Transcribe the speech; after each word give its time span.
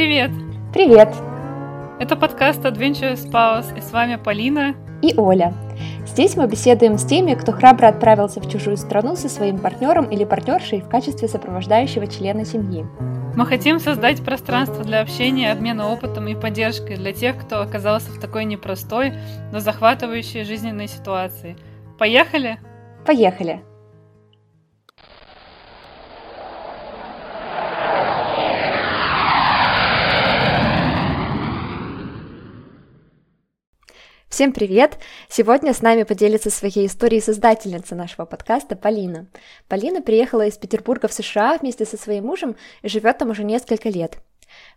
Привет! 0.00 0.30
Привет! 0.72 1.10
Это 2.00 2.16
подкаст 2.16 2.64
Adventure 2.64 3.16
Spouse, 3.16 3.76
и 3.76 3.82
с 3.82 3.92
вами 3.92 4.16
Полина 4.16 4.74
и 5.02 5.12
Оля. 5.14 5.52
Здесь 6.06 6.38
мы 6.38 6.46
беседуем 6.46 6.96
с 6.96 7.04
теми, 7.04 7.34
кто 7.34 7.52
храбро 7.52 7.88
отправился 7.88 8.40
в 8.40 8.50
чужую 8.50 8.78
страну 8.78 9.14
со 9.14 9.28
своим 9.28 9.58
партнером 9.58 10.06
или 10.06 10.24
партнершей 10.24 10.80
в 10.80 10.88
качестве 10.88 11.28
сопровождающего 11.28 12.06
члена 12.06 12.46
семьи. 12.46 12.86
Мы 13.36 13.44
хотим 13.44 13.78
создать 13.78 14.24
пространство 14.24 14.82
для 14.84 15.02
общения, 15.02 15.52
обмена 15.52 15.92
опытом 15.92 16.28
и 16.28 16.34
поддержкой 16.34 16.96
для 16.96 17.12
тех, 17.12 17.36
кто 17.38 17.60
оказался 17.60 18.10
в 18.10 18.18
такой 18.18 18.46
непростой, 18.46 19.12
но 19.52 19.60
захватывающей 19.60 20.44
жизненной 20.44 20.88
ситуации. 20.88 21.58
Поехали? 21.98 22.58
Поехали! 23.04 23.60
Всем 34.40 34.54
привет! 34.54 34.96
Сегодня 35.28 35.74
с 35.74 35.82
нами 35.82 36.04
поделится 36.04 36.48
своей 36.48 36.86
историей 36.86 37.20
создательница 37.20 37.94
нашего 37.94 38.24
подкаста 38.24 38.74
Полина. 38.74 39.26
Полина 39.68 40.00
приехала 40.00 40.46
из 40.46 40.56
Петербурга 40.56 41.08
в 41.08 41.12
США 41.12 41.58
вместе 41.58 41.84
со 41.84 41.98
своим 41.98 42.24
мужем 42.24 42.56
и 42.80 42.88
живет 42.88 43.18
там 43.18 43.28
уже 43.28 43.44
несколько 43.44 43.90
лет. 43.90 44.16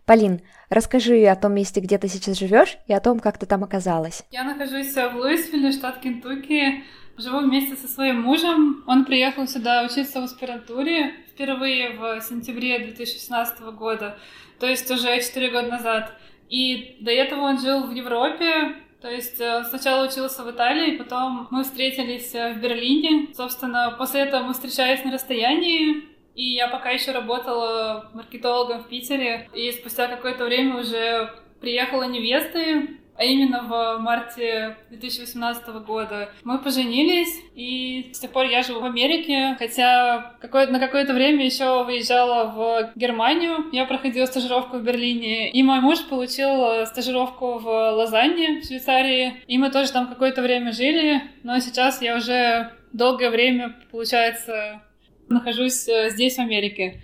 Полин, 0.04 0.42
расскажи 0.68 1.24
о 1.24 1.34
том 1.34 1.54
месте, 1.54 1.80
где 1.80 1.96
ты 1.96 2.08
сейчас 2.08 2.38
живешь, 2.38 2.76
и 2.88 2.92
о 2.92 3.00
том, 3.00 3.20
как 3.20 3.38
ты 3.38 3.46
там 3.46 3.64
оказалась. 3.64 4.24
Я 4.30 4.44
нахожусь 4.44 4.92
в 4.92 5.16
Луисвилле, 5.16 5.72
штат 5.72 5.98
Кентукки. 6.00 6.84
Живу 7.16 7.38
вместе 7.38 7.74
со 7.76 7.88
своим 7.88 8.20
мужем. 8.20 8.84
Он 8.86 9.06
приехал 9.06 9.48
сюда 9.48 9.82
учиться 9.90 10.20
в 10.20 10.24
аспирантуре 10.24 11.14
впервые 11.32 11.96
в 11.96 12.20
сентябре 12.20 12.80
2016 12.80 13.60
года, 13.78 14.18
то 14.60 14.66
есть 14.66 14.90
уже 14.90 15.22
4 15.22 15.50
года 15.50 15.68
назад. 15.68 16.12
И 16.50 16.98
до 17.00 17.10
этого 17.10 17.40
он 17.40 17.58
жил 17.58 17.86
в 17.86 17.92
Европе, 17.92 18.83
то 19.04 19.10
есть 19.10 19.38
э, 19.38 19.64
сначала 19.68 20.08
учился 20.08 20.42
в 20.42 20.50
Италии, 20.50 20.96
потом 20.96 21.46
мы 21.50 21.62
встретились 21.64 22.34
э, 22.34 22.54
в 22.54 22.62
Берлине. 22.62 23.28
Собственно, 23.34 23.94
после 23.98 24.22
этого 24.22 24.44
мы 24.44 24.54
встречались 24.54 25.04
на 25.04 25.12
расстоянии, 25.12 26.04
и 26.34 26.54
я 26.54 26.68
пока 26.68 26.88
еще 26.88 27.12
работала 27.12 28.08
маркетологом 28.14 28.82
в 28.82 28.88
Питере. 28.88 29.50
И 29.52 29.70
спустя 29.72 30.06
какое-то 30.06 30.46
время 30.46 30.80
уже 30.80 31.30
приехала 31.60 32.04
невесты, 32.04 32.98
а 33.16 33.24
именно 33.24 33.62
в 33.62 33.98
марте 33.98 34.76
2018 34.90 35.66
года. 35.86 36.30
Мы 36.42 36.58
поженились, 36.58 37.40
и 37.54 38.10
с 38.12 38.18
тех 38.18 38.30
пор 38.30 38.46
я 38.46 38.62
живу 38.62 38.80
в 38.80 38.84
Америке, 38.84 39.56
хотя 39.58 40.34
какое 40.40 40.66
на 40.66 40.78
какое-то 40.78 41.14
время 41.14 41.44
еще 41.44 41.84
выезжала 41.84 42.50
в 42.50 42.92
Германию. 42.96 43.66
Я 43.72 43.84
проходила 43.84 44.26
стажировку 44.26 44.78
в 44.78 44.82
Берлине, 44.82 45.50
и 45.50 45.62
мой 45.62 45.80
муж 45.80 46.04
получил 46.06 46.86
стажировку 46.86 47.58
в 47.58 47.66
Лозанне, 47.66 48.60
в 48.60 48.66
Швейцарии, 48.66 49.42
и 49.46 49.58
мы 49.58 49.70
тоже 49.70 49.92
там 49.92 50.08
какое-то 50.08 50.42
время 50.42 50.72
жили, 50.72 51.22
но 51.42 51.58
сейчас 51.60 52.02
я 52.02 52.16
уже 52.16 52.72
долгое 52.92 53.30
время, 53.30 53.74
получается, 53.90 54.82
нахожусь 55.28 55.88
э, 55.88 56.10
здесь, 56.10 56.36
в 56.36 56.40
Америке. 56.40 57.00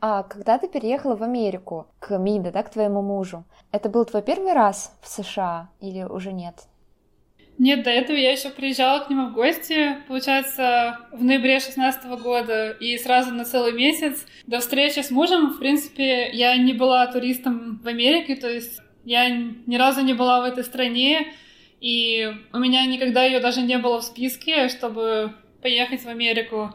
А 0.00 0.22
когда 0.22 0.58
ты 0.58 0.68
переехала 0.68 1.16
в 1.16 1.22
Америку, 1.22 1.86
к 1.98 2.16
Миде, 2.18 2.50
да, 2.50 2.62
к 2.62 2.70
твоему 2.70 3.02
мужу, 3.02 3.44
это 3.72 3.88
был 3.88 4.04
твой 4.04 4.22
первый 4.22 4.52
раз 4.52 4.96
в 5.02 5.08
США 5.08 5.68
или 5.80 6.02
уже 6.02 6.32
нет? 6.32 6.54
Нет, 7.58 7.84
до 7.84 7.90
этого 7.90 8.16
я 8.16 8.32
еще 8.32 8.50
приезжала 8.50 9.00
к 9.00 9.08
нему 9.08 9.28
в 9.28 9.32
гости, 9.32 9.96
получается, 10.08 10.98
в 11.10 11.24
ноябре 11.24 11.58
16 11.58 12.04
года, 12.20 12.70
и 12.70 12.98
сразу 12.98 13.32
на 13.32 13.46
целый 13.46 13.72
месяц. 13.72 14.26
До 14.46 14.60
встречи 14.60 15.00
с 15.00 15.10
мужем, 15.10 15.54
в 15.54 15.58
принципе, 15.58 16.30
я 16.32 16.56
не 16.58 16.74
была 16.74 17.06
туристом 17.06 17.80
в 17.82 17.88
Америке, 17.88 18.36
то 18.36 18.50
есть 18.50 18.80
я 19.04 19.30
ни 19.30 19.76
разу 19.76 20.02
не 20.02 20.12
была 20.12 20.42
в 20.42 20.44
этой 20.44 20.64
стране, 20.64 21.32
и 21.80 22.30
у 22.52 22.58
меня 22.58 22.84
никогда 22.84 23.24
ее 23.24 23.40
даже 23.40 23.62
не 23.62 23.78
было 23.78 24.00
в 24.00 24.04
списке, 24.04 24.68
чтобы 24.68 25.32
поехать 25.62 26.02
в 26.02 26.08
Америку. 26.08 26.74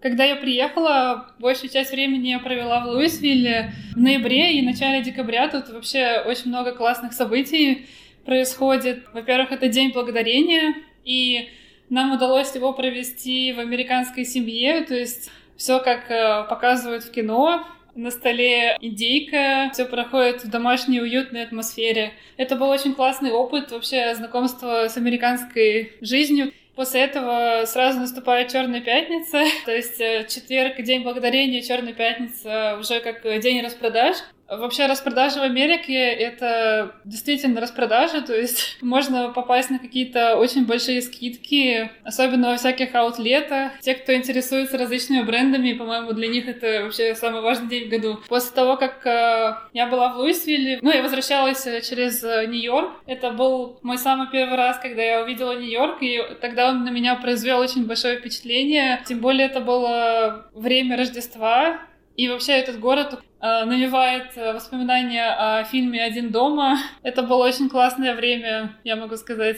Когда 0.00 0.24
я 0.24 0.36
приехала, 0.36 1.26
большую 1.38 1.70
часть 1.70 1.92
времени 1.92 2.28
я 2.28 2.38
провела 2.38 2.80
в 2.80 2.88
Луисвилле 2.88 3.72
в 3.94 3.98
ноябре 3.98 4.54
и 4.54 4.62
начале 4.62 5.02
декабря. 5.02 5.48
Тут 5.48 5.68
вообще 5.68 6.22
очень 6.26 6.48
много 6.48 6.72
классных 6.72 7.12
событий 7.12 7.86
происходит. 8.24 9.04
Во-первых, 9.12 9.52
это 9.52 9.68
День 9.68 9.92
Благодарения, 9.92 10.74
и 11.04 11.50
нам 11.90 12.12
удалось 12.12 12.54
его 12.54 12.72
провести 12.72 13.52
в 13.52 13.58
американской 13.58 14.24
семье, 14.24 14.82
то 14.82 14.94
есть 14.94 15.30
все 15.56 15.80
как 15.80 16.10
э, 16.10 16.46
показывают 16.48 17.04
в 17.04 17.10
кино, 17.10 17.66
на 17.94 18.10
столе 18.10 18.76
индейка, 18.80 19.70
все 19.72 19.84
проходит 19.84 20.44
в 20.44 20.50
домашней 20.50 21.00
уютной 21.00 21.42
атмосфере. 21.42 22.12
Это 22.36 22.56
был 22.56 22.68
очень 22.68 22.94
классный 22.94 23.32
опыт 23.32 23.72
вообще 23.72 24.14
знакомства 24.14 24.88
с 24.88 24.96
американской 24.96 25.92
жизнью. 26.00 26.52
После 26.80 27.02
этого 27.02 27.66
сразу 27.66 28.00
наступает 28.00 28.50
Черная 28.50 28.80
пятница, 28.80 29.42
то 29.66 29.70
есть 29.70 30.00
э, 30.00 30.24
четверг, 30.26 30.80
день 30.80 31.02
благодарения, 31.02 31.60
Черная 31.60 31.92
пятница 31.92 32.78
уже 32.80 33.00
как 33.00 33.20
день 33.42 33.62
распродаж. 33.62 34.16
Вообще 34.50 34.86
распродажи 34.86 35.38
в 35.38 35.42
Америке— 35.42 35.94
это 35.94 36.96
действительно 37.04 37.60
распродажи, 37.60 38.20
то 38.20 38.34
есть 38.34 38.78
можно 38.82 39.28
попасть 39.28 39.70
на 39.70 39.78
какие-то 39.78 40.36
очень 40.36 40.66
большие 40.66 41.00
скидки, 41.02 41.90
особенно 42.02 42.50
во 42.50 42.56
всяких 42.56 42.94
аутлетах. 42.94 43.78
Те, 43.80 43.94
кто 43.94 44.12
интересуется 44.12 44.76
различными 44.76 45.22
брендами, 45.22 45.72
по-моему, 45.74 46.12
для 46.12 46.26
них 46.26 46.48
это 46.48 46.82
вообще 46.82 47.14
самый 47.14 47.42
важный 47.42 47.68
день 47.68 47.86
в 47.86 47.90
году. 47.90 48.18
После 48.28 48.52
того, 48.52 48.76
как 48.76 49.06
э, 49.06 49.54
я 49.72 49.86
была 49.86 50.12
в 50.12 50.18
Луисвилле, 50.18 50.80
ну, 50.82 50.90
я 50.90 51.02
возвращалась 51.02 51.64
э, 51.66 51.80
через 51.82 52.24
э, 52.24 52.46
Нью-Йорк. 52.46 52.90
Это 53.06 53.30
был 53.30 53.78
мой 53.82 53.98
самый 53.98 54.28
первый 54.30 54.56
раз, 54.56 54.78
когда 54.78 55.02
я 55.02 55.22
увидела 55.22 55.52
Нью-Йорк, 55.52 55.98
и 56.00 56.20
тогда 56.40 56.70
он 56.70 56.84
на 56.84 56.90
меня 56.90 57.14
произвел 57.14 57.60
очень 57.60 57.86
большое 57.86 58.18
впечатление. 58.18 59.00
Тем 59.06 59.20
более 59.20 59.46
это 59.46 59.60
было 59.60 60.50
время 60.54 60.96
Рождества, 60.96 61.80
и 62.20 62.28
вообще 62.28 62.52
этот 62.52 62.78
город 62.80 63.18
э, 63.40 63.64
навевает 63.64 64.36
э, 64.36 64.52
воспоминания 64.52 65.24
о 65.24 65.64
фильме 65.64 66.04
«Один 66.04 66.30
дома». 66.30 66.76
Это 67.02 67.22
было 67.22 67.46
очень 67.46 67.70
классное 67.70 68.14
время, 68.14 68.76
я 68.84 68.96
могу 68.96 69.16
сказать. 69.16 69.56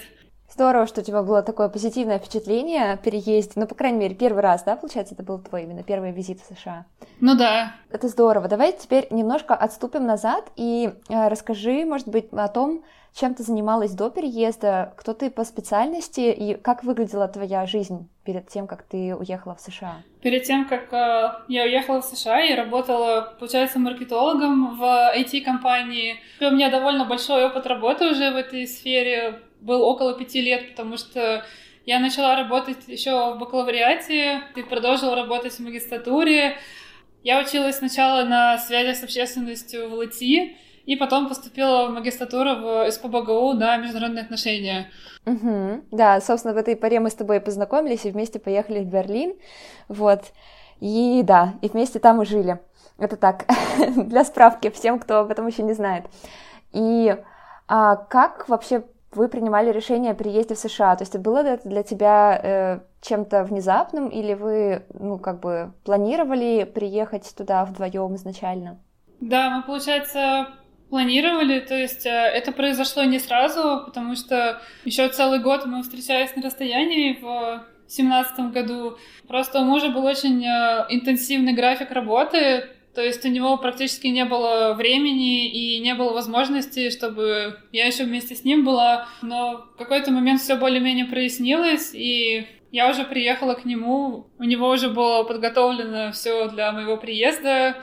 Здорово, 0.53 0.87
что 0.87 1.01
у 1.01 1.05
тебя 1.05 1.23
было 1.23 1.43
такое 1.43 1.71
позитивное 1.71 2.19
впечатление 2.19 2.93
о 2.93 2.97
переезде. 2.99 3.53
Ну, 3.57 3.67
по 3.67 3.75
крайней 3.75 3.99
мере, 3.99 4.15
первый 4.15 4.43
раз, 4.43 4.63
да, 4.65 4.77
получается, 4.77 5.15
это 5.15 5.23
был 5.23 5.39
твой 5.39 5.63
именно 5.63 5.83
первый 5.83 6.13
визит 6.13 6.41
в 6.41 6.55
США? 6.55 6.85
Ну 7.21 7.35
да. 7.35 7.75
Это 7.91 8.09
здорово. 8.09 8.49
Давай 8.49 8.73
теперь 8.73 9.07
немножко 9.11 9.55
отступим 9.55 10.05
назад 10.05 10.51
и 10.57 10.93
э, 11.09 11.29
расскажи, 11.29 11.87
может 11.87 12.07
быть, 12.09 12.29
о 12.33 12.49
том, 12.49 12.85
чем 13.15 13.35
ты 13.35 13.43
занималась 13.45 13.93
до 13.93 14.11
переезда, 14.11 14.93
кто 14.97 15.15
ты 15.15 15.31
по 15.31 15.45
специальности 15.45 16.21
и 16.21 16.55
как 16.55 16.85
выглядела 16.85 17.29
твоя 17.29 17.65
жизнь 17.67 18.09
перед 18.25 18.49
тем, 18.49 18.67
как 18.67 18.83
ты 18.83 19.15
уехала 19.15 19.55
в 19.55 19.61
США? 19.61 20.03
Перед 20.21 20.45
тем, 20.45 20.67
как 20.67 20.93
э, 20.93 21.33
я 21.49 21.65
уехала 21.65 22.03
в 22.03 22.05
США, 22.05 22.41
я 22.41 22.57
работала, 22.57 23.35
получается, 23.39 23.79
маркетологом 23.79 24.77
в 24.77 24.83
IT-компании. 25.17 26.17
У 26.41 26.51
меня 26.51 26.71
довольно 26.71 27.07
большой 27.07 27.47
опыт 27.47 27.67
работы 27.67 28.11
уже 28.11 28.31
в 28.33 28.37
этой 28.37 28.67
сфере, 28.67 29.41
был 29.63 29.83
около 29.83 30.15
пяти 30.15 30.41
лет, 30.41 30.71
потому 30.71 30.97
что 30.97 31.45
я 31.87 31.99
начала 31.99 32.37
работать 32.37 32.87
еще 32.87 33.35
в 33.35 33.39
бакалавриате 33.39 34.43
и 34.55 34.63
продолжила 34.63 35.17
работать 35.17 35.53
в 35.53 35.61
магистратуре. 35.61 36.57
Я 37.23 37.41
училась 37.41 37.77
сначала 37.77 38.25
на 38.25 38.59
связях 38.59 38.97
с 38.97 39.05
общественностью 39.05 39.89
в 39.89 39.95
ЛТИ, 39.95 40.57
и 40.85 40.97
потом 40.97 41.29
поступила 41.29 41.87
в 41.87 41.93
магистратуру 41.93 42.57
в 42.57 42.91
СПБГУ 42.91 43.53
на 43.53 43.77
международные 43.77 44.25
отношения. 44.25 44.91
Угу. 45.27 45.85
Да, 45.93 46.21
собственно, 46.21 46.55
в 46.55 46.57
этой 46.57 46.77
паре 46.77 46.99
мы 47.01 47.11
с 47.11 47.15
тобой 47.15 47.41
познакомились 47.41 48.05
и 48.05 48.11
вместе 48.11 48.41
поехали 48.41 48.81
в 48.81 48.87
Берлин, 48.87 49.35
вот, 49.89 50.33
и 50.81 51.23
да, 51.23 51.55
и 51.63 51.69
вместе 51.69 52.01
там 52.01 52.23
и 52.23 52.27
жили. 52.27 52.59
Это 52.99 53.17
так, 53.17 53.47
для 53.97 54.25
справки 54.25 54.71
всем, 54.71 54.99
кто 54.99 55.21
об 55.21 55.31
этом 55.31 55.47
еще 55.47 55.63
не 55.63 55.73
знает. 55.73 56.07
И 56.73 57.17
а, 57.69 57.97
как 57.97 58.49
вообще 58.49 58.85
вы 59.15 59.29
принимали 59.29 59.71
решение 59.71 60.13
о 60.13 60.15
переезде 60.15 60.55
в 60.55 60.59
США? 60.59 60.97
То 60.97 61.03
есть 61.03 61.17
было 61.17 61.39
это 61.39 61.69
для 61.69 61.83
тебя 61.83 62.41
э, 62.43 62.81
чем-то 63.01 63.45
внезапным, 63.45 64.09
или 64.09 64.35
вы, 64.35 64.83
ну, 64.99 65.19
как 65.19 65.41
бы 65.41 65.73
планировали 65.85 66.65
приехать 66.65 67.33
туда 67.37 67.65
вдвоем 67.65 68.15
изначально? 68.17 68.79
Да, 69.21 69.51
мы, 69.51 69.63
получается, 69.63 70.49
планировали, 70.91 71.61
то 71.61 71.75
есть 71.75 72.07
э, 72.07 72.11
это 72.11 72.53
произошло 72.53 73.05
не 73.05 73.19
сразу, 73.19 73.83
потому 73.87 74.15
что 74.15 74.61
еще 74.85 75.09
целый 75.09 75.39
год 75.41 75.65
мы 75.65 75.83
встречались 75.83 76.37
на 76.37 76.43
расстоянии 76.43 77.19
в 77.21 77.65
семнадцатом 77.87 78.53
году. 78.53 78.97
Просто 79.29 79.61
у 79.61 79.65
мужа 79.65 79.89
был 79.91 80.05
очень 80.05 80.45
э, 80.45 80.87
интенсивный 80.91 81.55
график 81.55 81.91
работы, 81.93 82.69
то 82.95 83.01
есть 83.01 83.25
у 83.25 83.29
него 83.29 83.57
практически 83.57 84.09
не 84.09 84.25
было 84.25 84.75
времени 84.75 85.49
и 85.49 85.81
не 85.81 85.95
было 85.95 86.13
возможности, 86.13 86.91
чтобы 86.91 87.59
я 87.73 87.87
еще 87.87 88.05
вместе 88.05 88.35
с 88.35 88.45
ним 88.45 88.65
была. 88.65 89.07
Но 89.23 89.65
в 89.75 89.79
какой-то 89.79 90.11
момент 90.11 90.41
все 90.41 90.57
более-менее 90.57 91.07
прояснилось, 91.07 91.95
и 91.95 92.47
я 92.71 92.91
уже 92.91 93.05
приехала 93.05 93.55
к 93.55 93.65
нему. 93.65 94.27
У 94.39 94.45
него 94.45 94.69
уже 94.69 94.91
было 94.91 95.25
подготовлено 95.25 96.13
все 96.13 96.49
для 96.49 96.71
моего 96.73 96.99
приезда. 96.99 97.77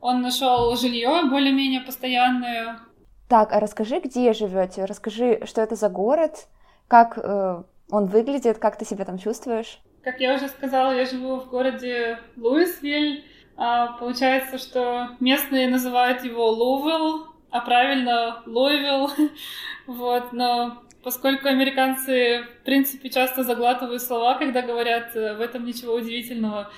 он 0.00 0.20
нашел 0.20 0.76
жилье 0.76 1.22
более-менее 1.30 1.80
постоянное. 1.80 2.80
Так, 3.28 3.52
а 3.52 3.60
расскажи, 3.60 4.00
где 4.00 4.34
живете? 4.34 4.84
Расскажи, 4.84 5.40
что 5.46 5.62
это 5.62 5.76
за 5.76 5.88
город, 5.88 6.48
как 6.88 7.16
э, 7.16 7.62
он 7.90 8.06
выглядит, 8.06 8.58
как 8.58 8.76
ты 8.76 8.84
себя 8.84 9.06
там 9.06 9.16
чувствуешь? 9.16 9.80
Как 10.02 10.20
я 10.20 10.34
уже 10.34 10.48
сказала, 10.48 10.92
я 10.92 11.06
живу 11.06 11.36
в 11.36 11.48
городе 11.48 12.18
Луисвиль. 12.36 13.24
А, 13.56 13.98
получается, 13.98 14.58
что 14.58 15.10
местные 15.20 15.68
называют 15.68 16.24
его 16.24 16.50
Лувел, 16.50 17.26
а 17.50 17.60
правильно 17.60 18.42
Луивилл. 18.46 19.10
вот, 19.86 20.32
но 20.32 20.82
поскольку 21.02 21.48
американцы, 21.48 22.44
в 22.60 22.64
принципе, 22.64 23.10
часто 23.10 23.44
заглатывают 23.44 24.02
слова, 24.02 24.34
когда 24.34 24.62
говорят, 24.62 25.14
э, 25.14 25.34
в 25.34 25.40
этом 25.40 25.64
ничего 25.64 25.94
удивительного. 25.94 26.70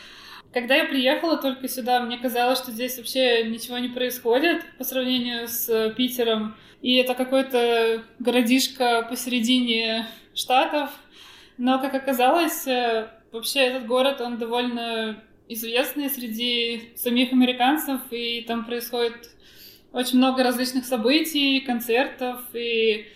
Когда 0.53 0.76
я 0.76 0.85
приехала 0.85 1.37
только 1.37 1.69
сюда, 1.69 2.00
мне 2.00 2.17
казалось, 2.19 2.59
что 2.59 2.71
здесь 2.71 2.97
вообще 2.97 3.44
ничего 3.44 3.79
не 3.79 3.88
происходит 3.88 4.62
по 4.79 4.85
сравнению 4.85 5.49
с 5.49 5.91
Питером. 5.97 6.56
И 6.81 6.97
это 6.97 7.15
какой-то 7.15 8.05
городишко 8.19 9.06
посередине 9.09 10.06
штатов. 10.35 10.91
Но, 11.56 11.79
как 11.79 11.94
оказалось, 11.94 12.67
э, 12.67 13.09
вообще 13.32 13.61
этот 13.61 13.87
город, 13.87 14.20
он 14.20 14.38
довольно 14.38 15.23
известный 15.55 16.11
среди 16.11 16.93
самих 16.97 17.33
американцев, 17.33 18.01
и 18.11 18.43
там 18.43 18.65
происходит 18.65 19.31
очень 19.93 20.19
много 20.19 20.43
различных 20.43 20.85
событий, 20.85 21.61
концертов, 21.61 22.41
и 22.53 23.06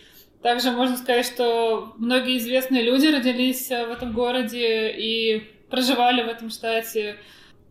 также 0.43 0.71
можно 0.71 0.97
сказать, 0.97 1.27
что 1.27 1.95
многие 1.99 2.39
известные 2.39 2.83
люди 2.83 3.09
родились 3.09 3.71
э, 3.71 3.87
в 3.87 3.91
этом 3.91 4.13
городе 4.13 4.91
и 4.91 5.51
проживали 5.69 6.23
в 6.23 6.29
этом 6.29 6.51
штате. 6.51 7.17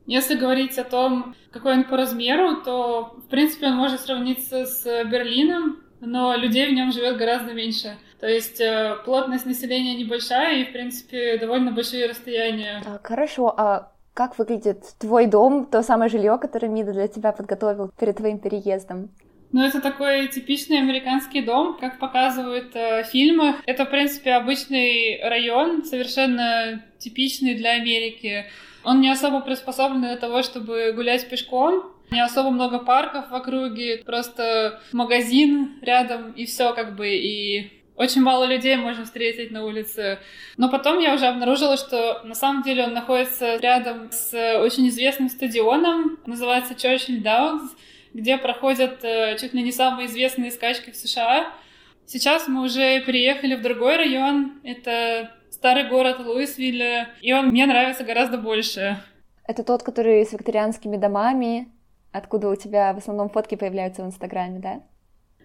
Если 0.06 0.36
говорить 0.36 0.78
о 0.78 0.84
том, 0.84 1.36
какой 1.52 1.74
он 1.74 1.84
по 1.86 1.98
размеру, 1.98 2.62
то, 2.62 3.16
в 3.26 3.30
принципе, 3.30 3.68
он 3.68 3.76
может 3.76 4.02
сравниться 4.02 4.66
с 4.66 4.84
Берлином, 5.06 5.82
но 6.02 6.36
людей 6.36 6.70
в 6.70 6.74
нем 6.74 6.92
живет 6.92 7.18
гораздо 7.18 7.54
меньше. 7.54 7.98
То 8.20 8.28
есть 8.28 8.60
э, 8.60 8.98
плотность 9.06 9.46
населения 9.46 9.96
небольшая 9.96 10.62
и, 10.62 10.66
в 10.66 10.72
принципе, 10.72 11.38
довольно 11.38 11.72
большие 11.72 12.08
расстояния. 12.08 12.82
Так, 12.84 13.06
хорошо. 13.06 13.54
А 13.58 13.92
как 14.18 14.40
выглядит 14.40 14.84
твой 14.98 15.28
дом, 15.28 15.68
то 15.72 15.84
самое 15.84 16.10
жилье, 16.10 16.40
которое 16.42 16.70
Мида 16.70 16.92
для 16.92 17.08
тебя 17.08 17.32
подготовил 17.32 17.92
перед 18.00 18.18
твоим 18.18 18.40
переездом? 18.40 19.12
Ну, 19.52 19.64
это 19.64 19.80
такой 19.80 20.28
типичный 20.28 20.80
американский 20.80 21.42
дом, 21.42 21.78
как 21.80 22.00
показывают 22.00 22.76
э, 22.76 23.04
в 23.04 23.06
фильмах. 23.06 23.58
Это, 23.68 23.86
в 23.86 23.92
принципе, 23.92 24.32
обычный 24.32 25.22
район, 25.22 25.86
совершенно 25.86 26.84
типичный 26.98 27.54
для 27.54 27.74
Америки. 27.74 28.46
Он 28.84 29.02
не 29.02 29.10
особо 29.10 29.40
приспособлен 29.42 30.02
для 30.02 30.18
того, 30.18 30.42
чтобы 30.42 30.94
гулять 30.96 31.30
пешком. 31.30 31.84
Не 32.10 32.22
особо 32.22 32.50
много 32.50 32.80
парков 32.80 33.30
в 33.30 33.36
округе, 33.36 33.98
просто 34.06 34.82
магазин 34.94 35.78
рядом 35.82 36.32
и 36.32 36.46
все 36.46 36.74
как 36.74 36.96
бы. 36.96 37.08
И 37.10 37.72
очень 37.98 38.22
мало 38.22 38.46
людей 38.46 38.78
можно 38.78 39.04
встретить 39.04 39.52
на 39.52 39.66
улице. 39.66 40.20
Но 40.56 40.70
потом 40.70 41.00
я 41.00 41.14
уже 41.14 41.26
обнаружила, 41.26 41.76
что 41.76 42.22
на 42.24 42.36
самом 42.36 42.64
деле 42.64 42.86
он 42.86 42.94
находится 42.94 43.58
рядом 43.58 44.10
с 44.12 44.34
очень 44.60 44.88
известным 44.88 45.30
стадионом, 45.30 46.18
называется 46.26 46.74
Churchill 46.74 47.22
Downs 47.22 47.70
где 48.18 48.38
проходят 48.38 49.04
э, 49.04 49.38
чуть 49.38 49.54
ли 49.54 49.62
не 49.62 49.72
самые 49.72 50.08
известные 50.08 50.52
скачки 50.52 50.90
в 50.90 50.96
США. 50.96 51.54
Сейчас 52.06 52.48
мы 52.48 52.64
уже 52.64 53.02
переехали 53.02 53.56
в 53.56 53.62
другой 53.62 53.98
район. 53.98 54.60
Это 54.64 55.32
старый 55.52 55.88
город 55.88 56.20
Луисвилля, 56.20 57.10
и 57.22 57.32
он 57.34 57.48
мне 57.48 57.68
нравится 57.68 58.04
гораздо 58.04 58.40
больше. 58.40 58.98
Это 59.46 59.64
тот, 59.64 59.84
который 59.84 60.26
с 60.26 60.34
викторианскими 60.34 60.98
домами, 60.98 61.72
откуда 62.12 62.50
у 62.50 62.56
тебя 62.56 62.92
в 62.94 62.98
основном 62.98 63.30
фотки 63.30 63.56
появляются 63.56 64.04
в 64.04 64.08
Инстаграме, 64.08 64.60
да? 64.60 64.82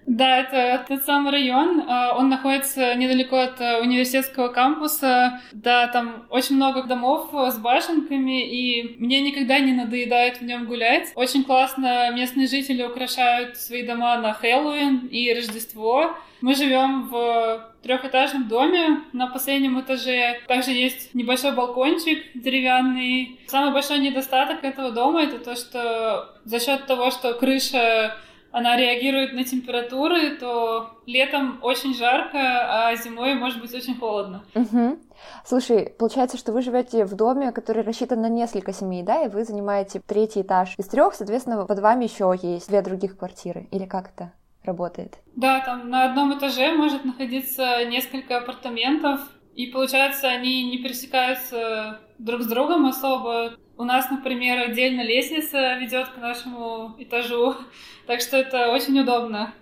Да, 0.06 0.38
это 0.38 0.84
тот 0.88 1.04
самый 1.04 1.32
район. 1.32 1.84
А, 1.88 2.16
он 2.16 2.28
находится 2.28 2.94
недалеко 2.94 3.36
от 3.36 3.60
э, 3.60 3.80
университетского 3.80 4.48
кампуса. 4.48 5.40
Да, 5.52 5.86
там 5.88 6.26
очень 6.30 6.56
много 6.56 6.82
домов 6.82 7.30
с 7.32 7.58
башенками, 7.58 8.48
и 8.48 8.96
мне 8.98 9.20
никогда 9.20 9.58
не 9.58 9.72
надоедает 9.72 10.38
в 10.38 10.44
нем 10.44 10.66
гулять. 10.66 11.12
Очень 11.14 11.44
классно 11.44 12.10
местные 12.12 12.46
жители 12.46 12.82
украшают 12.82 13.56
свои 13.56 13.86
дома 13.86 14.16
на 14.18 14.32
Хэллоуин 14.32 15.06
и 15.06 15.32
Рождество. 15.32 16.16
Мы 16.40 16.56
живем 16.56 17.08
в 17.08 17.72
трехэтажном 17.82 18.48
доме. 18.48 19.02
На 19.12 19.28
последнем 19.28 19.80
этаже 19.80 20.40
также 20.48 20.72
есть 20.72 21.14
небольшой 21.14 21.52
балкончик 21.52 22.24
деревянный. 22.34 23.38
Самый 23.46 23.72
большой 23.72 24.00
недостаток 24.00 24.64
этого 24.64 24.90
дома 24.90 25.22
это 25.22 25.38
то, 25.38 25.54
что 25.54 26.34
за 26.44 26.58
счет 26.58 26.86
того, 26.86 27.10
что 27.12 27.34
крыша 27.34 28.16
она 28.52 28.76
реагирует 28.76 29.32
на 29.32 29.44
температуры, 29.44 30.36
то 30.36 30.90
летом 31.06 31.58
очень 31.62 31.94
жарко, 31.94 32.38
а 32.38 32.94
зимой 32.96 33.34
может 33.34 33.60
быть 33.60 33.74
очень 33.74 33.98
холодно. 33.98 34.44
Угу. 34.54 34.98
Слушай, 35.44 35.94
получается, 35.98 36.36
что 36.36 36.52
вы 36.52 36.62
живете 36.62 37.04
в 37.04 37.14
доме, 37.14 37.50
который 37.50 37.82
рассчитан 37.82 38.20
на 38.20 38.28
несколько 38.28 38.72
семей, 38.72 39.02
да, 39.02 39.24
и 39.24 39.28
вы 39.28 39.44
занимаете 39.44 40.00
третий 40.06 40.42
этаж 40.42 40.74
из 40.78 40.86
трех, 40.86 41.14
соответственно, 41.14 41.64
под 41.64 41.78
вами 41.78 42.04
еще 42.04 42.34
есть 42.40 42.68
две 42.68 42.82
других 42.82 43.16
квартиры, 43.16 43.68
или 43.70 43.86
как 43.86 44.10
это 44.14 44.32
работает? 44.64 45.18
Да, 45.34 45.60
там 45.60 45.88
на 45.88 46.04
одном 46.04 46.38
этаже 46.38 46.72
может 46.72 47.04
находиться 47.04 47.84
несколько 47.86 48.38
апартаментов, 48.38 49.20
и 49.54 49.66
получается, 49.66 50.28
они 50.28 50.70
не 50.70 50.78
пересекаются 50.78 52.00
друг 52.18 52.42
с 52.42 52.46
другом 52.46 52.86
особо. 52.86 53.54
У 53.78 53.84
нас, 53.84 54.10
например, 54.10 54.70
отдельно 54.70 55.02
лестница 55.02 55.76
ведет 55.78 56.08
к 56.08 56.18
нашему 56.18 56.94
этажу, 56.98 57.54
так 58.06 58.20
что 58.20 58.36
это 58.36 58.70
очень 58.70 58.98
удобно. 59.00 59.52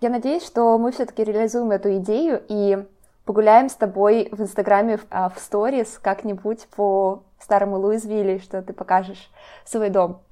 Я 0.00 0.08
надеюсь, 0.08 0.46
что 0.46 0.78
мы 0.78 0.92
все-таки 0.92 1.24
реализуем 1.24 1.70
эту 1.70 1.96
идею 1.98 2.42
и 2.48 2.78
погуляем 3.26 3.68
с 3.68 3.74
тобой 3.74 4.28
в 4.32 4.40
Инстаграме 4.40 4.96
в, 4.96 5.06
а, 5.10 5.30
сторис 5.36 6.00
как-нибудь 6.02 6.66
по 6.74 7.22
старому 7.38 7.78
Луизвилле, 7.78 8.38
что 8.38 8.62
ты 8.62 8.72
покажешь 8.72 9.30
свой 9.64 9.90
дом. 9.90 10.22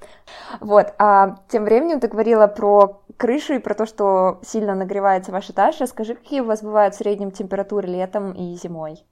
Вот, 0.60 0.94
а 0.98 1.36
тем 1.48 1.64
временем 1.64 2.00
ты 2.00 2.08
говорила 2.08 2.46
про 2.46 3.02
крышу 3.16 3.54
и 3.54 3.58
про 3.58 3.74
то, 3.74 3.86
что 3.86 4.40
сильно 4.42 4.74
нагревается 4.74 5.32
ваш 5.32 5.50
этаж. 5.50 5.80
Расскажи, 5.80 6.14
какие 6.14 6.40
у 6.40 6.44
вас 6.44 6.62
бывают 6.62 6.94
в 6.94 6.98
среднем 6.98 7.30
температуры 7.30 7.88
летом 7.88 8.32
и 8.32 8.54
зимой? 8.54 9.04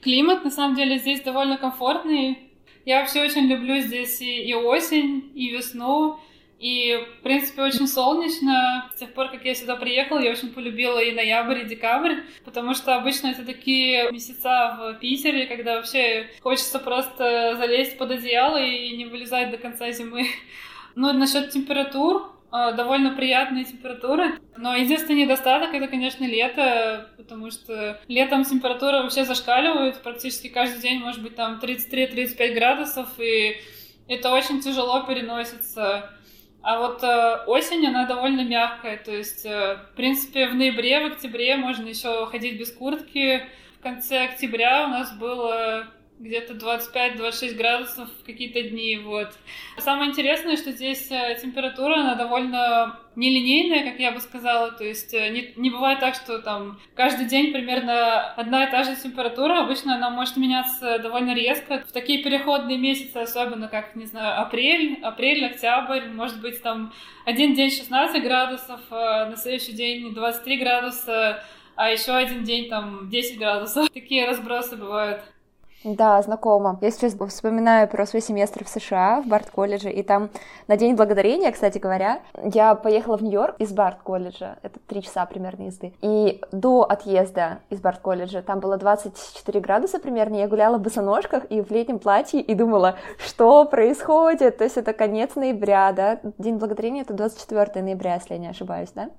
Климат, 0.00 0.44
на 0.44 0.50
самом 0.50 0.74
деле, 0.74 0.98
здесь 0.98 1.22
довольно 1.22 1.58
комфортный. 1.58 2.51
Я 2.84 3.00
вообще 3.00 3.22
очень 3.22 3.46
люблю 3.46 3.78
здесь 3.78 4.20
и, 4.20 4.42
и 4.42 4.54
осень, 4.54 5.30
и 5.34 5.50
весну. 5.50 6.18
И, 6.58 6.96
в 7.18 7.22
принципе, 7.24 7.62
очень 7.62 7.88
солнечно. 7.88 8.88
С 8.94 9.00
тех 9.00 9.12
пор, 9.14 9.30
как 9.30 9.44
я 9.44 9.52
сюда 9.52 9.74
приехала, 9.74 10.20
я 10.20 10.30
очень 10.30 10.52
полюбила 10.52 11.00
и 11.00 11.10
ноябрь, 11.10 11.62
и 11.62 11.64
декабрь, 11.64 12.20
потому 12.44 12.74
что 12.74 12.94
обычно 12.94 13.28
это 13.28 13.44
такие 13.44 14.12
месяца 14.12 14.76
в 14.78 15.00
Питере, 15.00 15.46
когда 15.46 15.76
вообще 15.76 16.28
хочется 16.40 16.78
просто 16.78 17.56
залезть 17.56 17.98
под 17.98 18.12
одеяло 18.12 18.62
и 18.62 18.96
не 18.96 19.06
вылезать 19.06 19.50
до 19.50 19.58
конца 19.58 19.90
зимы. 19.90 20.26
Ну, 20.94 21.10
насчет 21.14 21.48
температур, 21.48 22.30
довольно 22.52 23.14
приятные 23.14 23.64
температуры. 23.64 24.38
Но 24.56 24.76
единственный 24.76 25.22
недостаток 25.22 25.74
это, 25.74 25.88
конечно, 25.88 26.24
лето, 26.24 27.08
потому 27.16 27.50
что 27.50 28.00
летом 28.08 28.44
температура 28.44 29.02
вообще 29.02 29.24
зашкаливает. 29.24 30.02
Практически 30.02 30.48
каждый 30.48 30.80
день 30.80 31.00
может 31.00 31.22
быть 31.22 31.34
там 31.34 31.58
33-35 31.62 32.54
градусов, 32.54 33.08
и 33.18 33.56
это 34.08 34.30
очень 34.30 34.60
тяжело 34.60 35.02
переносится. 35.04 36.10
А 36.62 36.78
вот 36.78 37.02
э, 37.02 37.44
осень, 37.46 37.84
она 37.86 38.06
довольно 38.06 38.44
мягкая, 38.44 38.96
то 38.96 39.10
есть, 39.10 39.44
э, 39.44 39.78
в 39.92 39.96
принципе, 39.96 40.46
в 40.46 40.54
ноябре, 40.54 41.00
в 41.00 41.12
октябре 41.12 41.56
можно 41.56 41.88
еще 41.88 42.26
ходить 42.26 42.58
без 42.58 42.70
куртки. 42.70 43.42
В 43.80 43.82
конце 43.82 44.26
октября 44.26 44.84
у 44.84 44.88
нас 44.88 45.12
было 45.16 45.88
где-то 46.18 46.54
25-26 46.54 47.54
градусов 47.54 48.08
в 48.20 48.24
какие-то 48.24 48.62
дни, 48.62 48.98
вот. 48.98 49.32
Самое 49.78 50.10
интересное, 50.10 50.56
что 50.56 50.70
здесь 50.70 51.10
э, 51.10 51.36
температура, 51.40 51.96
она 51.96 52.14
довольно 52.14 53.00
нелинейная, 53.16 53.90
как 53.90 53.98
я 53.98 54.12
бы 54.12 54.20
сказала, 54.20 54.70
то 54.70 54.84
есть 54.84 55.12
э, 55.14 55.30
не, 55.30 55.52
не 55.56 55.70
бывает 55.70 55.98
так, 56.00 56.14
что 56.14 56.38
там 56.38 56.78
каждый 56.94 57.26
день 57.26 57.52
примерно 57.52 58.32
одна 58.34 58.64
и 58.64 58.70
та 58.70 58.84
же 58.84 58.94
температура, 58.94 59.62
обычно 59.64 59.96
она 59.96 60.10
может 60.10 60.36
меняться 60.36 60.98
довольно 61.00 61.34
резко, 61.34 61.84
в 61.88 61.92
такие 61.92 62.22
переходные 62.22 62.78
месяцы, 62.78 63.16
особенно 63.16 63.68
как, 63.68 63.96
не 63.96 64.06
знаю, 64.06 64.40
апрель, 64.40 65.00
апрель, 65.02 65.44
октябрь, 65.44 66.06
может 66.06 66.40
быть 66.40 66.62
там 66.62 66.92
один 67.26 67.54
день 67.54 67.70
16 67.70 68.22
градусов, 68.22 68.80
а 68.90 69.26
на 69.26 69.36
следующий 69.36 69.72
день 69.72 70.14
23 70.14 70.56
градуса, 70.58 71.42
а 71.74 71.90
еще 71.90 72.12
один 72.12 72.44
день 72.44 72.68
там 72.68 73.08
10 73.10 73.38
градусов. 73.38 73.90
Такие 73.94 74.26
разбросы 74.26 74.76
бывают. 74.76 75.22
Да, 75.84 76.22
знакомо. 76.22 76.78
Я 76.80 76.90
сейчас 76.92 77.14
вспоминаю 77.14 77.88
про 77.88 78.06
свой 78.06 78.22
семестр 78.22 78.64
в 78.64 78.68
США, 78.68 79.20
в 79.20 79.26
Барт-колледже, 79.26 79.90
и 79.90 80.02
там 80.02 80.30
на 80.68 80.76
День 80.76 80.94
Благодарения, 80.94 81.50
кстати 81.50 81.78
говоря, 81.78 82.20
я 82.44 82.76
поехала 82.76 83.16
в 83.16 83.22
Нью-Йорк 83.22 83.56
из 83.58 83.72
Барт-колледжа, 83.72 84.58
это 84.62 84.78
три 84.86 85.02
часа 85.02 85.26
примерно 85.26 85.64
езды, 85.64 85.92
и 86.00 86.40
до 86.52 86.82
отъезда 86.82 87.58
из 87.70 87.80
Барт-колледжа 87.80 88.42
там 88.42 88.60
было 88.60 88.76
24 88.76 89.60
градуса 89.60 89.98
примерно, 89.98 90.36
я 90.36 90.46
гуляла 90.46 90.78
в 90.78 90.82
босоножках 90.82 91.50
и 91.50 91.60
в 91.60 91.70
летнем 91.72 91.98
платье, 91.98 92.40
и 92.40 92.54
думала, 92.54 92.96
что 93.18 93.64
происходит, 93.64 94.58
то 94.58 94.64
есть 94.64 94.76
это 94.76 94.92
конец 94.92 95.34
ноября, 95.34 95.92
да, 95.92 96.20
День 96.38 96.58
Благодарения 96.58 97.02
это 97.02 97.14
24 97.14 97.82
ноября, 97.82 98.14
если 98.14 98.34
я 98.34 98.38
не 98.38 98.48
ошибаюсь, 98.48 98.90
да, 98.94 99.10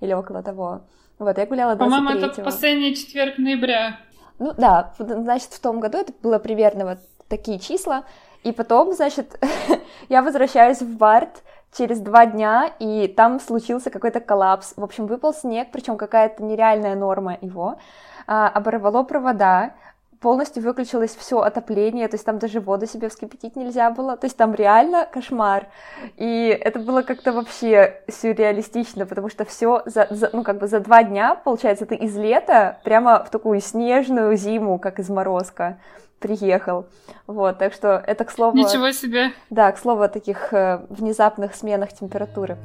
или 0.00 0.12
около 0.12 0.42
того. 0.42 0.82
Вот, 1.18 1.36
я 1.38 1.46
гуляла 1.46 1.74
23 1.74 2.06
По-моему, 2.06 2.26
это 2.26 2.42
последний 2.42 2.94
четверг 2.94 3.38
ноября. 3.38 3.98
Ну 4.38 4.52
да, 4.56 4.92
значит, 4.98 5.52
в 5.52 5.60
том 5.60 5.80
году 5.80 5.98
это 5.98 6.12
было 6.22 6.38
примерно 6.38 6.84
вот 6.84 6.98
такие 7.28 7.58
числа. 7.58 8.04
И 8.42 8.52
потом, 8.52 8.92
значит, 8.92 9.38
я 10.08 10.22
возвращаюсь 10.22 10.82
в 10.82 10.96
Барт 10.96 11.42
через 11.72 12.00
два 12.00 12.26
дня, 12.26 12.70
и 12.78 13.08
там 13.08 13.40
случился 13.40 13.90
какой-то 13.90 14.20
коллапс. 14.20 14.74
В 14.76 14.84
общем, 14.84 15.06
выпал 15.06 15.32
снег, 15.32 15.68
причем 15.72 15.96
какая-то 15.96 16.42
нереальная 16.42 16.94
норма 16.94 17.38
его. 17.40 17.76
А, 18.26 18.48
оборвало 18.48 19.02
провода, 19.04 19.74
полностью 20.22 20.62
выключилось 20.62 21.14
все 21.14 21.40
отопление, 21.40 22.08
то 22.08 22.14
есть 22.14 22.24
там 22.24 22.38
даже 22.38 22.60
воду 22.60 22.86
себе 22.86 23.08
вскипятить 23.08 23.56
нельзя 23.56 23.90
было, 23.90 24.16
то 24.16 24.26
есть 24.26 24.36
там 24.36 24.54
реально 24.54 25.06
кошмар. 25.12 25.66
И 26.16 26.56
это 26.60 26.78
было 26.78 27.02
как-то 27.02 27.32
вообще 27.32 28.02
сюрреалистично, 28.08 29.04
потому 29.04 29.28
что 29.28 29.44
все 29.44 29.82
за, 29.84 30.06
за, 30.10 30.30
ну, 30.32 30.44
как 30.44 30.58
бы 30.58 30.68
за 30.68 30.80
два 30.80 31.02
дня, 31.02 31.34
получается, 31.34 31.84
ты 31.84 31.96
из 31.96 32.16
лета 32.16 32.78
прямо 32.84 33.24
в 33.24 33.30
такую 33.30 33.60
снежную 33.60 34.36
зиму, 34.36 34.78
как 34.78 35.00
из 35.00 35.10
морозка 35.10 35.78
приехал. 36.20 36.86
Вот, 37.26 37.58
так 37.58 37.72
что 37.72 38.02
это 38.06 38.24
к 38.24 38.30
слову... 38.30 38.56
Ничего 38.56 38.92
себе! 38.92 39.32
Да, 39.50 39.72
к 39.72 39.78
слову 39.78 40.02
о 40.02 40.08
таких 40.08 40.52
э, 40.52 40.86
внезапных 40.88 41.54
сменах 41.56 41.92
температуры. 41.92 42.56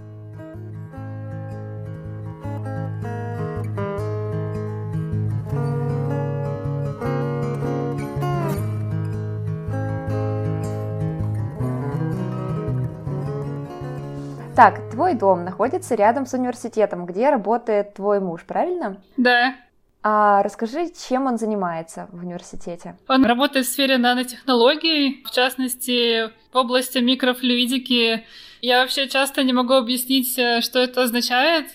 Так, 14.57 14.89
твой 14.89 15.13
дом 15.13 15.45
находится 15.45 15.93
рядом 15.93 16.25
с 16.25 16.33
университетом, 16.33 17.05
где 17.05 17.29
работает 17.29 17.93
твой 17.93 18.19
муж, 18.19 18.43
правильно? 18.43 18.99
Да. 19.15 19.55
А 20.01 20.41
расскажи, 20.41 20.89
чем 21.07 21.27
он 21.27 21.37
занимается 21.37 22.07
в 22.11 22.23
университете? 22.23 22.97
Он 23.07 23.23
работает 23.23 23.67
в 23.67 23.69
сфере 23.69 23.99
нанотехнологий, 23.99 25.23
в 25.23 25.29
частности, 25.29 26.31
в 26.51 26.55
области 26.55 26.97
микрофлюидики. 26.97 28.25
Я 28.63 28.81
вообще 28.81 29.07
часто 29.07 29.43
не 29.43 29.53
могу 29.53 29.75
объяснить, 29.75 30.35
э, 30.39 30.61
что 30.61 30.79
это 30.79 31.03
означает. 31.03 31.67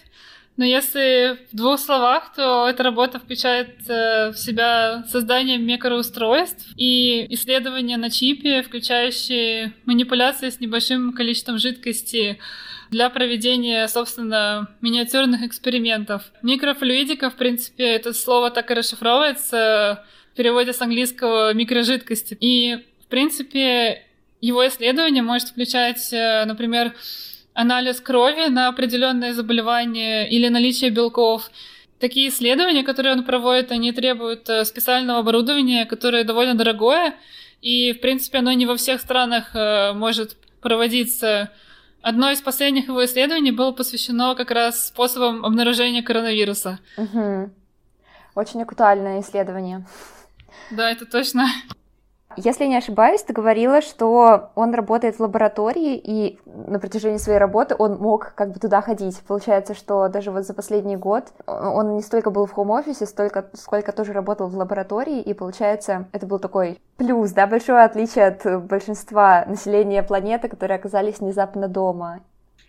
Но 0.56 0.64
если 0.64 1.38
в 1.50 1.56
двух 1.56 1.80
словах, 1.80 2.34
то 2.34 2.68
эта 2.68 2.82
работа 2.82 3.18
включает 3.18 3.88
э, 3.88 4.30
в 4.30 4.36
себя 4.36 5.02
создание 5.08 5.56
микроустройств 5.56 6.66
и 6.76 7.26
исследования 7.30 7.96
на 7.96 8.10
чипе, 8.10 8.62
включающие 8.62 9.72
манипуляции 9.86 10.50
с 10.50 10.60
небольшим 10.60 11.14
количеством 11.14 11.58
жидкости 11.58 12.38
для 12.90 13.08
проведения, 13.08 13.88
собственно, 13.88 14.68
миниатюрных 14.82 15.42
экспериментов. 15.42 16.22
Микрофлюидика, 16.42 17.30
в 17.30 17.36
принципе, 17.36 17.84
это 17.84 18.12
слово 18.12 18.50
так 18.50 18.70
и 18.70 18.74
расшифровывается 18.74 20.04
в 20.32 20.36
переводе 20.36 20.74
с 20.74 20.82
английского 20.82 21.54
микрожидкости. 21.54 22.36
И, 22.38 22.84
в 23.02 23.06
принципе, 23.06 24.02
его 24.42 24.66
исследование 24.66 25.22
может 25.22 25.48
включать, 25.48 26.12
э, 26.12 26.44
например, 26.44 26.94
анализ 27.54 28.00
крови 28.00 28.48
на 28.48 28.68
определенные 28.68 29.34
заболевания 29.34 30.28
или 30.28 30.48
наличие 30.48 30.90
белков. 30.90 31.50
Такие 31.98 32.28
исследования, 32.28 32.82
которые 32.82 33.14
он 33.14 33.24
проводит, 33.24 33.70
они 33.70 33.92
требуют 33.92 34.48
э, 34.48 34.64
специального 34.64 35.20
оборудования, 35.20 35.84
которое 35.86 36.24
довольно 36.24 36.54
дорогое, 36.54 37.14
и, 37.60 37.92
в 37.92 38.00
принципе, 38.00 38.38
оно 38.38 38.52
не 38.52 38.66
во 38.66 38.76
всех 38.76 39.00
странах 39.00 39.54
э, 39.54 39.92
может 39.92 40.36
проводиться. 40.60 41.50
Одно 42.00 42.32
из 42.32 42.40
последних 42.40 42.88
его 42.88 43.04
исследований 43.04 43.52
было 43.52 43.70
посвящено 43.70 44.34
как 44.34 44.50
раз 44.50 44.88
способам 44.88 45.44
обнаружения 45.44 46.02
коронавируса. 46.02 46.80
Угу. 46.96 47.50
Очень 48.34 48.62
актуальное 48.62 49.20
исследование. 49.20 49.86
Да, 50.72 50.90
это 50.90 51.06
точно. 51.06 51.46
Если 52.36 52.66
не 52.66 52.76
ошибаюсь, 52.76 53.22
ты 53.22 53.32
говорила, 53.32 53.80
что 53.80 54.50
он 54.54 54.74
работает 54.74 55.16
в 55.16 55.20
лаборатории, 55.20 55.96
и 55.96 56.38
на 56.46 56.78
протяжении 56.78 57.18
своей 57.18 57.38
работы 57.38 57.74
он 57.78 57.98
мог 57.98 58.32
как 58.34 58.52
бы 58.52 58.58
туда 58.58 58.80
ходить. 58.82 59.20
Получается, 59.26 59.74
что 59.74 60.08
даже 60.08 60.30
вот 60.30 60.46
за 60.46 60.54
последний 60.54 60.96
год 60.96 61.32
он 61.46 61.94
не 61.96 62.02
столько 62.02 62.30
был 62.30 62.46
в 62.46 62.52
хоум-офисе, 62.52 63.06
столько, 63.06 63.46
сколько 63.54 63.92
тоже 63.92 64.12
работал 64.12 64.48
в 64.48 64.56
лаборатории, 64.56 65.20
и 65.20 65.34
получается, 65.34 66.06
это 66.12 66.26
был 66.26 66.38
такой 66.38 66.80
плюс, 66.96 67.32
да, 67.32 67.46
большое 67.46 67.84
отличие 67.84 68.26
от 68.26 68.64
большинства 68.64 69.44
населения 69.46 70.02
планеты, 70.02 70.48
которые 70.48 70.76
оказались 70.76 71.18
внезапно 71.18 71.68
дома. 71.68 72.20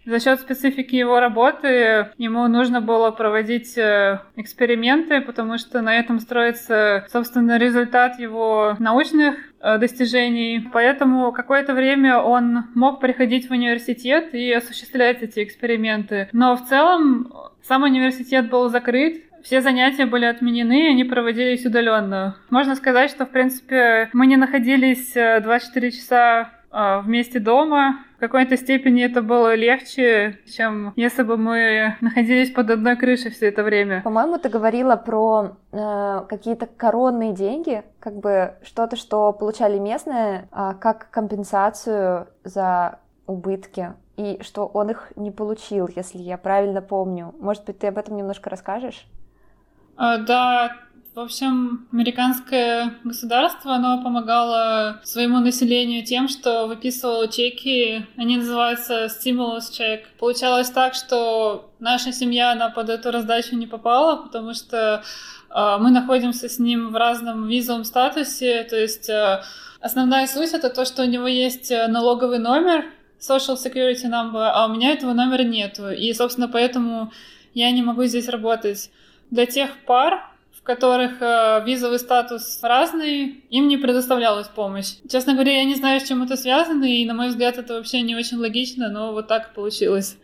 За 0.06 0.20
счет 0.20 0.40
специфики 0.42 0.96
его 0.96 1.20
работы 1.20 2.12
ему 2.18 2.48
нужно 2.48 2.82
было 2.82 3.12
проводить 3.12 3.78
э, 3.78 4.20
эксперименты, 4.36 5.22
потому 5.22 5.58
что 5.58 5.82
на 5.82 5.98
этом 5.98 6.20
строится, 6.20 7.06
собственно, 7.12 7.58
результат 7.58 8.20
его 8.20 8.76
научных 8.80 9.36
э, 9.62 9.78
достижений. 9.78 10.68
Поэтому 10.74 11.32
какое-то 11.32 11.74
время 11.74 12.20
он 12.20 12.66
мог 12.76 13.00
приходить 13.00 13.48
в 13.48 13.52
университет 13.52 14.34
и 14.34 14.52
осуществлять 14.52 15.22
эти 15.22 15.42
эксперименты. 15.42 16.28
Но 16.34 16.58
в 16.58 16.68
целом 16.68 17.32
сам 17.62 17.84
университет 17.84 18.50
был 18.50 18.70
закрыт, 18.70 19.24
все 19.44 19.60
занятия 19.62 20.06
были 20.06 20.26
отменены, 20.26 20.88
они 20.90 21.04
проводились 21.04 21.66
удаленно. 21.66 22.38
Можно 22.50 22.76
сказать, 22.76 23.10
что, 23.10 23.26
в 23.26 23.30
принципе, 23.30 24.10
мы 24.14 24.26
не 24.26 24.38
находились 24.38 25.14
24 25.14 25.88
э, 25.88 25.92
часа 25.92 26.50
вместе 26.74 27.40
дома, 27.40 28.04
какой-то 28.24 28.56
степени 28.56 29.04
это 29.04 29.22
было 29.22 29.54
легче, 29.54 30.40
чем 30.48 30.94
если 30.96 31.24
бы 31.24 31.36
мы 31.36 31.98
находились 32.00 32.52
под 32.52 32.70
одной 32.70 32.96
крышей 32.96 33.32
все 33.32 33.50
это 33.50 33.64
время. 33.64 34.02
По-моему, 34.02 34.38
ты 34.38 34.48
говорила 34.48 34.96
про 34.96 35.58
э, 35.74 36.22
какие-то 36.30 36.68
коронные 36.68 37.34
деньги, 37.34 37.84
как 38.00 38.16
бы 38.16 38.56
что-то, 38.64 38.96
что 38.96 39.34
получали 39.34 39.78
местные, 39.78 40.48
э, 40.54 40.72
как 40.80 41.10
компенсацию 41.12 42.30
за 42.46 43.00
убытки, 43.28 43.94
и 44.16 44.40
что 44.42 44.68
он 44.68 44.92
их 44.92 45.12
не 45.18 45.32
получил, 45.32 45.90
если 45.94 46.20
я 46.20 46.38
правильно 46.38 46.82
помню. 46.82 47.36
Может 47.40 47.66
быть, 47.66 47.80
ты 47.80 47.88
об 47.88 47.98
этом 47.98 48.16
немножко 48.16 48.50
расскажешь? 48.50 49.06
А, 49.98 50.18
да, 50.20 50.78
в 51.16 51.20
общем, 51.20 51.88
американское 51.92 52.96
государство, 53.04 53.76
оно 53.76 54.02
помогало 54.02 55.00
своему 55.04 55.40
населению 55.40 56.04
тем, 56.04 56.28
что 56.28 56.66
выписывало 56.66 57.28
чеки, 57.28 58.08
они 58.18 58.38
называются 58.38 59.06
stimulus 59.06 59.70
check. 59.72 60.02
Получалось 60.18 60.72
так, 60.72 60.96
что 60.96 61.70
наша 61.80 62.12
семья, 62.12 62.54
она 62.54 62.70
под 62.70 62.90
эту 62.90 63.12
раздачу 63.12 63.56
не 63.56 63.68
попала, 63.68 64.24
потому 64.24 64.56
что 64.56 65.04
э, 65.52 65.78
мы 65.80 65.92
находимся 65.92 66.50
с 66.50 66.58
ним 66.58 66.90
в 66.90 66.96
разном 66.96 67.48
визовом 67.48 67.84
статусе, 67.84 68.64
то 68.64 68.76
есть 68.76 69.08
э, 69.08 69.44
основная 69.82 70.26
суть 70.26 70.54
это 70.54 70.72
то, 70.72 70.84
что 70.84 71.04
у 71.04 71.08
него 71.08 71.28
есть 71.28 71.72
налоговый 71.90 72.40
номер, 72.40 72.86
Social 73.20 73.56
Security 73.56 74.06
Number, 74.06 74.50
а 74.52 74.66
у 74.66 74.74
меня 74.74 74.92
этого 74.92 75.14
номера 75.14 75.44
нету, 75.44 75.92
и, 75.92 76.12
собственно, 76.14 76.48
поэтому 76.48 77.14
я 77.54 77.70
не 77.70 77.84
могу 77.84 78.04
здесь 78.06 78.28
работать. 78.30 78.90
Для 79.30 79.46
тех 79.46 79.70
пар, 79.86 80.33
в 80.64 80.66
которых 80.66 81.22
э, 81.22 81.62
визовый 81.66 82.00
статус 82.00 82.60
разный, 82.64 83.44
им 83.50 83.68
не 83.68 83.76
предоставлялась 83.76 84.48
помощь. 84.48 84.96
Честно 85.10 85.34
говоря, 85.34 85.58
я 85.58 85.66
не 85.66 85.76
знаю, 85.76 86.00
с 86.00 86.08
чем 86.08 86.24
это 86.24 86.38
связано, 86.38 86.86
и, 86.86 87.06
на 87.06 87.14
мой 87.14 87.28
взгляд, 87.28 87.58
это 87.58 87.74
вообще 87.74 88.02
не 88.02 88.16
очень 88.16 88.38
логично, 88.38 88.88
но 88.88 89.12
вот 89.12 89.28
так 89.28 89.54
получилось. 89.54 90.18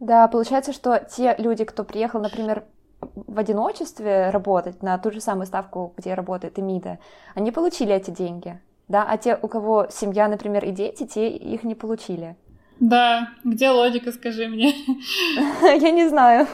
Да, 0.00 0.28
получается, 0.28 0.72
что 0.72 1.06
те 1.14 1.34
люди, 1.36 1.64
кто 1.64 1.84
приехал, 1.84 2.22
например, 2.22 2.64
в 3.00 3.38
одиночестве 3.38 4.30
работать 4.30 4.82
на 4.82 4.96
ту 4.96 5.10
же 5.10 5.20
самую 5.20 5.46
ставку, 5.46 5.92
где 5.98 6.14
работает 6.14 6.58
Эмида, 6.58 6.98
они 7.34 7.52
получили 7.52 7.94
эти 7.94 8.10
деньги, 8.10 8.58
да, 8.88 9.06
а 9.06 9.18
те, 9.18 9.38
у 9.42 9.46
кого 9.46 9.88
семья, 9.90 10.26
например, 10.28 10.64
и 10.64 10.70
дети, 10.70 11.06
те 11.06 11.28
их 11.28 11.64
не 11.64 11.74
получили. 11.74 12.34
Да, 12.80 13.28
где 13.44 13.68
логика, 13.68 14.10
скажи 14.10 14.48
мне? 14.48 14.72
Я 15.62 15.90
не 15.90 16.08
знаю. 16.08 16.46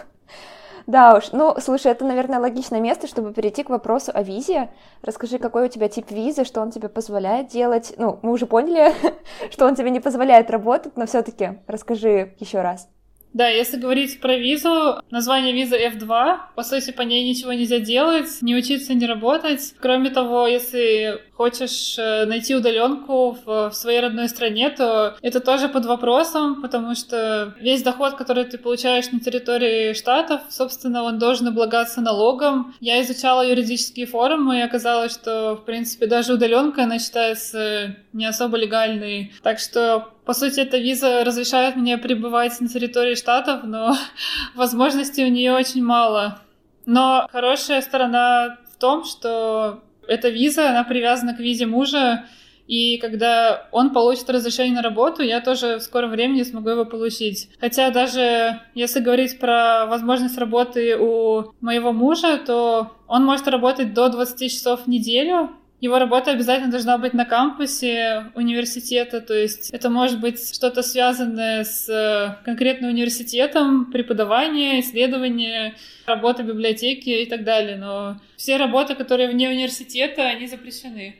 Да 0.86 1.16
уж, 1.16 1.32
ну, 1.32 1.54
слушай, 1.60 1.90
это, 1.90 2.04
наверное, 2.04 2.38
логичное 2.38 2.80
место, 2.80 3.06
чтобы 3.06 3.32
перейти 3.32 3.62
к 3.62 3.70
вопросу 3.70 4.12
о 4.14 4.22
визе. 4.22 4.70
Расскажи, 5.02 5.38
какой 5.38 5.66
у 5.66 5.68
тебя 5.68 5.88
тип 5.88 6.10
визы, 6.10 6.44
что 6.44 6.60
он 6.60 6.70
тебе 6.70 6.88
позволяет 6.88 7.48
делать. 7.48 7.94
Ну, 7.96 8.18
мы 8.22 8.32
уже 8.32 8.46
поняли, 8.46 8.92
что 9.50 9.66
он 9.66 9.76
тебе 9.76 9.90
не 9.90 10.00
позволяет 10.00 10.50
работать, 10.50 10.96
но 10.96 11.06
все-таки 11.06 11.60
расскажи 11.66 12.34
еще 12.38 12.60
раз. 12.60 12.88
Да, 13.34 13.48
если 13.48 13.78
говорить 13.78 14.20
про 14.20 14.36
визу, 14.36 15.02
название 15.10 15.52
визы 15.52 15.76
F2, 15.76 16.38
по 16.54 16.62
сути, 16.62 16.92
по 16.92 17.02
ней 17.02 17.28
ничего 17.28 17.52
нельзя 17.52 17.80
делать, 17.80 18.28
не 18.42 18.54
учиться, 18.54 18.94
не 18.94 19.06
работать. 19.06 19.74
Кроме 19.80 20.10
того, 20.10 20.46
если 20.46 21.20
хочешь 21.32 21.96
э, 21.98 22.26
найти 22.26 22.54
удаленку 22.54 23.36
в, 23.44 23.70
в 23.70 23.72
своей 23.72 23.98
родной 23.98 24.28
стране, 24.28 24.70
то 24.70 25.16
это 25.20 25.40
тоже 25.40 25.68
под 25.68 25.84
вопросом, 25.84 26.62
потому 26.62 26.94
что 26.94 27.54
весь 27.58 27.82
доход, 27.82 28.14
который 28.14 28.44
ты 28.44 28.56
получаешь 28.56 29.10
на 29.10 29.18
территории 29.18 29.94
штатов, 29.94 30.42
собственно, 30.48 31.02
он 31.02 31.18
должен 31.18 31.48
облагаться 31.48 32.00
налогом. 32.00 32.72
Я 32.78 33.02
изучала 33.02 33.44
юридические 33.44 34.06
форумы, 34.06 34.58
и 34.58 34.62
оказалось, 34.62 35.12
что, 35.12 35.56
в 35.56 35.64
принципе, 35.64 36.06
даже 36.06 36.34
удаленка, 36.34 36.84
она 36.84 37.00
считается 37.00 37.96
не 38.12 38.26
особо 38.26 38.56
легальной. 38.56 39.32
Так 39.42 39.58
что 39.58 40.14
по 40.24 40.32
сути, 40.32 40.60
эта 40.60 40.78
виза 40.78 41.24
разрешает 41.24 41.76
мне 41.76 41.98
пребывать 41.98 42.60
на 42.60 42.68
территории 42.68 43.14
штатов, 43.14 43.64
но 43.64 43.96
возможностей 44.54 45.24
у 45.24 45.28
нее 45.28 45.52
очень 45.52 45.84
мало. 45.84 46.40
Но 46.86 47.28
хорошая 47.30 47.80
сторона 47.82 48.58
в 48.72 48.78
том, 48.78 49.04
что 49.04 49.82
эта 50.06 50.28
виза, 50.28 50.70
она 50.70 50.84
привязана 50.84 51.34
к 51.34 51.40
визе 51.40 51.66
мужа, 51.66 52.24
и 52.66 52.96
когда 52.98 53.68
он 53.72 53.90
получит 53.90 54.30
разрешение 54.30 54.76
на 54.76 54.82
работу, 54.82 55.22
я 55.22 55.40
тоже 55.40 55.76
в 55.78 55.82
скором 55.82 56.10
времени 56.10 56.42
смогу 56.42 56.70
его 56.70 56.84
получить. 56.86 57.50
Хотя 57.60 57.90
даже 57.90 58.60
если 58.74 59.00
говорить 59.00 59.38
про 59.38 59.86
возможность 59.86 60.38
работы 60.38 60.96
у 60.98 61.52
моего 61.60 61.92
мужа, 61.92 62.38
то 62.38 62.92
он 63.06 63.24
может 63.24 63.48
работать 63.48 63.92
до 63.92 64.08
20 64.08 64.50
часов 64.50 64.84
в 64.84 64.88
неделю, 64.88 65.50
его 65.84 65.98
работа 65.98 66.30
обязательно 66.30 66.70
должна 66.70 66.96
быть 66.96 67.12
на 67.12 67.26
кампусе 67.26 68.30
университета, 68.34 69.20
то 69.20 69.34
есть 69.34 69.68
это 69.70 69.90
может 69.90 70.18
быть 70.18 70.54
что-то 70.54 70.82
связанное 70.82 71.62
с 71.62 71.86
э, 71.90 72.42
конкретным 72.42 72.90
университетом, 72.90 73.92
преподавание, 73.92 74.80
исследование, 74.80 75.74
работа 76.06 76.42
в 76.42 76.46
библиотеке 76.46 77.22
и 77.22 77.28
так 77.28 77.44
далее. 77.44 77.76
Но 77.76 78.16
все 78.36 78.56
работы, 78.56 78.94
которые 78.94 79.28
вне 79.28 79.50
университета, 79.50 80.22
они 80.22 80.46
запрещены. 80.46 81.16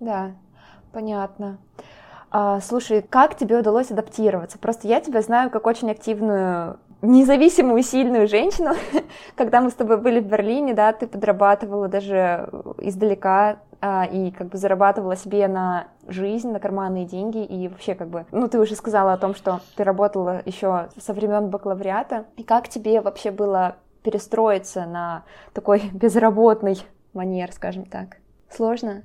Да, 0.00 0.36
понятно. 0.94 1.58
А, 2.30 2.62
слушай, 2.62 3.02
как 3.02 3.36
тебе 3.36 3.58
удалось 3.58 3.90
адаптироваться? 3.90 4.58
Просто 4.58 4.88
я 4.88 5.02
тебя 5.02 5.20
знаю 5.20 5.50
как 5.50 5.66
очень 5.66 5.90
активную 5.90 6.80
независимую, 7.04 7.82
сильную 7.82 8.26
женщину. 8.26 8.72
Когда 9.36 9.60
мы 9.60 9.70
с 9.70 9.74
тобой 9.74 9.98
были 9.98 10.20
в 10.20 10.26
Берлине, 10.26 10.74
да, 10.74 10.92
ты 10.92 11.06
подрабатывала 11.06 11.88
даже 11.88 12.48
издалека 12.78 13.58
а, 13.80 14.04
и 14.04 14.30
как 14.30 14.48
бы 14.48 14.58
зарабатывала 14.58 15.16
себе 15.16 15.46
на 15.46 15.88
жизнь, 16.08 16.50
на 16.50 16.60
карманные 16.60 17.04
деньги 17.04 17.44
и 17.44 17.68
вообще 17.68 17.94
как 17.94 18.08
бы, 18.08 18.26
ну 18.32 18.48
ты 18.48 18.58
уже 18.58 18.74
сказала 18.74 19.12
о 19.12 19.18
том, 19.18 19.34
что 19.34 19.60
ты 19.76 19.84
работала 19.84 20.42
еще 20.46 20.88
со 20.98 21.12
времен 21.12 21.50
бакалавриата. 21.50 22.26
И 22.36 22.42
как 22.42 22.68
тебе 22.68 23.00
вообще 23.00 23.30
было 23.30 23.76
перестроиться 24.02 24.86
на 24.86 25.24
такой 25.52 25.82
безработный 25.92 26.78
манер, 27.12 27.52
скажем 27.52 27.84
так? 27.84 28.16
Сложно? 28.50 29.02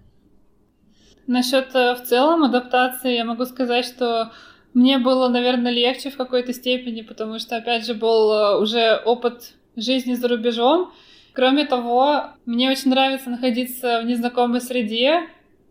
Насчет 1.28 1.76
э, 1.76 1.96
в 1.96 2.04
целом 2.04 2.44
адаптации 2.44 3.16
я 3.16 3.26
могу 3.26 3.46
сказать, 3.46 3.86
что 3.86 4.32
мне 4.74 4.98
было, 4.98 5.30
наверное, 5.30 5.72
легче 5.72 6.12
в 6.12 6.18
какой-то 6.18 6.54
степени, 6.54 7.02
потому 7.02 7.40
что, 7.40 7.58
опять 7.58 7.86
же, 7.86 7.94
был 7.94 8.32
э, 8.32 8.60
уже 8.60 9.02
опыт 9.06 9.54
жизни 9.76 10.14
за 10.14 10.28
рубежом. 10.28 10.92
Кроме 11.34 11.66
того, 11.66 12.26
мне 12.46 12.70
очень 12.70 12.90
нравится 12.90 13.30
находиться 13.30 14.02
в 14.02 14.06
незнакомой 14.06 14.62
среде, 14.62 15.22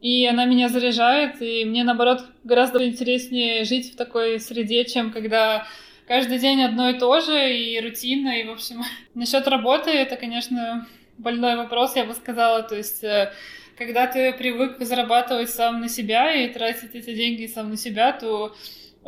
и 0.01 0.27
она 0.27 0.45
меня 0.45 0.69
заряжает, 0.69 1.43
и 1.43 1.65
мне, 1.65 1.85
наоборот, 1.85 2.25
гораздо 2.45 2.87
интереснее 2.87 3.65
жить 3.65 3.93
в 3.93 3.97
такой 3.97 4.41
среде, 4.41 4.85
чем 4.85 5.13
когда 5.13 5.67
каждый 6.07 6.39
день 6.39 6.63
одно 6.63 6.91
и 6.91 6.99
то 6.99 7.21
же, 7.21 7.57
и 7.57 7.81
рутина, 7.81 8.41
и, 8.41 8.45
в 8.45 8.51
общем... 8.51 8.83
Насчет 9.15 9.47
работы, 9.49 9.91
это, 9.91 10.17
конечно, 10.17 10.87
больной 11.19 11.57
вопрос, 11.57 11.97
я 11.97 12.05
бы 12.05 12.15
сказала, 12.15 12.63
то 12.63 12.77
есть 12.77 13.03
э, 13.03 13.33
когда 13.77 14.07
ты 14.07 14.33
привык 14.33 14.77
зарабатывать 14.81 15.51
сам 15.51 15.81
на 15.81 15.89
себя 15.89 16.33
и 16.33 16.49
тратить 16.49 16.95
эти 16.95 17.15
деньги 17.15 17.47
сам 17.47 17.71
на 17.71 17.77
себя, 17.77 18.13
то 18.13 18.55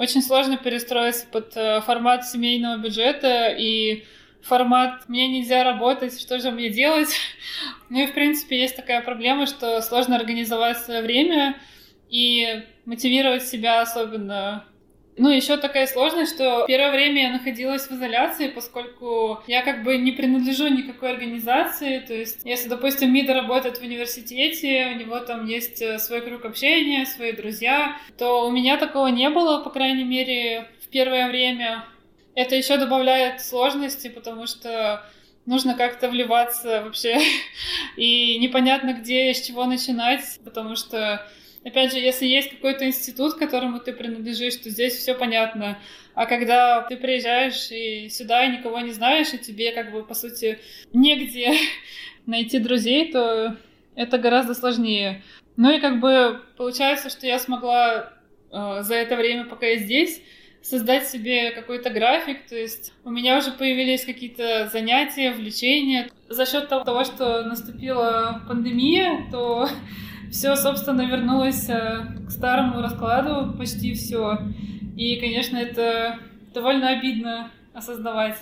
очень 0.00 0.22
сложно 0.22 0.56
перестроиться 0.56 1.26
под 1.30 1.54
э, 1.58 1.82
формат 1.82 2.26
семейного 2.26 2.78
бюджета 2.78 3.48
и 3.48 4.06
формат 4.40 5.06
«мне 5.10 5.28
нельзя 5.28 5.62
работать, 5.62 6.18
что 6.18 6.40
же 6.40 6.50
мне 6.50 6.70
делать?». 6.70 7.10
Ну 7.90 8.00
и, 8.00 8.06
в 8.06 8.14
принципе, 8.14 8.58
есть 8.58 8.76
такая 8.76 9.02
проблема, 9.02 9.46
что 9.46 9.82
сложно 9.82 10.16
организовать 10.16 10.78
свое 10.78 11.02
время 11.02 11.56
и 12.08 12.62
мотивировать 12.86 13.42
себя 13.42 13.82
особенно 13.82 14.64
ну, 15.20 15.28
еще 15.28 15.58
такая 15.58 15.86
сложность, 15.86 16.34
что 16.34 16.64
первое 16.66 16.92
время 16.92 17.22
я 17.24 17.30
находилась 17.32 17.86
в 17.86 17.92
изоляции, 17.92 18.48
поскольку 18.48 19.42
я 19.46 19.62
как 19.62 19.82
бы 19.84 19.98
не 19.98 20.12
принадлежу 20.12 20.68
никакой 20.68 21.12
организации. 21.12 21.98
То 21.98 22.14
есть, 22.14 22.40
если, 22.44 22.70
допустим, 22.70 23.12
Мида 23.12 23.34
работает 23.34 23.76
в 23.76 23.82
университете, 23.82 24.92
у 24.94 24.98
него 24.98 25.20
там 25.20 25.46
есть 25.46 25.82
э, 25.82 25.98
свой 25.98 26.22
круг 26.22 26.46
общения, 26.46 27.04
свои 27.04 27.32
друзья, 27.32 27.98
то 28.16 28.46
у 28.46 28.50
меня 28.50 28.78
такого 28.78 29.08
не 29.08 29.28
было, 29.28 29.62
по 29.62 29.68
крайней 29.68 30.04
мере, 30.04 30.68
в 30.82 30.88
первое 30.88 31.28
время. 31.28 31.84
Это 32.34 32.56
еще 32.56 32.78
добавляет 32.78 33.42
сложности, 33.42 34.08
потому 34.08 34.46
что 34.46 35.04
нужно 35.44 35.74
как-то 35.74 36.08
вливаться 36.08 36.80
вообще, 36.82 37.18
и 37.98 38.38
непонятно, 38.38 38.94
где 38.94 39.30
и 39.30 39.34
с 39.34 39.42
чего 39.42 39.66
начинать, 39.66 40.40
потому 40.44 40.76
что 40.76 41.26
Опять 41.64 41.92
же, 41.92 41.98
если 41.98 42.26
есть 42.26 42.50
какой-то 42.50 42.86
институт, 42.86 43.34
которому 43.34 43.80
ты 43.80 43.92
принадлежишь, 43.92 44.56
то 44.56 44.70
здесь 44.70 44.94
все 44.94 45.14
понятно. 45.14 45.78
А 46.14 46.26
когда 46.26 46.82
ты 46.82 46.96
приезжаешь 46.96 47.70
и 47.70 48.08
сюда 48.08 48.44
и 48.44 48.56
никого 48.56 48.80
не 48.80 48.92
знаешь, 48.92 49.34
и 49.34 49.38
тебе 49.38 49.72
как 49.72 49.92
бы 49.92 50.02
по 50.02 50.14
сути 50.14 50.58
негде 50.92 51.52
найти 52.26 52.58
друзей, 52.58 53.12
то 53.12 53.56
это 53.94 54.18
гораздо 54.18 54.54
сложнее. 54.54 55.22
Ну 55.56 55.70
и 55.70 55.80
как 55.80 56.00
бы 56.00 56.40
получается, 56.56 57.10
что 57.10 57.26
я 57.26 57.38
смогла 57.38 58.14
э, 58.50 58.78
за 58.80 58.94
это 58.94 59.16
время, 59.16 59.44
пока 59.44 59.66
я 59.66 59.76
здесь, 59.76 60.22
создать 60.62 61.08
себе 61.08 61.50
какой-то 61.50 61.90
график, 61.90 62.46
то 62.46 62.56
есть 62.56 62.92
у 63.04 63.10
меня 63.10 63.38
уже 63.38 63.50
появились 63.50 64.04
какие-то 64.04 64.68
занятия, 64.72 65.32
влечения. 65.32 66.08
За 66.28 66.46
счет 66.46 66.68
того, 66.68 67.04
что 67.04 67.42
наступила 67.44 68.42
пандемия, 68.46 69.26
то 69.30 69.68
все, 70.30 70.56
собственно, 70.56 71.02
вернулось 71.02 71.68
э, 71.68 72.06
к 72.26 72.30
старому 72.30 72.80
раскладу, 72.80 73.56
почти 73.56 73.94
все. 73.94 74.38
И, 74.96 75.18
конечно, 75.20 75.56
это 75.56 76.18
довольно 76.54 76.90
обидно 76.90 77.50
осознавать. 77.74 78.36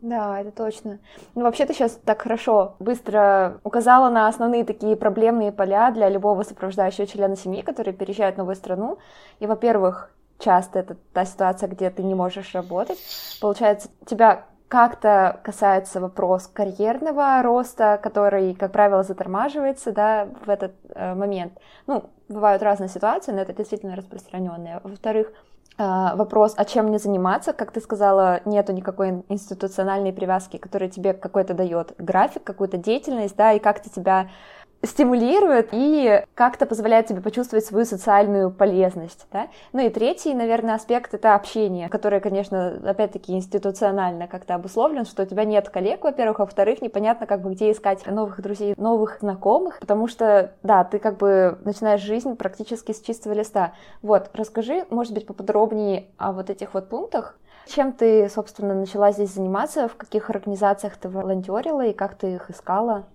Да, 0.00 0.38
это 0.40 0.50
точно. 0.50 0.98
Ну, 1.34 1.42
вообще, 1.42 1.64
ты 1.64 1.72
сейчас 1.72 1.98
так 2.04 2.20
хорошо, 2.20 2.76
быстро 2.78 3.58
указала 3.64 4.10
на 4.10 4.28
основные 4.28 4.64
такие 4.64 4.96
проблемные 4.96 5.50
поля 5.50 5.90
для 5.92 6.10
любого 6.10 6.42
сопровождающего 6.42 7.06
члена 7.06 7.36
семьи, 7.36 7.62
который 7.62 7.94
переезжает 7.94 8.34
в 8.34 8.38
новую 8.38 8.54
страну. 8.54 8.98
И, 9.40 9.46
во-первых, 9.46 10.10
часто 10.38 10.80
это 10.80 10.96
та 11.14 11.24
ситуация, 11.24 11.70
где 11.70 11.88
ты 11.88 12.02
не 12.02 12.14
можешь 12.14 12.54
работать. 12.54 12.98
Получается, 13.40 13.88
тебя 14.04 14.44
как-то 14.74 15.38
касается 15.44 16.00
вопрос 16.00 16.48
карьерного 16.48 17.40
роста, 17.44 17.96
который, 18.02 18.54
как 18.54 18.72
правило, 18.72 19.04
затормаживается 19.04 19.92
да, 19.92 20.26
в 20.44 20.50
этот 20.50 20.72
э, 20.88 21.14
момент. 21.14 21.52
Ну, 21.86 22.10
бывают 22.28 22.60
разные 22.60 22.88
ситуации, 22.88 23.30
но 23.30 23.40
это 23.40 23.52
действительно 23.52 23.94
распространенные. 23.94 24.80
Во-вторых, 24.82 25.28
э, 25.78 26.16
вопрос, 26.16 26.54
а 26.56 26.64
чем 26.64 26.86
мне 26.86 26.98
заниматься, 26.98 27.52
как 27.52 27.70
ты 27.70 27.80
сказала, 27.80 28.40
нету 28.46 28.72
никакой 28.72 29.22
институциональной 29.28 30.12
привязки, 30.12 30.56
которая 30.56 30.90
тебе 30.90 31.12
какой-то 31.12 31.54
дает 31.54 31.94
график, 31.98 32.42
какую-то 32.42 32.76
деятельность, 32.76 33.36
да, 33.36 33.52
и 33.52 33.60
как-то 33.60 33.90
тебя 33.90 34.30
стимулирует 34.84 35.68
и 35.72 36.24
как-то 36.34 36.66
позволяет 36.66 37.06
тебе 37.06 37.20
почувствовать 37.20 37.64
свою 37.64 37.84
социальную 37.84 38.50
полезность, 38.50 39.26
да? 39.32 39.48
Ну 39.72 39.80
и 39.80 39.90
третий, 39.90 40.34
наверное, 40.34 40.74
аспект— 40.74 41.14
это 41.14 41.34
общение, 41.34 41.88
которое, 41.88 42.20
конечно, 42.20 42.80
опять-таки 42.84 43.34
институционально 43.34 44.28
как-то 44.28 44.54
обусловлен, 44.54 45.04
что 45.04 45.22
у 45.22 45.26
тебя 45.26 45.44
нет 45.44 45.68
коллег, 45.68 46.04
во-первых, 46.04 46.40
а 46.40 46.44
во-вторых, 46.44 46.82
непонятно, 46.82 47.26
как 47.26 47.40
бы 47.42 47.52
где 47.52 47.70
искать 47.72 48.06
новых 48.06 48.40
друзей, 48.40 48.74
новых 48.76 49.18
знакомых, 49.20 49.80
потому 49.80 50.08
что, 50.08 50.52
да, 50.62 50.84
ты 50.84 50.98
как 50.98 51.16
бы 51.18 51.58
начинаешь 51.64 52.00
жизнь 52.00 52.36
практически 52.36 52.92
с 52.92 53.00
чистого 53.00 53.32
листа. 53.32 53.72
Вот, 54.02 54.30
расскажи, 54.34 54.84
может 54.90 55.14
быть, 55.14 55.26
поподробнее 55.26 56.06
о 56.18 56.32
вот 56.32 56.50
этих 56.50 56.74
вот 56.74 56.88
пунктах, 56.88 57.36
чем 57.66 57.92
ты, 57.92 58.28
собственно, 58.28 58.74
начала 58.74 59.12
здесь 59.12 59.34
заниматься, 59.34 59.88
в 59.88 59.96
каких 59.96 60.28
организациях 60.30 60.96
ты 60.96 61.08
волонтерила 61.08 61.86
и 61.86 61.92
как 61.92 62.14
ты 62.14 62.34
их 62.34 62.50
искала? 62.50 63.06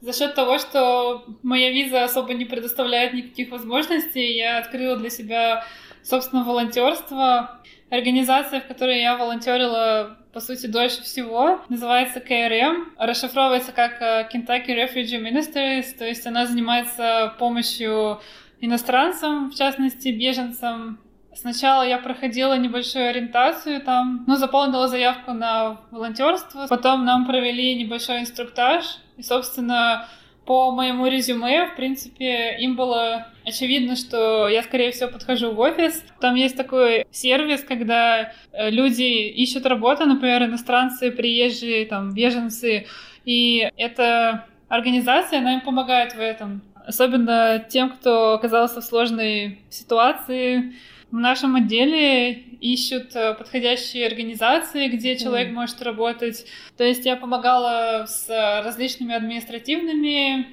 За 0.00 0.12
счет 0.12 0.34
того, 0.34 0.58
что 0.58 1.24
моя 1.42 1.70
виза 1.70 2.04
особо 2.04 2.34
не 2.34 2.44
предоставляет 2.44 3.14
никаких 3.14 3.50
возможностей, 3.50 4.36
я 4.36 4.58
открыла 4.58 4.96
для 4.96 5.10
себя, 5.10 5.64
собственно, 6.02 6.44
волонтерство. 6.44 7.60
Организация, 7.90 8.60
в 8.60 8.66
которой 8.66 9.00
я 9.00 9.16
волонтерила, 9.16 10.18
по 10.32 10.40
сути, 10.40 10.66
дольше 10.66 11.02
всего, 11.02 11.60
называется 11.68 12.18
KRM. 12.18 12.92
Расшифровывается 12.98 13.72
как 13.72 14.02
э, 14.02 14.28
Kentucky 14.32 14.68
Refugee 14.68 15.20
Ministries, 15.20 15.96
то 15.96 16.04
есть 16.04 16.26
она 16.26 16.46
занимается 16.46 17.34
помощью 17.38 18.20
иностранцам, 18.60 19.50
в 19.50 19.54
частности, 19.54 20.08
беженцам 20.08 20.98
Сначала 21.36 21.82
я 21.82 21.98
проходила 21.98 22.56
небольшую 22.56 23.10
ориентацию 23.10 23.82
там, 23.82 24.24
ну, 24.26 24.36
заполнила 24.36 24.88
заявку 24.88 25.32
на 25.32 25.82
волонтерство. 25.90 26.66
Потом 26.66 27.04
нам 27.04 27.26
провели 27.26 27.74
небольшой 27.74 28.20
инструктаж. 28.20 28.98
И, 29.16 29.22
собственно, 29.22 30.08
по 30.46 30.70
моему 30.70 31.06
резюме, 31.08 31.66
в 31.66 31.76
принципе, 31.76 32.56
им 32.58 32.76
было 32.76 33.26
очевидно, 33.44 33.96
что 33.96 34.48
я, 34.48 34.62
скорее 34.62 34.92
всего, 34.92 35.10
подхожу 35.10 35.52
в 35.52 35.58
офис. 35.58 36.04
Там 36.20 36.36
есть 36.36 36.56
такой 36.56 37.06
сервис, 37.10 37.64
когда 37.64 38.32
э, 38.52 38.70
люди 38.70 39.02
ищут 39.02 39.66
работу, 39.66 40.06
например, 40.06 40.44
иностранцы, 40.44 41.10
приезжие, 41.10 41.86
там, 41.86 42.14
беженцы, 42.14 42.86
и 43.24 43.68
эта 43.76 44.46
организация, 44.68 45.40
она 45.40 45.54
им 45.54 45.60
помогает 45.62 46.14
в 46.14 46.20
этом. 46.20 46.62
Особенно 46.86 47.64
тем, 47.68 47.90
кто 47.90 48.34
оказался 48.34 48.80
в 48.80 48.84
сложной 48.84 49.58
ситуации, 49.70 50.74
в 51.10 51.16
нашем 51.16 51.56
отделе 51.56 52.32
ищут 52.60 53.14
э, 53.14 53.34
подходящие 53.34 54.06
организации, 54.06 54.88
где 54.88 55.16
человек 55.16 55.48
mm. 55.48 55.52
может 55.52 55.82
работать. 55.82 56.46
То 56.76 56.84
есть 56.84 57.06
я 57.06 57.16
помогала 57.16 58.06
с 58.06 58.28
различными 58.64 59.14
административными 59.14 60.40
э, 60.40 60.44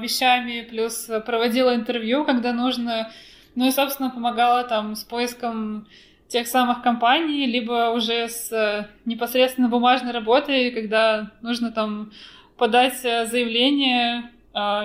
вещами, 0.00 0.66
плюс 0.68 1.10
проводила 1.24 1.74
интервью, 1.74 2.24
когда 2.24 2.52
нужно. 2.52 3.10
Ну 3.54 3.66
и, 3.66 3.70
собственно, 3.70 4.10
помогала 4.10 4.64
там 4.64 4.94
с 4.94 5.04
поиском 5.04 5.86
тех 6.28 6.46
самых 6.46 6.82
компаний, 6.82 7.46
либо 7.46 7.90
уже 7.90 8.28
с 8.28 8.52
э, 8.52 8.86
непосредственно 9.06 9.68
бумажной 9.68 10.12
работой, 10.12 10.70
когда 10.70 11.30
нужно 11.40 11.72
там 11.72 12.12
подать 12.58 13.04
э, 13.04 13.26
заявление 13.26 14.30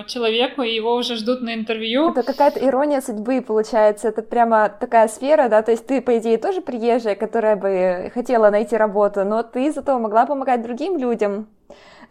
человеку, 0.06 0.62
и 0.62 0.74
его 0.74 0.94
уже 0.94 1.16
ждут 1.16 1.42
на 1.42 1.54
интервью. 1.54 2.10
Это 2.10 2.22
какая-то 2.22 2.64
ирония 2.64 3.00
судьбы 3.00 3.42
получается, 3.42 4.08
это 4.08 4.22
прямо 4.22 4.68
такая 4.68 5.08
сфера, 5.08 5.48
да, 5.48 5.62
то 5.62 5.72
есть 5.72 5.86
ты, 5.86 6.00
по 6.00 6.16
идее, 6.18 6.38
тоже 6.38 6.60
приезжая, 6.60 7.16
которая 7.16 7.56
бы 7.56 8.10
хотела 8.14 8.50
найти 8.50 8.76
работу, 8.76 9.24
но 9.24 9.42
ты 9.42 9.72
зато 9.72 9.98
могла 9.98 10.26
помогать 10.26 10.62
другим 10.62 10.98
людям 10.98 11.48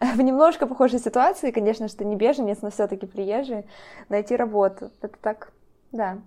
в 0.00 0.20
немножко 0.20 0.66
похожей 0.66 0.98
ситуации, 0.98 1.52
конечно, 1.52 1.88
что 1.88 2.04
не 2.04 2.16
беженец, 2.16 2.62
но 2.62 2.70
все 2.70 2.86
таки 2.86 3.06
приезжий, 3.06 3.64
найти 4.08 4.36
работу. 4.36 4.90
Это 5.00 5.14
так, 5.20 5.52
да. 5.92 6.18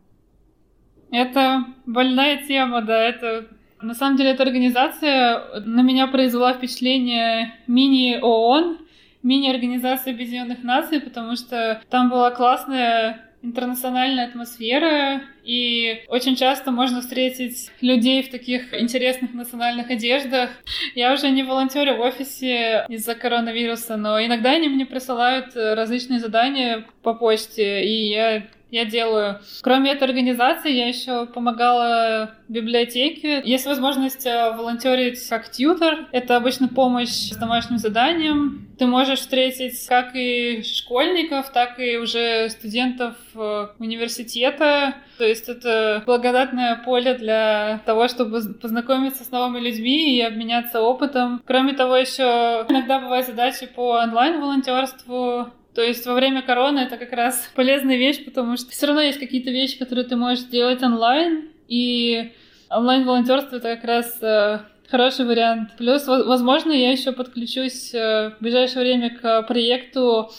Это 1.12 1.66
больная 1.86 2.46
тема, 2.48 2.82
да, 2.82 3.02
это 3.04 3.48
на 3.82 3.94
самом 3.94 4.18
деле 4.18 4.32
эта 4.32 4.44
организация 4.44 5.62
на 5.66 5.82
меня 5.82 6.08
произвела 6.08 6.54
впечатление 6.54 7.54
мини-ООН, 7.68 8.80
мини-организации 9.24 10.12
Объединенных 10.12 10.64
Наций, 10.64 11.00
потому 11.02 11.36
что 11.36 11.82
там 11.90 12.10
была 12.10 12.32
классная 12.32 13.24
интернациональная 13.44 14.28
атмосфера, 14.28 15.22
и 15.44 16.04
очень 16.08 16.36
часто 16.36 16.72
можно 16.72 17.02
встретить 17.02 17.72
людей 17.82 18.24
в 18.24 18.32
таких 18.32 18.74
интересных 18.74 19.34
национальных 19.34 19.90
одеждах. 19.90 20.50
Я 20.96 21.14
уже 21.14 21.30
не 21.30 21.44
волонтерю 21.44 21.96
в 21.96 22.02
офисе 22.02 22.86
из-за 22.90 23.16
коронавируса, 23.16 23.96
но 23.96 24.20
иногда 24.20 24.52
они 24.52 24.68
мне 24.68 24.86
присылают 24.86 25.56
различные 25.56 26.20
задания 26.20 26.86
по 27.04 27.14
почте, 27.14 27.86
и 27.86 28.10
я 28.10 28.44
я 28.70 28.86
делаю. 28.86 29.40
Кроме 29.62 29.92
этой 29.92 30.04
организации, 30.04 30.72
я 30.72 30.88
еще 30.88 31.26
помогала 31.26 32.32
библиотеке. 32.48 33.42
Есть 33.44 33.66
возможность 33.66 34.26
э, 34.26 34.52
волонтерить 34.52 35.26
как 35.28 35.50
тьютер. 35.52 36.08
Это 36.12 36.36
обычно 36.36 36.68
помощь 36.68 37.32
с 37.32 37.38
домашним 37.38 37.78
заданием. 37.78 38.68
Ты 38.78 38.86
можешь 38.86 39.20
встретить 39.20 39.86
как 39.88 40.16
и 40.16 40.64
школьников, 40.64 41.50
так 41.52 41.80
и 41.80 41.98
уже 41.98 42.50
студентов 42.50 43.16
э, 43.36 43.68
университета. 43.80 44.96
То 45.18 45.26
есть 45.26 45.50
это 45.50 46.04
благодатное 46.06 46.76
поле 46.76 47.16
для 47.16 47.82
того, 47.86 48.08
чтобы 48.08 48.42
познакомиться 48.54 49.24
с 49.24 49.32
новыми 49.32 49.60
людьми 49.60 50.18
и 50.18 50.22
обменяться 50.22 50.82
опытом. 50.82 51.42
Кроме 51.46 51.74
того, 51.74 51.96
еще 51.96 52.66
иногда 52.70 53.00
бывают 53.00 53.26
задачи 53.26 53.66
по 53.66 54.00
онлайн-волонтерству. 54.04 55.48
То 55.78 55.84
есть 55.84 56.08
во 56.08 56.16
время 56.16 56.42
короны 56.42 56.80
это 56.80 56.98
как 56.98 57.12
раз 57.12 57.52
полезная 57.56 57.98
вещь, 57.98 58.26
потому 58.26 58.58
что 58.58 58.72
все 58.72 58.88
равно 58.88 59.02
есть 59.02 59.20
какие-то 59.20 59.52
вещи, 59.52 59.78
которые 59.78 60.06
ты 60.06 60.16
можешь 60.16 60.46
делать 60.46 60.82
онлайн, 60.82 61.50
и 61.68 62.32
онлайн-волонтерство 62.72 63.58
это 63.58 63.76
как 63.76 63.84
раз 63.84 64.18
э, 64.24 64.62
хороший 64.90 65.26
вариант. 65.28 65.78
Плюс, 65.78 66.08
возможно, 66.08 66.72
я 66.72 66.92
еще 66.92 67.12
подключусь 67.12 67.94
э, 67.94 68.32
в 68.32 68.42
ближайшее 68.42 68.82
время 68.82 69.16
к 69.16 69.44
проекту 69.44 70.32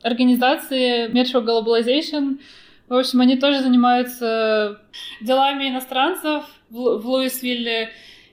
организации 0.00 1.10
Metro 1.10 1.44
Globalization. 1.44 2.38
В 2.88 2.94
общем, 2.94 3.20
они 3.20 3.36
тоже 3.36 3.60
занимаются 3.60 4.80
делами 5.20 5.68
иностранцев 5.68 6.46
в, 6.70 7.06
Луисвилле, 7.06 7.90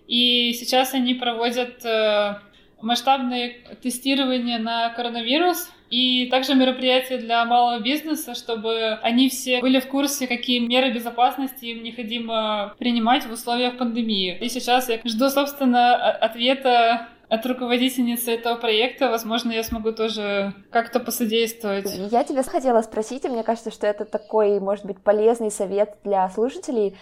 и 0.07 0.53
сейчас 0.53 0.93
они 0.93 1.13
проводят 1.13 1.83
э, 1.83 2.35
масштабные 2.81 3.57
тестирования 3.81 4.59
на 4.59 4.91
коронавирус 4.91 5.69
и 5.93 6.25
также 6.25 6.55
мероприятия 6.55 7.19
для 7.19 7.45
малого 7.45 7.79
бизнеса, 7.79 8.33
чтобы 8.33 8.97
они 9.03 9.29
все 9.29 9.61
были 9.61 9.79
в 9.79 9.87
курсе, 9.87 10.25
какие 10.25 10.57
меры 10.57 10.91
безопасности 10.91 11.65
им 11.65 11.83
необходимо 11.83 12.73
принимать 12.79 13.25
в 13.27 13.31
условиях 13.31 13.77
пандемии. 13.77 14.35
И 14.41 14.49
сейчас 14.49 14.89
я 14.89 14.99
жду, 15.05 15.29
собственно, 15.29 15.93
ответа 15.95 17.09
от 17.29 17.45
руководительницы 17.45 18.31
этого 18.31 18.55
проекта, 18.55 19.09
возможно, 19.09 19.51
я 19.51 19.63
смогу 19.63 19.91
тоже 19.91 20.53
как-то 20.71 20.99
посодействовать. 20.99 21.91
Я 22.11 22.23
тебя 22.23 22.41
хотела 22.41 22.81
спросить, 22.81 23.25
и 23.25 23.29
мне 23.29 23.43
кажется, 23.43 23.69
что 23.69 23.85
это 23.85 24.05
такой, 24.05 24.59
может 24.59 24.85
быть, 24.85 24.99
полезный 24.99 25.51
совет 25.51 25.95
для 26.03 26.27
слушателей. 26.29 26.95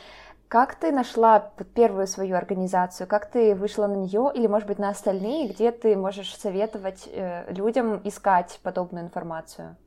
Как 0.52 0.76
ты 0.76 0.92
нашла 0.92 1.54
первую 1.76 2.08
свою 2.08 2.36
организацию? 2.36 3.08
Как 3.08 3.32
ты 3.32 3.56
вышла 3.56 3.88
на 3.88 3.96
нее 3.96 4.34
или, 4.36 4.48
может 4.48 4.68
быть, 4.68 4.80
на 4.80 4.90
остальные, 4.90 5.48
где 5.48 5.72
ты 5.72 5.96
можешь 5.96 6.36
советовать 6.36 7.08
э, 7.08 7.50
людям 7.54 8.02
искать 8.04 8.60
подобную 8.62 9.06
информацию? 9.06 9.78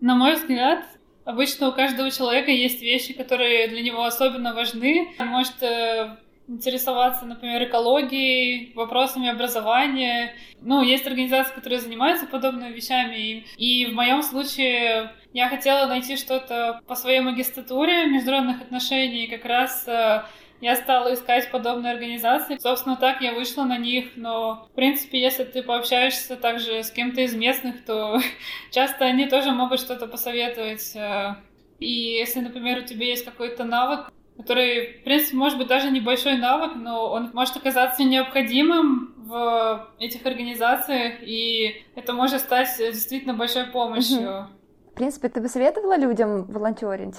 На 0.00 0.16
мой 0.16 0.34
взгляд, 0.34 0.84
обычно 1.24 1.68
у 1.68 1.72
каждого 1.72 2.10
человека 2.10 2.50
есть 2.50 2.82
вещи, 2.82 3.14
которые 3.14 3.68
для 3.68 3.82
него 3.82 4.02
особенно 4.02 4.52
важны. 4.52 5.14
Может 5.20 5.62
э, 5.62 6.16
интересоваться, 6.48 7.26
например, 7.26 7.64
экологией, 7.64 8.72
вопросами 8.74 9.28
образования. 9.28 10.34
Ну, 10.60 10.82
есть 10.82 11.06
организации, 11.06 11.54
которые 11.54 11.80
занимаются 11.80 12.26
подобными 12.26 12.72
вещами. 12.72 13.44
И, 13.56 13.86
в 13.86 13.94
моем 13.94 14.22
случае 14.22 15.12
я 15.32 15.48
хотела 15.48 15.86
найти 15.86 16.16
что-то 16.16 16.80
по 16.86 16.94
своей 16.94 17.20
магистратуре 17.20 18.06
международных 18.06 18.62
отношений. 18.62 19.26
Как 19.26 19.44
раз 19.44 19.86
э, 19.86 20.22
я 20.60 20.74
стала 20.74 21.14
искать 21.14 21.50
подобные 21.50 21.92
организации. 21.92 22.58
Собственно, 22.58 22.96
так 22.96 23.20
я 23.20 23.34
вышла 23.34 23.64
на 23.64 23.78
них, 23.78 24.12
но, 24.16 24.68
в 24.72 24.74
принципе, 24.74 25.20
если 25.20 25.44
ты 25.44 25.62
пообщаешься 25.62 26.36
также 26.36 26.82
с 26.82 26.90
кем-то 26.90 27.20
из 27.20 27.34
местных, 27.34 27.84
то 27.84 28.20
часто 28.72 29.04
они 29.04 29.26
тоже 29.26 29.52
могут 29.52 29.80
что-то 29.80 30.06
посоветовать. 30.06 30.96
Э. 30.96 31.36
И 31.78 31.92
если, 31.92 32.40
например, 32.40 32.78
у 32.78 32.84
тебя 32.84 33.06
есть 33.06 33.24
какой-то 33.24 33.64
навык, 33.64 34.10
который, 34.38 35.00
в 35.00 35.04
принципе, 35.04 35.36
может 35.36 35.58
быть 35.58 35.66
даже 35.66 35.90
небольшой 35.90 36.38
навык, 36.38 36.72
но 36.76 37.10
он 37.10 37.30
может 37.34 37.56
оказаться 37.56 38.04
необходимым 38.04 39.12
в 39.16 39.90
этих 39.98 40.24
организациях, 40.24 41.14
и 41.22 41.84
это 41.96 42.12
может 42.14 42.40
стать 42.40 42.68
действительно 42.78 43.34
большой 43.34 43.64
помощью. 43.64 44.48
В 44.92 44.94
принципе, 44.94 45.28
ты 45.28 45.40
бы 45.40 45.48
советовала 45.48 45.98
людям 45.98 46.44
волонтерить? 46.46 47.16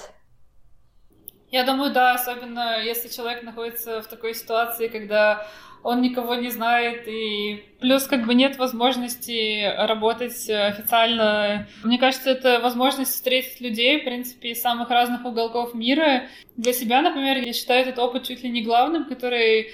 Я 1.51 1.63
думаю, 1.63 1.91
да, 1.91 2.13
особенно 2.13 2.81
если 2.83 3.07
человек 3.07 3.43
находится 3.43 4.01
в 4.01 4.07
такой 4.07 4.35
ситуации, 4.35 4.87
когда 4.87 5.47
он 5.81 6.01
никого 6.01 6.35
не 6.35 6.49
знает, 6.49 7.07
и 7.07 7.63
плюс 7.79 8.03
как 8.03 8.25
бы 8.25 8.33
нет 8.33 8.57
возможности 8.57 9.73
работать 9.77 10.49
официально. 10.49 11.67
Мне 11.83 11.97
кажется, 11.97 12.31
это 12.31 12.59
возможность 12.59 13.13
встретить 13.13 13.61
людей, 13.61 14.01
в 14.01 14.03
принципе, 14.03 14.49
из 14.49 14.61
самых 14.61 14.89
разных 14.89 15.25
уголков 15.25 15.73
мира. 15.73 16.23
Для 16.57 16.73
себя, 16.73 17.01
например, 17.01 17.37
я 17.37 17.53
считаю 17.53 17.83
этот 17.83 17.97
опыт 17.97 18.23
чуть 18.23 18.43
ли 18.43 18.49
не 18.49 18.61
главным, 18.61 19.05
который 19.05 19.69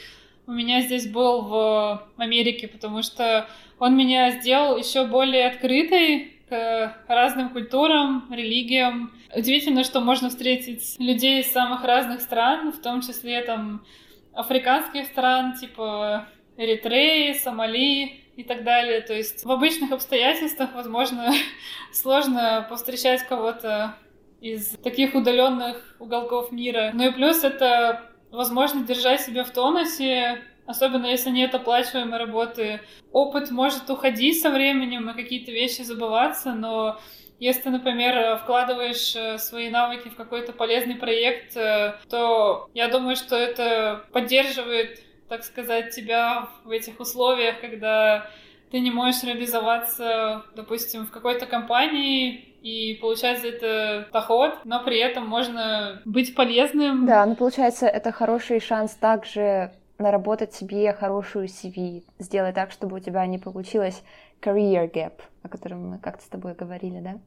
у 0.47 0.51
меня 0.51 0.81
здесь 0.81 1.07
был 1.07 1.41
в 1.41 2.07
Америке, 2.17 2.67
потому 2.67 3.01
что 3.01 3.49
он 3.79 3.97
меня 3.97 4.29
сделал 4.31 4.77
еще 4.77 5.05
более 5.05 5.47
открытой 5.47 6.35
к 6.49 6.95
разным 7.08 7.49
культурам, 7.49 8.27
религиям. 8.31 9.13
Удивительно, 9.36 9.84
что 9.84 10.01
можно 10.01 10.29
встретить 10.29 10.95
людей 10.99 11.41
из 11.41 11.51
самых 11.51 11.84
разных 11.84 12.21
стран, 12.21 12.71
в 12.71 12.79
том 12.81 13.01
числе 13.01 13.41
там 13.41 13.86
африканских 14.34 15.08
стран, 15.08 15.55
типа 15.55 16.27
Эритреи, 16.58 17.34
Сомали 17.34 18.21
и 18.36 18.43
так 18.43 18.63
далее. 18.63 19.01
То 19.01 19.13
есть 19.13 19.43
в 19.45 19.51
обычных 19.51 19.91
обстоятельствах, 19.91 20.73
возможно, 20.73 21.34
сложно 21.93 22.65
повстречать 22.69 23.23
кого-то 23.23 23.95
из 24.41 24.69
таких 24.84 25.15
удаленных 25.15 25.95
уголков 25.99 26.51
мира. 26.51 26.91
Ну 26.93 27.08
и 27.10 27.12
плюс 27.12 27.43
это 27.43 28.12
возможность 28.31 28.86
держать 28.86 29.21
себя 29.21 29.43
в 29.43 29.51
тонусе, 29.51 30.41
особенно 30.65 31.06
если 31.08 31.30
нет 31.30 31.54
оплачиваемой 31.56 32.19
работы. 32.19 32.82
Опыт 33.12 33.51
может 33.51 33.89
уходить 33.89 34.41
со 34.41 34.49
временем 34.49 35.10
и 35.10 35.13
какие-то 35.15 35.51
вещи 35.51 35.82
забываться, 35.84 36.54
но 36.54 36.99
Если 37.38 37.63
ты, 37.63 37.69
например, 37.69 38.38
вкладываешь 38.38 39.13
э, 39.15 39.38
свои 39.38 39.69
навыки 39.69 40.08
в 40.08 40.15
какой-то 40.15 40.54
полезный 40.54 40.95
проект, 40.95 41.58
э, 41.58 41.95
то 42.10 42.69
я 42.73 42.88
думаю, 42.88 43.17
что 43.17 43.36
это 43.36 44.06
поддерживает, 44.13 45.01
так 45.28 45.43
сказать, 45.43 45.93
тебя 45.93 46.47
в 46.63 46.69
этих 46.71 46.99
условиях, 47.01 47.60
когда 47.60 48.30
ты 48.71 48.80
не 48.80 48.89
можешь 48.89 49.23
реализоваться, 49.23 50.43
допустим, 50.56 51.06
в 51.06 51.12
какой-то 51.12 51.45
компании 51.45 52.56
и 52.62 52.95
получать 53.01 53.41
за 53.41 53.49
это 53.49 54.08
доход, 54.13 54.60
но 54.63 54.82
при 54.84 54.97
этом 54.99 55.28
можно 55.28 56.01
быть 56.06 56.36
полезным. 56.36 57.06
Да, 57.06 57.25
ну 57.25 57.36
получается, 57.36 57.86
это 57.86 58.12
хороший 58.13 58.62
шанс 58.62 58.95
также 58.95 59.71
наработать 59.97 60.53
себе 60.53 60.93
хорошую 60.93 61.47
CV, 61.47 62.03
сделать 62.19 62.55
так, 62.55 62.71
чтобы 62.71 62.97
у 62.97 62.99
тебя 62.99 63.25
не 63.25 63.38
получилось 63.38 64.03
career 64.41 64.91
gap, 64.91 65.21
о 65.43 65.49
котором 65.49 65.89
мы 65.89 65.99
как-то 65.99 66.23
с 66.23 66.27
тобой 66.27 66.53
говорили, 66.53 66.99
да? 66.99 67.19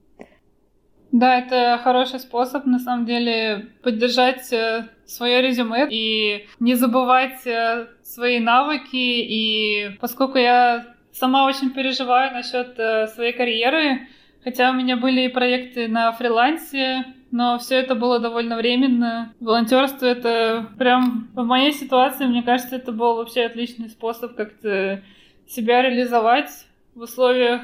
Да, 1.10 1.38
это 1.38 1.80
хороший 1.82 2.20
способ, 2.20 2.66
на 2.66 2.78
самом 2.78 3.06
деле, 3.06 3.70
поддержать 3.82 4.52
э, 4.52 4.88
свое 5.06 5.40
резюме 5.40 5.88
и 5.90 6.46
не 6.60 6.74
забывать 6.74 7.46
э, 7.46 7.86
свои 8.02 8.38
навыки. 8.40 8.96
И 8.96 9.96
поскольку 10.00 10.36
я 10.36 10.84
сама 11.12 11.46
очень 11.46 11.70
переживаю 11.70 12.34
насчет 12.34 12.78
э, 12.78 13.06
своей 13.06 13.32
карьеры, 13.32 14.06
хотя 14.42 14.70
у 14.70 14.74
меня 14.74 14.96
были 14.96 15.22
и 15.22 15.28
проекты 15.28 15.88
на 15.88 16.12
фрилансе, 16.12 17.04
но 17.30 17.58
все 17.58 17.76
это 17.76 17.94
было 17.94 18.18
довольно 18.18 18.56
временно. 18.56 19.34
Волонтерство 19.40 20.06
это 20.06 20.66
прям 20.78 21.28
в 21.34 21.44
моей 21.44 21.72
ситуации, 21.72 22.26
мне 22.26 22.42
кажется, 22.42 22.76
это 22.76 22.92
был 22.92 23.16
вообще 23.16 23.44
отличный 23.44 23.88
способ 23.88 24.34
как-то 24.34 25.02
себя 25.46 25.82
реализовать 25.82 26.50
в 26.94 27.02
условиях 27.02 27.62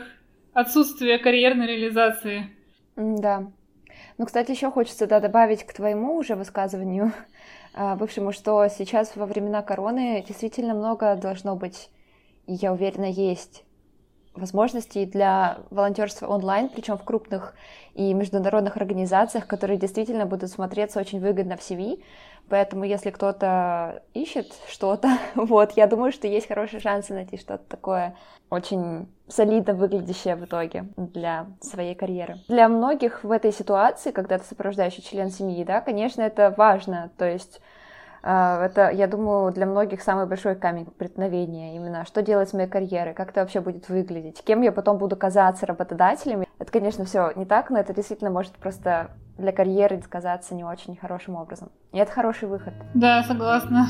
отсутствия 0.53 1.19
карьерной 1.19 1.67
реализации. 1.67 2.51
Да. 2.97 3.47
Ну, 4.17 4.27
кстати, 4.27 4.53
еще 4.53 4.71
хочется 4.71 5.07
да, 5.07 5.19
добавить 5.19 5.65
к 5.65 5.73
твоему 5.73 6.17
уже 6.17 6.37
высказыванию 6.37 7.13
а, 7.75 7.97
бывшему, 7.97 8.33
что 8.33 8.69
сейчас 8.69 9.17
во 9.17 9.27
времена 9.27 9.63
короны 9.63 10.25
действительно 10.27 10.75
много 10.75 11.17
должно 11.17 11.57
быть, 11.57 11.91
и 12.47 12.55
я 12.55 12.73
уверена, 12.73 13.11
есть 13.11 13.65
возможностей 14.35 15.07
для 15.07 15.59
волонтерства 15.70 16.27
онлайн, 16.27 16.68
причем 16.68 16.99
в 16.99 17.05
крупных 17.05 17.55
и 17.94 18.12
международных 18.12 18.77
организациях, 18.77 19.47
которые 19.47 19.79
действительно 19.79 20.27
будут 20.27 20.51
смотреться 20.51 21.01
очень 21.01 21.20
выгодно 21.20 21.57
в 21.57 21.61
CV. 21.61 22.03
Поэтому, 22.49 22.85
если 22.85 23.11
кто-то 23.11 24.03
ищет 24.12 24.53
что-то, 24.68 25.18
вот, 25.35 25.73
я 25.77 25.87
думаю, 25.87 26.12
что 26.12 26.27
есть 26.27 26.49
хорошие 26.49 26.81
шансы 26.81 27.14
найти 27.14 27.38
что-то 27.38 27.64
такое 27.68 28.16
очень 28.51 29.09
солидно 29.27 29.75
выглядящее 29.75 30.37
в 30.37 30.44
итоге 30.44 30.85
для 30.97 31.47
своей 31.61 31.94
карьеры. 31.94 32.38
Для 32.49 32.68
многих 32.68 33.25
в 33.25 33.31
этой 33.31 33.53
ситуации, 33.53 34.11
когда 34.11 34.38
ты 34.38 34.44
сопровождающий 34.44 35.03
член 35.03 35.31
семьи, 35.31 35.64
да, 35.64 35.81
конечно, 35.81 36.23
это 36.23 36.55
важно, 36.57 37.11
то 37.16 37.25
есть 37.25 37.61
это, 38.25 38.91
я 38.91 39.07
думаю, 39.07 39.53
для 39.53 39.67
многих 39.67 40.03
самый 40.03 40.27
большой 40.27 40.55
камень 40.55 40.87
преткновения 40.87 41.77
именно. 41.77 42.05
Что 42.07 42.23
делать 42.23 42.49
с 42.49 42.53
моей 42.55 42.69
карьерой? 42.69 43.13
Как 43.13 43.31
это 43.31 43.41
вообще 43.41 43.61
будет 43.61 43.89
выглядеть? 43.89 44.43
Кем 44.43 44.63
я 44.63 44.73
потом 44.73 44.97
буду 44.97 45.15
казаться 45.17 45.67
работодателем? 45.67 46.45
Это, 46.59 46.73
конечно, 46.73 47.05
все 47.05 47.33
не 47.37 47.45
так, 47.45 47.69
но 47.71 47.79
это 47.79 47.93
действительно 47.93 48.31
может 48.31 48.53
просто 48.53 49.11
для 49.37 49.53
карьеры 49.53 50.01
сказаться 50.03 50.55
не 50.55 50.65
очень 50.65 50.97
хорошим 50.97 51.37
образом. 51.37 51.71
И 51.93 51.99
это 51.99 52.11
хороший 52.11 52.49
выход. 52.49 52.73
Да, 52.95 53.23
согласна. 53.25 53.87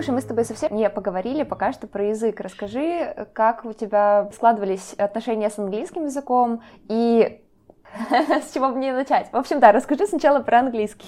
Слушай, 0.00 0.14
мы 0.14 0.22
с 0.22 0.24
тобой 0.24 0.46
совсем 0.46 0.74
не 0.74 0.88
поговорили 0.88 1.42
пока 1.42 1.74
что 1.74 1.86
про 1.86 2.06
язык. 2.06 2.40
Расскажи, 2.40 3.28
как 3.34 3.66
у 3.66 3.74
тебя 3.74 4.30
складывались 4.34 4.94
отношения 4.94 5.50
с 5.50 5.58
английским 5.58 6.06
языком 6.06 6.62
и 6.88 7.42
с 8.10 8.54
чего 8.54 8.68
мне 8.68 8.94
начать? 8.94 9.30
В 9.30 9.36
общем, 9.36 9.60
да, 9.60 9.72
расскажи 9.72 10.06
сначала 10.06 10.40
про 10.40 10.60
английский. 10.60 11.06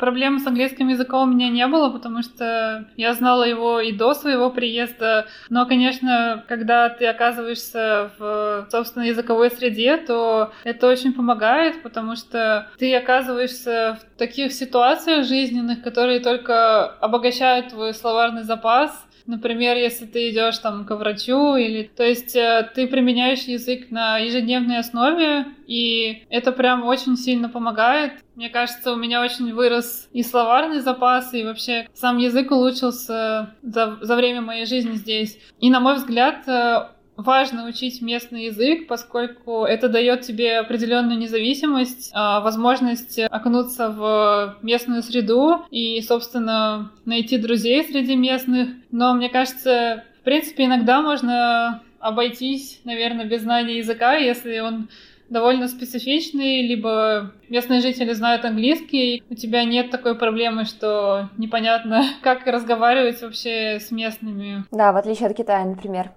Проблем 0.00 0.38
с 0.38 0.46
английским 0.46 0.88
языком 0.88 1.28
у 1.28 1.32
меня 1.34 1.50
не 1.50 1.66
было, 1.66 1.90
потому 1.90 2.22
что 2.22 2.86
я 2.96 3.12
знала 3.12 3.42
его 3.42 3.80
и 3.80 3.92
до 3.92 4.14
своего 4.14 4.48
приезда. 4.48 5.26
Но, 5.50 5.66
конечно, 5.66 6.42
когда 6.48 6.88
ты 6.88 7.06
оказываешься 7.06 8.10
в 8.18 8.66
собственной 8.70 9.08
языковой 9.08 9.50
среде, 9.50 9.98
то 9.98 10.52
это 10.64 10.88
очень 10.88 11.12
помогает, 11.12 11.82
потому 11.82 12.16
что 12.16 12.70
ты 12.78 12.96
оказываешься 12.96 13.98
в 14.00 14.18
таких 14.18 14.54
ситуациях 14.54 15.26
жизненных, 15.26 15.82
которые 15.82 16.20
только 16.20 16.86
обогащают 16.86 17.68
твой 17.68 17.92
словарный 17.92 18.44
запас, 18.44 19.06
Например, 19.26 19.76
если 19.76 20.06
ты 20.06 20.30
идешь 20.30 20.58
там 20.58 20.84
к 20.84 20.94
врачу 20.94 21.56
или... 21.56 21.90
То 21.96 22.04
есть 22.04 22.34
э, 22.36 22.70
ты 22.74 22.86
применяешь 22.86 23.42
язык 23.42 23.90
на 23.90 24.18
ежедневной 24.18 24.78
основе, 24.78 25.46
и 25.66 26.24
это 26.30 26.52
прям 26.52 26.84
очень 26.84 27.16
сильно 27.16 27.48
помогает. 27.48 28.12
Мне 28.34 28.48
кажется, 28.48 28.92
у 28.92 28.96
меня 28.96 29.22
очень 29.22 29.52
вырос 29.52 30.08
и 30.12 30.22
словарный 30.22 30.80
запас, 30.80 31.34
и 31.34 31.44
вообще 31.44 31.88
сам 31.94 32.18
язык 32.18 32.50
улучшился 32.50 33.54
за, 33.62 33.98
за 34.00 34.16
время 34.16 34.40
моей 34.40 34.66
жизни 34.66 34.94
здесь. 34.94 35.38
И, 35.60 35.70
на 35.70 35.80
мой 35.80 35.96
взгляд, 35.96 36.46
э, 36.48 36.88
важно 37.22 37.66
учить 37.66 38.02
местный 38.02 38.46
язык, 38.46 38.86
поскольку 38.86 39.64
это 39.64 39.88
дает 39.88 40.22
тебе 40.22 40.58
определенную 40.58 41.18
независимость, 41.18 42.10
а, 42.12 42.40
возможность 42.40 43.18
окунуться 43.18 43.90
в 43.90 44.56
местную 44.62 45.02
среду 45.02 45.64
и, 45.70 46.00
собственно, 46.02 46.92
найти 47.04 47.38
друзей 47.38 47.84
среди 47.84 48.16
местных. 48.16 48.70
Но 48.90 49.14
мне 49.14 49.28
кажется, 49.28 50.04
в 50.20 50.24
принципе, 50.24 50.64
иногда 50.64 51.02
можно 51.02 51.82
обойтись, 51.98 52.80
наверное, 52.84 53.26
без 53.26 53.42
знания 53.42 53.78
языка, 53.78 54.14
если 54.14 54.58
он 54.60 54.88
довольно 55.30 55.68
специфичный, 55.68 56.66
либо 56.66 57.32
местные 57.48 57.80
жители 57.80 58.12
знают 58.12 58.44
английский, 58.44 59.22
у 59.30 59.34
тебя 59.34 59.64
нет 59.64 59.90
такой 59.90 60.16
проблемы, 60.16 60.64
что 60.64 61.28
непонятно, 61.38 62.02
как 62.22 62.46
разговаривать 62.46 63.22
вообще 63.22 63.78
с 63.80 63.90
местными. 63.90 64.64
Да, 64.70 64.92
в 64.92 64.96
отличие 64.96 65.28
от 65.28 65.36
Китая, 65.36 65.64
например. 65.64 66.10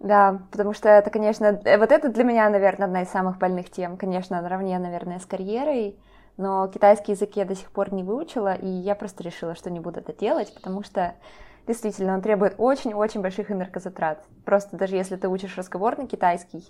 Да, 0.00 0.40
потому 0.52 0.74
что 0.74 0.88
это, 0.88 1.10
конечно, 1.10 1.60
э, 1.64 1.76
вот 1.76 1.90
это 1.90 2.08
для 2.08 2.22
меня, 2.24 2.48
наверное, 2.50 2.86
одна 2.86 3.02
из 3.02 3.08
самых 3.08 3.38
больных 3.38 3.68
тем, 3.70 3.96
конечно, 3.96 4.40
наравне, 4.40 4.78
наверное, 4.78 5.18
с 5.18 5.26
карьерой, 5.26 5.98
но 6.36 6.68
китайский 6.68 7.12
язык 7.12 7.32
я 7.34 7.44
до 7.44 7.56
сих 7.56 7.70
пор 7.72 7.92
не 7.92 8.04
выучила, 8.04 8.54
и 8.54 8.66
я 8.68 8.94
просто 8.94 9.24
решила, 9.24 9.56
что 9.56 9.70
не 9.70 9.80
буду 9.80 9.98
это 9.98 10.12
делать, 10.12 10.54
потому 10.54 10.84
что 10.84 11.14
действительно 11.66 12.14
он 12.14 12.22
требует 12.22 12.54
очень-очень 12.58 13.22
больших 13.22 13.50
энергозатрат. 13.50 14.22
Просто 14.44 14.76
даже 14.76 14.94
если 14.94 15.16
ты 15.16 15.28
учишь 15.28 15.58
разговорный 15.58 16.06
китайский, 16.06 16.64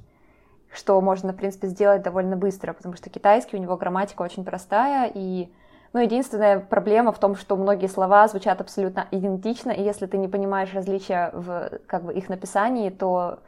что 0.73 0.99
можно, 1.03 1.33
в 1.35 1.37
принципе, 1.37 1.69
сделать 1.69 2.03
довольно 2.03 2.37
быстро, 2.37 2.73
потому 2.73 2.97
что 2.97 3.11
китайский, 3.11 3.57
у 3.57 3.61
него 3.61 3.77
грамматика 3.77 4.23
очень 4.23 4.45
простая, 4.45 5.11
и 5.15 5.53
ну, 5.93 6.01
единственная 6.01 6.61
проблема 6.61 7.13
в 7.13 7.19
том, 7.19 7.35
что 7.35 7.57
многие 7.57 7.87
слова 7.87 8.29
звучат 8.29 8.61
абсолютно 8.61 9.07
идентично, 9.11 9.71
и 9.71 9.83
если 9.83 10.07
ты 10.07 10.19
не 10.19 10.29
понимаешь 10.29 10.75
различия 10.75 11.31
в 11.33 11.71
как 11.87 12.05
бы, 12.05 12.13
их 12.13 12.29
написании, 12.29 12.91
то 12.91 13.39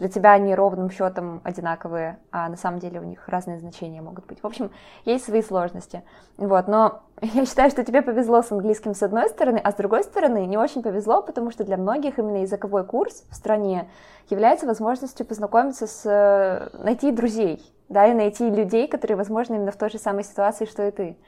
для 0.00 0.08
тебя 0.08 0.32
они 0.32 0.54
ровным 0.54 0.90
счетом 0.90 1.42
одинаковые, 1.44 2.18
а 2.32 2.48
на 2.48 2.56
самом 2.56 2.78
деле 2.78 3.00
у 3.00 3.04
них 3.04 3.28
разные 3.28 3.58
значения 3.58 4.00
могут 4.00 4.24
быть. 4.24 4.42
В 4.42 4.46
общем, 4.46 4.70
есть 5.04 5.26
свои 5.26 5.42
сложности. 5.42 6.02
Вот, 6.38 6.68
но 6.68 7.02
я 7.20 7.44
считаю, 7.44 7.70
что 7.70 7.84
тебе 7.84 8.00
повезло 8.00 8.40
с 8.40 8.50
английским 8.50 8.94
с 8.94 9.02
одной 9.02 9.28
стороны, 9.28 9.60
а 9.62 9.70
с 9.70 9.74
другой 9.74 10.02
стороны 10.02 10.46
не 10.46 10.56
очень 10.56 10.82
повезло, 10.82 11.20
потому 11.20 11.50
что 11.50 11.64
для 11.64 11.76
многих 11.76 12.18
именно 12.18 12.38
языковой 12.38 12.84
курс 12.84 13.24
в 13.30 13.34
стране 13.34 13.90
является 14.30 14.66
возможностью 14.66 15.26
познакомиться 15.26 15.86
с... 15.86 16.70
найти 16.78 17.12
друзей, 17.12 17.62
да, 17.90 18.06
и 18.06 18.14
найти 18.14 18.48
людей, 18.48 18.88
которые, 18.88 19.18
возможно, 19.18 19.54
именно 19.56 19.70
в 19.70 19.76
той 19.76 19.90
же 19.90 19.98
самой 19.98 20.24
ситуации, 20.24 20.64
что 20.64 20.86
и 20.88 20.90
ты. 20.92 21.18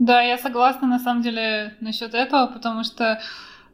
Да, 0.00 0.22
я 0.22 0.38
согласна 0.38 0.88
на 0.88 0.98
самом 0.98 1.20
деле 1.20 1.74
насчет 1.80 2.14
этого, 2.14 2.46
потому 2.46 2.84
что 2.84 3.20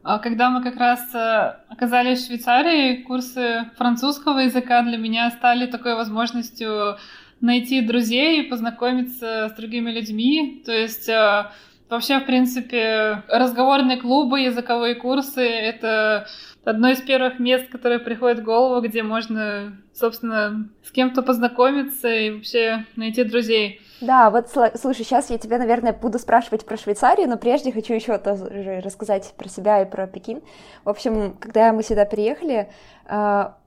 а, 0.03 0.19
когда 0.19 0.49
мы 0.49 0.61
как 0.61 0.75
раз 0.75 0.99
э, 1.15 1.55
оказались 1.69 2.19
в 2.19 2.27
Швейцарии, 2.27 3.01
курсы 3.03 3.71
французского 3.77 4.39
языка 4.39 4.81
для 4.81 4.97
меня 4.97 5.31
стали 5.31 5.67
такой 5.67 5.95
возможностью 5.95 6.97
найти 7.39 7.79
друзей 7.79 8.41
и 8.41 8.49
познакомиться 8.49 9.47
с 9.47 9.53
другими 9.55 9.89
людьми. 9.89 10.61
То 10.65 10.73
есть 10.73 11.07
э, 11.07 11.45
вообще, 11.87 12.19
в 12.19 12.25
принципе, 12.25 13.23
разговорные 13.29 13.95
клубы, 13.95 14.41
языковые 14.41 14.95
курсы— 14.95 15.41
это 15.47 16.27
одно 16.65 16.89
из 16.89 16.99
первых 16.99 17.39
мест, 17.39 17.69
которое 17.69 17.99
приходит 17.99 18.39
в 18.39 18.43
голову, 18.43 18.85
где 18.85 19.01
можно, 19.01 19.77
собственно, 19.93 20.67
с 20.83 20.91
кем-то 20.91 21.21
познакомиться 21.21 22.13
и 22.13 22.31
вообще 22.31 22.85
найти 22.97 23.23
друзей. 23.23 23.79
Да, 23.99 24.29
вот 24.29 24.49
слушай, 24.49 25.03
сейчас 25.03 25.29
я 25.31 25.39
тебя, 25.39 25.57
наверное, 25.57 25.91
буду 25.91 26.19
спрашивать 26.19 26.65
про 26.65 26.77
Швейцарию, 26.77 27.27
но 27.27 27.37
прежде 27.37 27.71
хочу 27.71 27.93
еще 27.93 28.17
тоже 28.19 28.81
рассказать 28.83 29.33
про 29.35 29.49
себя 29.49 29.81
и 29.81 29.89
про 29.89 30.05
Пекин. 30.05 30.43
В 30.83 30.89
общем, 30.89 31.35
когда 31.39 31.73
мы 31.73 31.81
сюда 31.81 32.05
приехали, 32.05 32.69
а, 33.07 33.57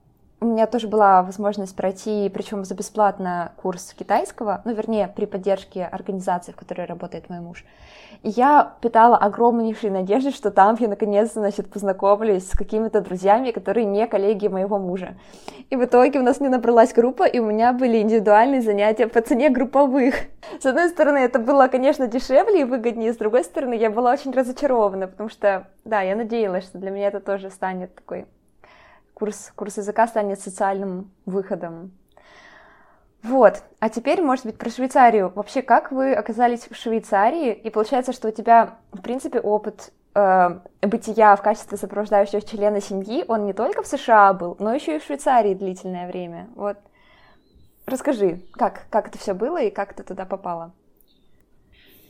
у 0.40 0.46
меня 0.46 0.66
тоже 0.66 0.88
была 0.88 1.22
возможность 1.22 1.76
пройти, 1.76 2.31
причем 2.33 2.64
за 2.64 2.74
бесплатно, 2.74 3.53
курс 3.57 3.94
китайского, 3.96 4.62
ну, 4.64 4.72
вернее, 4.72 5.12
при 5.14 5.26
поддержке 5.26 5.85
организации, 5.85 6.53
в 6.53 6.57
которой 6.57 6.87
работает 6.87 7.29
мой 7.29 7.40
муж. 7.40 7.64
И 8.22 8.31
я 8.31 8.74
питала 8.81 9.18
огромнейшие 9.18 9.90
надежды, 9.90 10.31
что 10.31 10.50
там 10.50 10.76
я 10.81 10.88
наконец-то, 10.88 11.40
значит, 11.40 11.70
познакомлюсь 11.70 12.48
с 12.48 12.57
какими-то 12.57 13.03
друзьями, 13.03 13.50
которые 13.50 13.85
не 13.85 14.07
коллеги 14.07 14.48
моего 14.48 14.79
мужа. 14.79 15.14
И 15.68 15.76
в 15.76 15.85
итоге 15.85 16.20
у 16.20 16.22
нас 16.22 16.40
не 16.40 16.48
набралась 16.48 16.94
группа, 16.94 17.24
и 17.24 17.38
у 17.38 17.44
меня 17.44 17.74
были 17.74 17.98
индивидуальные 17.98 18.62
занятия 18.62 19.09
по 19.09 19.20
цене 19.20 19.50
групповых. 19.50 20.14
С 20.59 20.64
одной 20.64 20.88
стороны, 20.88 21.18
это 21.18 21.38
было, 21.38 21.68
конечно, 21.68 22.07
дешевле 22.07 22.62
и 22.62 22.64
выгоднее, 22.64 23.12
с 23.12 23.18
другой 23.18 23.44
стороны, 23.44 23.74
я 23.74 23.90
была 23.90 24.12
очень 24.12 24.33
разочарована, 24.33 25.07
потому 25.07 25.29
что, 25.29 25.68
да, 25.85 26.00
я 26.00 26.16
надеялась, 26.16 26.64
что 26.64 26.79
для 26.79 26.90
меня 26.90 27.09
это 27.09 27.20
тоже 27.20 27.50
станет 27.50 27.94
такой 27.94 28.26
курс, 29.20 29.52
курс 29.54 29.76
языка 29.76 30.06
станет 30.09 30.40
социальным 30.40 31.11
выходом. 31.26 31.92
Вот, 33.22 33.62
а 33.78 33.90
теперь, 33.90 34.22
может 34.22 34.46
быть, 34.46 34.56
про 34.56 34.70
Швейцарию. 34.70 35.30
Вообще, 35.35 35.61
как 35.61 35.92
вы 35.92 36.14
оказались 36.14 36.66
в 36.70 36.74
Швейцарии? 36.74 37.52
И 37.52 37.68
получается, 37.68 38.14
что 38.14 38.28
у 38.28 38.30
тебя, 38.30 38.78
в 38.92 39.02
принципе, 39.02 39.38
опыт 39.38 39.92
э, 40.14 40.59
бытия 40.80 41.37
в 41.37 41.42
качестве 41.42 41.76
сопровождающего 41.76 42.40
члена 42.40 42.80
семьи, 42.80 43.26
он 43.28 43.44
не 43.44 43.52
только 43.52 43.83
в 43.83 43.87
США 43.87 44.33
был, 44.33 44.56
но 44.59 44.72
еще 44.72 44.96
и 44.96 44.98
в 44.98 45.04
Швейцарии 45.04 45.52
длительное 45.52 46.06
время. 46.09 46.48
Вот, 46.56 46.78
расскажи, 47.85 48.40
как, 48.52 48.87
как 48.88 49.09
это 49.09 49.18
все 49.18 49.35
было 49.35 49.61
и 49.61 49.70
как 49.70 49.92
ты 49.92 50.02
туда 50.02 50.24
попала? 50.24 50.72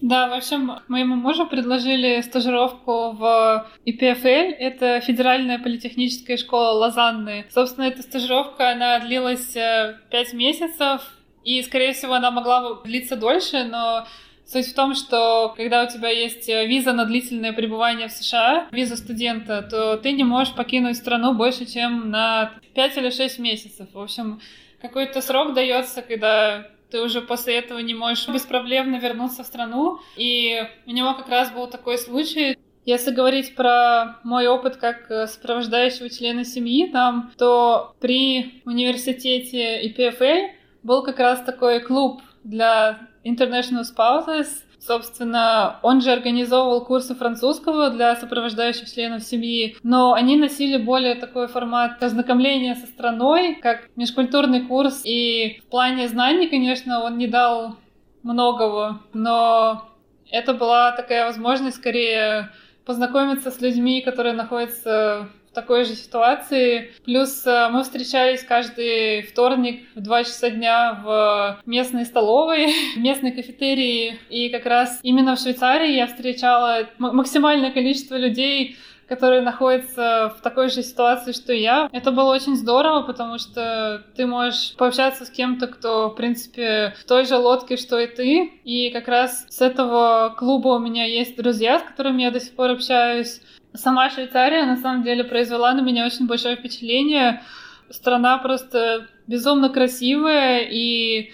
Да, 0.01 0.29
в 0.29 0.33
общем, 0.33 0.81
моему 0.89 1.15
мужу 1.15 1.47
предложили 1.47 2.23
стажировку 2.23 3.11
в 3.13 3.67
ИПФЛ, 3.85 4.55
это 4.59 5.01
Федеральная 5.01 5.59
политехническая 5.59 6.39
школа 6.39 6.71
Лозанны. 6.71 7.45
Собственно, 7.51 7.85
эта 7.85 8.03
стажировка, 8.03 8.71
она 8.71 8.99
длилась 9.01 9.55
э, 9.57 9.99
пять 10.11 10.33
месяцев, 10.33 11.03
и, 11.45 11.63
скорее 11.63 11.93
всего, 11.93 12.15
она 12.15 12.31
могла 12.31 12.81
длиться 12.83 13.17
дольше, 13.17 13.65
но 13.65 14.07
Суть 14.51 14.67
в 14.67 14.75
том, 14.75 14.97
что 14.97 15.55
когда 15.57 15.85
у 15.85 15.89
тебя 15.89 16.09
есть 16.09 16.49
э, 16.49 16.67
виза 16.67 16.93
на 16.93 17.05
длительное 17.05 17.53
пребывание 17.53 18.09
в 18.09 18.13
США, 18.13 18.67
виза 18.73 18.97
студента, 18.97 19.63
то 19.63 19.97
ты 19.97 20.11
не 20.11 20.25
можешь 20.25 20.55
покинуть 20.55 20.97
страну 20.97 21.35
больше, 21.35 21.67
чем 21.67 22.11
на 22.11 22.55
5 22.75 22.97
или 22.97 23.11
6 23.11 23.39
месяцев. 23.39 23.87
В 23.93 24.01
общем, 24.01 24.41
какой-то 24.83 25.23
срок 25.23 25.55
дается, 25.55 26.03
когда 26.03 26.67
ты 26.91 27.01
уже 27.01 27.21
после 27.21 27.59
этого 27.59 27.79
не 27.79 27.95
можешь 27.95 28.29
беспроблемно 28.29 28.97
вернуться 28.97 29.43
в 29.43 29.47
страну. 29.47 29.99
И 30.17 30.63
у 30.87 30.91
него 30.91 31.15
как 31.15 31.29
раз 31.29 31.51
был 31.51 31.67
такой 31.67 31.99
случай. 31.99 32.59
Если 32.85 33.11
говорить 33.11 33.55
про 33.55 34.19
мой 34.25 34.47
опыт 34.47 34.77
как 34.77 35.11
э, 35.11 35.27
сопровождающего 35.27 36.09
члена 36.09 36.45
семьи 36.45 36.89
там, 36.91 37.31
то 37.37 37.95
при 38.01 38.63
университете 38.65 39.83
ИПФЛ 39.87 40.55
был 40.83 41.03
как 41.03 41.19
раз 41.19 41.43
такой 41.43 41.81
клуб 41.81 42.23
для 42.43 42.99
International 43.25 43.83
Spouses, 43.83 44.49
Собственно, 44.81 45.79
он 45.83 46.01
же 46.01 46.11
организовывал 46.11 46.85
курсы 46.85 47.15
французского 47.15 47.91
для 47.91 48.17
сопровождающих 48.17 48.91
членов 48.91 49.23
семьи, 49.23 49.77
но 49.83 50.15
они 50.15 50.37
носили 50.37 50.79
более 50.79 51.17
такой 51.17 51.49
формат 51.49 52.03
ознакомления 52.03 52.75
со 52.75 52.87
страной, 52.87 53.57
как 53.57 53.91
межкультурный 53.97 54.63
курс. 54.63 55.03
И 55.05 55.61
в 55.67 55.71
плане 55.71 56.09
знаний, 56.09 56.49
конечно, 56.49 57.05
он 57.05 57.19
не 57.19 57.27
дал 57.27 57.77
многого, 58.23 59.03
но 59.13 59.89
это 60.31 60.55
была 60.55 60.93
такая 60.93 61.27
возможность 61.27 61.77
скорее 61.77 62.51
познакомиться 62.87 63.51
с 63.51 63.61
людьми, 63.61 64.01
которые 64.01 64.33
находятся 64.33 65.29
в 65.51 65.55
такой 65.55 65.85
же 65.85 65.95
ситуации. 65.95 66.93
Плюс 67.05 67.47
э, 67.47 67.69
мы 67.71 67.83
встречались 67.83 68.45
каждый 68.45 69.23
вторник 69.23 69.87
в 69.95 70.01
2 70.01 70.25
часа 70.25 70.51
дня 70.51 71.01
в 71.05 71.61
местной 71.67 72.05
столовой, 72.05 72.73
в 72.95 72.99
местной 72.99 73.33
кафетерии. 73.33 74.19
И 74.29 74.49
как 74.49 74.67
раз 74.67 75.01
именно 75.03 75.35
в 75.35 75.41
Швейцарии 75.41 75.93
я 75.93 76.07
встречала 76.07 76.89
максимальное 76.99 77.73
количество 77.73 78.17
людей, 78.17 78.77
которые 79.11 79.41
находятся 79.41 80.33
в 80.39 80.41
такой 80.41 80.69
же 80.69 80.85
ситуации, 80.85 81.33
что 81.33 81.53
я. 81.53 81.89
Это 81.91 82.13
было 82.13 82.33
очень 82.33 82.55
здорово, 82.55 83.03
потому 83.03 83.39
что 83.39 84.05
ты 84.15 84.25
можешь 84.25 84.77
пообщаться 84.77 85.25
с 85.25 85.31
кем-то, 85.31 85.67
кто, 85.67 86.11
в 86.11 86.15
принципе, 86.15 86.95
в 86.97 87.05
той 87.09 87.27
же 87.27 87.37
лодке, 87.37 87.77
что 87.77 87.99
и 87.99 88.07
ты. 88.07 88.53
И 88.63 88.91
как 88.91 89.09
раз 89.09 89.47
с 89.49 89.61
этого 89.61 90.33
клуба 90.39 90.69
у 90.69 90.79
меня 90.79 91.07
есть 91.07 91.37
друзья, 91.37 91.81
с 91.81 91.83
которыми 91.83 92.23
я 92.23 92.31
до 92.31 92.39
сих 92.39 92.55
пор 92.55 92.71
общаюсь. 92.71 93.41
Сама 93.75 94.11
Швейцария, 94.11 94.65
на 94.65 94.77
самом 94.77 95.03
деле, 95.03 95.23
произвела 95.25 95.73
на 95.75 95.81
меня 95.81 96.05
очень 96.05 96.27
большое 96.27 96.57
впечатление. 96.57 97.43
Страна 97.91 98.39
просто 98.39 99.07
безумно 99.27 99.69
красивая, 99.69 100.61
и 100.61 101.33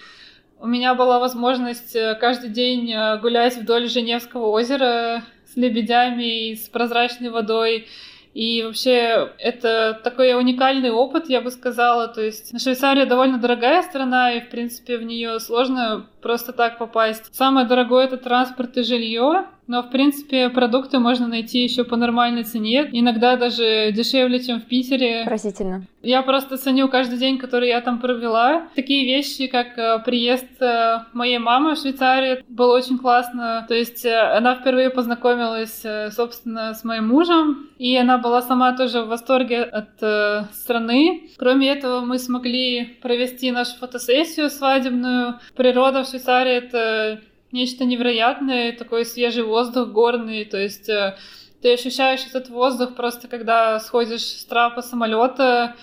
у 0.59 0.67
меня 0.67 0.95
была 0.95 1.19
возможность 1.19 1.95
э, 1.95 2.15
каждый 2.15 2.49
день 2.49 2.91
э, 2.91 3.19
гулять 3.19 3.57
вдоль 3.57 3.87
Женевского 3.87 4.47
озера 4.47 5.23
с 5.45 5.55
лебедями 5.55 6.49
и 6.49 6.55
с 6.55 6.67
прозрачной 6.67 7.29
водой. 7.29 7.87
И 8.33 8.63
вообще 8.63 9.31
это 9.39 9.99
такой 10.03 10.35
уникальный 10.35 10.91
опыт, 10.91 11.29
я 11.29 11.41
бы 11.41 11.49
сказала. 11.49 12.07
То 12.07 12.21
есть 12.21 12.59
Швейцария 12.61 13.05
довольно 13.07 13.39
дорогая 13.39 13.81
страна, 13.81 14.31
и, 14.33 14.41
в 14.41 14.49
принципе, 14.49 14.97
в 14.97 15.03
нее 15.03 15.39
сложно 15.39 16.07
просто 16.27 16.51
так 16.51 16.77
попасть. 16.77 17.33
Самое 17.33 17.65
дорогое— 17.65 18.03
это 18.07 18.17
транспорт 18.17 18.75
и 18.75 18.83
жилье. 18.83 19.45
Но, 19.67 19.83
в 19.83 19.89
принципе, 19.89 20.49
продукты 20.49 20.97
можно 20.97 21.27
найти 21.27 21.63
еще 21.63 21.83
по 21.83 21.97
нормальной 21.97 22.43
цене, 22.43 22.89
иногда 22.93 23.35
даже 23.35 23.91
дешевле, 23.91 24.41
чем 24.41 24.61
в 24.61 24.65
Питере. 24.65 25.23
Поразительно. 25.25 25.85
Я 26.01 26.21
просто 26.21 26.55
ценю 26.57 26.87
каждый 26.87 27.17
день, 27.19 27.37
который 27.37 27.67
я 27.67 27.81
там 27.81 27.99
провела. 27.99 28.69
Такие 28.75 29.03
вещи, 29.03 29.47
как 29.47 29.77
э, 29.77 29.99
приезд 30.05 30.61
э, 30.61 30.99
моей 31.11 31.37
мамы 31.37 31.75
в 31.75 31.79
Швейцарию, 31.79 32.45
было 32.47 32.77
очень 32.77 32.97
классно. 32.97 33.65
То 33.67 33.73
есть 33.73 34.05
э, 34.05 34.17
она 34.17 34.55
впервые 34.55 34.89
познакомилась, 34.89 35.83
собственно, 36.11 36.73
с 36.73 36.85
моим 36.85 37.09
мужем, 37.09 37.67
и 37.77 37.97
она 37.97 38.17
была 38.19 38.41
сама 38.41 38.71
тоже 38.71 39.01
в 39.01 39.07
восторге 39.07 39.63
от 39.63 40.53
страны. 40.53 41.29
Кроме 41.37 41.67
этого, 41.71 41.99
мы 41.99 42.19
смогли 42.19 42.97
провести 43.01 43.51
нашу 43.51 43.75
фотосессию 43.77 44.49
свадебную. 44.49 45.39
Природа 45.57 46.03
в 46.03 46.07
Швейцарии— 46.07 46.16
это 46.25 47.21
нечто 47.51 47.85
невероятное, 47.85 48.73
такой 48.73 49.05
свежий 49.05 49.43
воздух 49.43 49.89
горный, 49.89 50.45
то 50.45 50.57
есть 50.57 50.89
э, 50.89 51.17
ты 51.61 51.73
ощущаешь 51.73 52.25
этот 52.27 52.49
воздух 52.49 52.95
просто, 52.95 53.27
когда 53.27 53.79
сходишь 53.79 54.21
с 54.21 54.45
трапа 54.45 54.81
самолета. 54.81 55.75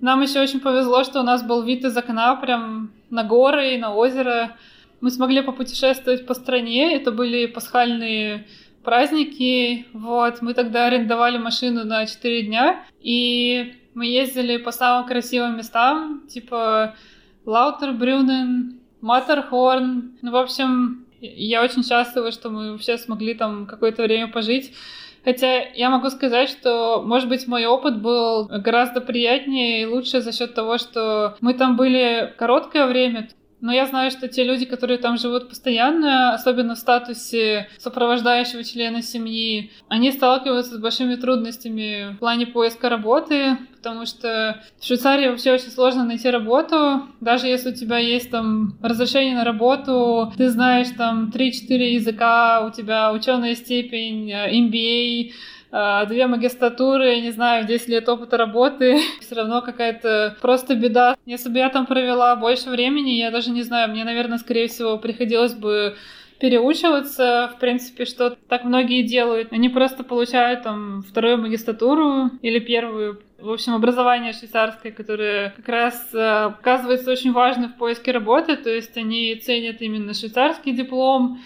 Нам 0.00 0.22
еще 0.22 0.40
очень 0.40 0.60
повезло, 0.60 1.04
что 1.04 1.20
у 1.20 1.24
нас 1.24 1.42
был 1.42 1.62
вид 1.62 1.84
из 1.84 1.96
окна 1.96 2.36
прям 2.36 2.92
на 3.10 3.24
горы 3.24 3.74
и 3.74 3.78
на 3.78 3.94
озеро. 3.94 4.56
Мы 5.00 5.10
смогли 5.10 5.42
попутешествовать 5.42 6.26
по 6.26 6.34
стране, 6.34 6.94
это 6.94 7.12
были 7.12 7.46
пасхальные 7.46 8.46
праздники, 8.84 9.86
вот, 9.92 10.42
мы 10.42 10.54
тогда 10.54 10.86
арендовали 10.86 11.38
машину 11.38 11.84
на 11.84 12.06
4 12.06 12.42
дня, 12.42 12.84
и 13.00 13.74
мы 13.94 14.06
ездили 14.06 14.58
по 14.58 14.70
самым 14.70 15.08
красивым 15.08 15.56
местам, 15.56 16.22
типа 16.28 16.94
Лаутербрюнен, 17.44 18.80
Матерхорн, 19.06 20.18
ну, 20.20 20.32
в 20.32 20.36
общем, 20.36 21.06
я 21.20 21.62
очень 21.62 21.84
счастлива, 21.84 22.32
что 22.32 22.50
мы 22.50 22.72
вообще 22.72 22.98
смогли 22.98 23.34
там 23.34 23.66
какое-то 23.66 24.02
время 24.02 24.26
пожить. 24.26 24.72
Хотя 25.24 25.60
я 25.60 25.90
могу 25.90 26.10
сказать, 26.10 26.48
что, 26.48 27.02
может 27.04 27.28
быть, 27.28 27.46
мой 27.46 27.66
опыт 27.66 28.02
был 28.02 28.46
гораздо 28.46 29.00
приятнее 29.00 29.82
и 29.82 29.86
лучше 29.86 30.20
за 30.20 30.32
счет 30.32 30.54
того, 30.54 30.76
что 30.78 31.36
мы 31.40 31.54
там 31.54 31.76
были 31.76 32.34
короткое 32.36 32.86
время. 32.86 33.28
Но 33.66 33.72
я 33.72 33.86
знаю, 33.86 34.12
что 34.12 34.28
те 34.28 34.44
люди, 34.44 34.64
которые 34.64 34.96
там 34.96 35.18
живут 35.18 35.48
постоянно, 35.48 36.34
особенно 36.34 36.76
в 36.76 36.78
статусе 36.78 37.68
сопровождающего 37.78 38.62
члена 38.62 39.02
семьи, 39.02 39.72
они 39.88 40.12
сталкиваются 40.12 40.76
с 40.76 40.78
большими 40.78 41.16
трудностями 41.16 42.14
в 42.14 42.18
плане 42.18 42.46
поиска 42.46 42.88
работы, 42.88 43.58
потому 43.76 44.06
что 44.06 44.62
в 44.78 44.86
Швейцарии 44.86 45.26
вообще 45.26 45.52
очень 45.52 45.72
сложно 45.72 46.04
найти 46.04 46.30
работу. 46.30 47.08
Даже 47.20 47.48
если 47.48 47.70
у 47.70 47.74
тебя 47.74 47.98
есть 47.98 48.30
там 48.30 48.78
разрешение 48.80 49.34
на 49.34 49.42
работу, 49.42 50.32
ты 50.36 50.48
знаешь 50.48 50.90
там 50.96 51.32
3-4 51.34 51.94
языка, 51.94 52.64
у 52.64 52.70
тебя 52.70 53.12
ученая 53.12 53.56
степень, 53.56 54.30
э, 54.30 54.60
MBA, 54.60 55.32
две 55.70 56.26
магистратуры, 56.26 57.20
не 57.20 57.30
знаю, 57.32 57.66
10 57.66 57.88
лет 57.88 58.08
опыта 58.08 58.36
работы, 58.36 58.98
все 59.20 59.34
равно 59.34 59.62
какая-то 59.62 60.36
просто 60.40 60.74
беда. 60.74 61.16
Если 61.26 61.48
бы 61.48 61.58
я 61.58 61.68
там 61.68 61.86
провела 61.86 62.36
больше 62.36 62.70
времени, 62.70 63.10
я 63.10 63.30
даже 63.30 63.50
не 63.50 63.62
знаю, 63.62 63.90
мне, 63.90 64.04
наверное, 64.04 64.38
скорее 64.38 64.68
всего, 64.68 64.98
приходилось 64.98 65.54
бы 65.54 65.96
переучиваться, 66.38 67.50
в 67.54 67.58
принципе, 67.58 68.04
что 68.04 68.30
так 68.48 68.64
многие 68.64 69.02
делают. 69.02 69.52
Они 69.52 69.68
просто 69.68 70.04
получают 70.04 70.62
там 70.62 71.02
вторую 71.02 71.38
магистратуру 71.38 72.30
или 72.42 72.58
первую. 72.58 73.22
В 73.38 73.50
общем, 73.50 73.74
образование 73.74 74.32
швейцарское, 74.32 74.92
которое 74.92 75.50
как 75.50 75.68
раз 75.68 76.08
э, 76.12 76.18
оказывается 76.18 77.10
очень 77.10 77.32
важно 77.32 77.68
в 77.68 77.76
поиске 77.76 78.12
работы, 78.12 78.56
то 78.56 78.70
есть 78.70 78.96
они 78.96 79.34
ценят 79.36 79.82
именно 79.82 80.14
швейцарский 80.14 80.72
диплом, 80.72 81.38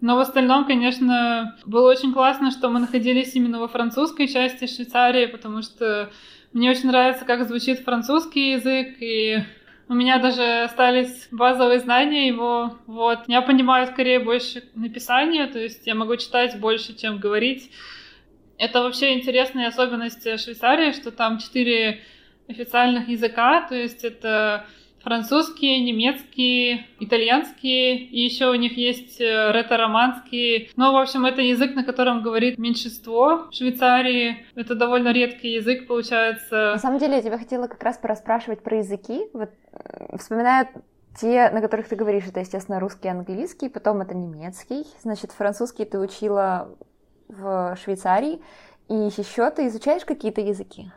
но 0.00 0.16
в 0.16 0.20
остальном, 0.20 0.64
конечно, 0.64 1.56
было 1.66 1.90
очень 1.90 2.12
классно, 2.12 2.50
что 2.50 2.68
мы 2.70 2.80
находились 2.80 3.34
именно 3.34 3.58
во 3.58 3.68
французской 3.68 4.28
части 4.28 4.66
Швейцарии, 4.66 5.26
потому 5.26 5.62
что 5.62 6.10
Мне 6.52 6.70
очень 6.70 6.88
нравится, 6.88 7.24
как 7.24 7.46
звучит 7.46 7.80
французский 7.80 8.52
язык, 8.52 8.96
и 9.00 9.38
у 9.88 9.94
меня 9.94 10.18
даже 10.18 10.62
остались 10.62 11.28
базовые 11.30 11.78
знания 11.80 12.26
его. 12.26 12.78
Вот. 12.86 13.20
Я 13.26 13.42
понимаю 13.42 13.86
скорее 13.86 14.18
больше 14.18 14.64
написания, 14.74 15.46
то 15.46 15.58
есть 15.58 15.86
я 15.86 15.94
могу 15.94 16.16
читать 16.16 16.58
больше, 16.58 16.96
чем 16.96 17.18
говорить. 17.18 17.70
Это 18.56 18.82
вообще 18.82 19.14
интересная 19.14 19.68
особенность 19.68 20.22
Швейцарии, 20.42 20.92
что 20.92 21.10
там 21.10 21.38
четыре 21.38 22.00
официальных 22.48 23.08
языка, 23.08 23.60
то 23.68 23.74
есть 23.74 24.02
это 24.04 24.66
французский, 25.08 25.80
немецкий, 25.80 26.86
итальянский, 27.00 27.96
и 27.96 28.20
еще 28.20 28.50
у 28.50 28.54
них 28.54 28.76
есть 28.76 29.18
э, 29.22 29.52
ретро-романский. 29.52 30.70
Ну, 30.76 30.92
в 30.92 30.96
общем, 30.96 31.24
это 31.24 31.40
язык, 31.40 31.74
на 31.74 31.82
котором 31.82 32.22
говорит 32.22 32.58
меньшинство 32.58 33.48
в 33.50 33.54
Швейцарии. 33.54 34.44
Это 34.54 34.74
довольно 34.74 35.10
редкий 35.10 35.54
язык, 35.54 35.86
получается. 35.86 36.72
На 36.72 36.78
самом 36.78 36.98
деле, 36.98 37.14
я 37.14 37.22
тебя 37.22 37.38
хотела 37.38 37.68
как 37.68 37.82
раз 37.82 37.96
пораспрашивать 37.96 38.62
про 38.62 38.76
языки. 38.76 39.22
Вот, 39.32 39.48
э, 39.72 40.16
вспоминая 40.18 40.68
те, 41.18 41.48
на 41.52 41.62
которых 41.62 41.88
ты 41.88 41.96
говоришь, 41.96 42.26
это, 42.28 42.40
естественно, 42.40 42.78
русский 42.78 43.08
и 43.08 43.10
английский, 43.10 43.70
потом 43.70 44.02
это 44.02 44.14
немецкий. 44.14 44.84
Значит, 45.02 45.32
французский 45.32 45.86
ты 45.86 45.98
учила 45.98 46.76
в 47.28 47.78
Швейцарии. 47.82 48.42
И 48.90 48.94
еще 48.94 49.50
ты 49.50 49.68
изучаешь 49.68 50.04
какие-то 50.04 50.42
языки? 50.42 50.90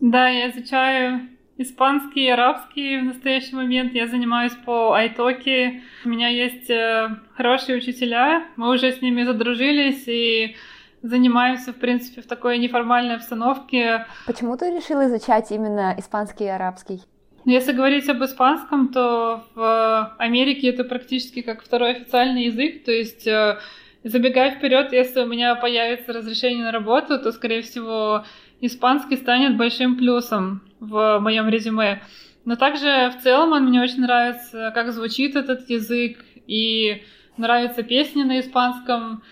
Да, 0.00 0.26
я 0.28 0.50
изучаю 0.50 1.33
испанский 1.56 2.26
и 2.26 2.30
арабский 2.30 3.00
в 3.00 3.04
настоящий 3.04 3.54
момент. 3.54 3.94
Я 3.94 4.06
занимаюсь 4.06 4.52
по 4.64 4.92
айтоке. 4.94 5.82
У 6.04 6.08
меня 6.08 6.28
есть 6.28 6.68
э, 6.68 7.16
хорошие 7.36 7.78
учителя. 7.78 8.44
Мы 8.56 8.70
уже 8.72 8.92
с 8.92 9.00
ними 9.00 9.22
задружились 9.22 10.04
и 10.06 10.56
занимаемся, 11.02 11.72
в 11.72 11.76
принципе, 11.76 12.22
в 12.22 12.26
такой 12.26 12.58
неформальной 12.58 13.16
обстановке. 13.16 14.06
Почему 14.26 14.56
ты 14.56 14.74
решила 14.74 15.06
изучать 15.06 15.50
именно 15.52 15.94
испанский 15.98 16.44
и 16.44 16.48
арабский? 16.48 17.02
Ну, 17.44 17.52
если 17.52 17.72
говорить 17.72 18.08
об 18.08 18.24
испанском, 18.24 18.88
то 18.88 19.44
в 19.54 20.14
Америке 20.18 20.70
это 20.70 20.82
практически 20.82 21.42
как 21.42 21.62
второй 21.62 21.92
официальный 21.92 22.46
язык. 22.46 22.84
То 22.84 22.90
есть, 22.90 23.26
э, 23.26 23.58
забегая 24.02 24.52
вперед, 24.52 24.92
если 24.92 25.20
у 25.20 25.26
меня 25.26 25.54
появится 25.54 26.14
разрешение 26.14 26.64
на 26.64 26.72
работу, 26.72 27.20
то, 27.20 27.32
скорее 27.32 27.60
всего, 27.60 28.24
испанский 28.62 29.16
станет 29.16 29.58
большим 29.58 29.96
плюсом 29.96 30.62
в 30.86 31.18
моем 31.20 31.48
резюме. 31.48 32.02
Но 32.44 32.56
также 32.56 33.10
в 33.16 33.22
целом 33.22 33.52
он 33.52 33.64
мне 33.64 33.80
очень 33.80 34.02
нравится, 34.02 34.70
как 34.74 34.92
звучит 34.92 35.34
этот 35.34 35.68
язык, 35.70 36.18
и 36.46 37.02
нравятся 37.36 37.82
песни 37.82 38.22
на 38.22 38.40
испанском. 38.40 39.22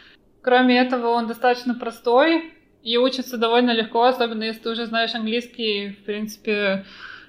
Кроме 0.40 0.78
этого, 0.78 1.08
он 1.08 1.26
достаточно 1.26 1.74
простой 1.74 2.52
и 2.82 2.96
учится 2.96 3.38
довольно 3.38 3.72
легко, 3.72 4.04
особенно 4.04 4.44
если 4.44 4.62
ты 4.62 4.70
уже 4.70 4.86
знаешь 4.86 5.14
английский. 5.14 5.90
В 5.90 6.04
принципе, 6.04 6.84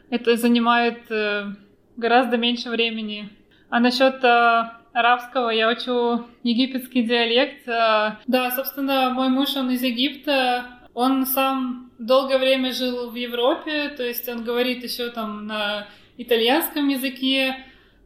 это 0.09 0.35
занимает 0.35 1.11
э, 1.11 1.53
гораздо 1.97 2.37
меньше 2.37 2.69
времени. 2.69 3.29
А 3.69 3.79
насчет 3.79 4.23
э, 4.23 4.63
арабского 4.93 5.49
я 5.49 5.69
учу 5.69 6.25
египетский 6.43 7.03
диалект. 7.03 7.67
Э, 7.67 8.17
да, 8.25 8.51
собственно, 8.51 9.11
мой 9.11 9.29
муж, 9.29 9.55
он 9.55 9.69
из 9.71 9.83
Египта, 9.83 10.65
он 10.93 11.25
сам 11.25 11.91
долгое 11.97 12.37
время 12.37 12.73
жил 12.73 13.09
в 13.09 13.15
Европе, 13.15 13.89
то 13.89 14.03
есть 14.03 14.27
он 14.29 14.43
говорит 14.43 14.83
еще 14.83 15.09
там 15.09 15.47
на 15.47 15.87
итальянском 16.17 16.87
языке, 16.87 17.55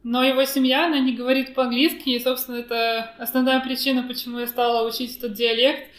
но 0.02 0.24
его 0.24 0.44
семья, 0.44 0.86
она 0.86 0.98
не 0.98 1.12
говорит 1.12 1.54
по-английски, 1.54 2.10
и, 2.10 2.20
собственно, 2.20 2.56
это 2.56 3.14
основная 3.18 3.60
причина, 3.60 4.02
почему 4.02 4.38
я 4.38 4.46
стала 4.46 4.88
учить 4.88 5.18
этот 5.18 5.34
диалект. 5.34 5.90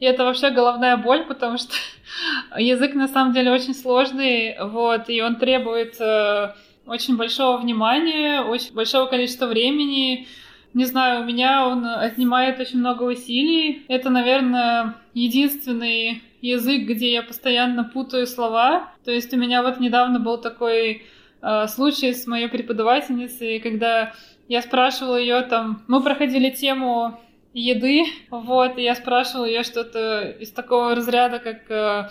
И 0.00 0.04
это 0.04 0.24
вообще 0.24 0.50
головная 0.50 0.96
боль, 0.96 1.24
потому 1.24 1.58
что 1.58 1.74
язык 2.56 2.94
на 2.94 3.08
самом 3.08 3.34
деле 3.34 3.50
очень 3.50 3.74
сложный, 3.74 4.56
вот, 4.60 5.10
и 5.10 5.20
он 5.20 5.36
требует 5.36 6.00
э, 6.00 6.54
очень 6.86 7.16
большого 7.16 7.58
внимания, 7.58 8.42
очень 8.42 8.72
большого 8.74 9.06
количества 9.06 9.46
времени, 9.46 10.28
не 10.74 10.84
знаю, 10.84 11.22
у 11.22 11.24
меня 11.24 11.66
он 11.66 11.84
отнимает 11.84 12.60
очень 12.60 12.78
много 12.78 13.02
усилий. 13.02 13.84
Это, 13.88 14.10
наверное, 14.10 14.94
единственный 15.14 16.22
язык, 16.40 16.88
где 16.88 17.12
я 17.12 17.22
постоянно 17.22 17.84
путаю 17.84 18.26
слова. 18.26 18.92
То 19.04 19.10
есть 19.10 19.32
у 19.32 19.36
меня 19.36 19.62
вот 19.62 19.80
недавно 19.80 20.18
был 20.18 20.38
такой 20.38 21.02
э, 21.42 21.66
случай 21.68 22.12
с 22.12 22.26
моей 22.26 22.48
преподавательницей, 22.48 23.60
когда 23.60 24.12
я 24.48 24.62
спрашивала 24.62 25.16
ее 25.16 25.42
там, 25.42 25.82
мы 25.88 26.02
проходили 26.02 26.50
тему 26.50 27.20
еды, 27.52 28.04
вот, 28.30 28.78
и 28.78 28.82
я 28.82 28.94
спрашивала 28.94 29.44
ее 29.44 29.62
что-то 29.62 30.36
из 30.38 30.50
такого 30.52 30.94
разряда, 30.94 31.38
как 31.38 31.70
э, 31.70 32.08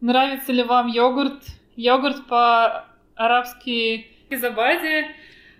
нравится 0.00 0.52
ли 0.52 0.62
вам 0.62 0.86
йогурт, 0.88 1.42
йогурт 1.76 2.26
по-арабски 2.26 4.06
изабади, 4.30 5.06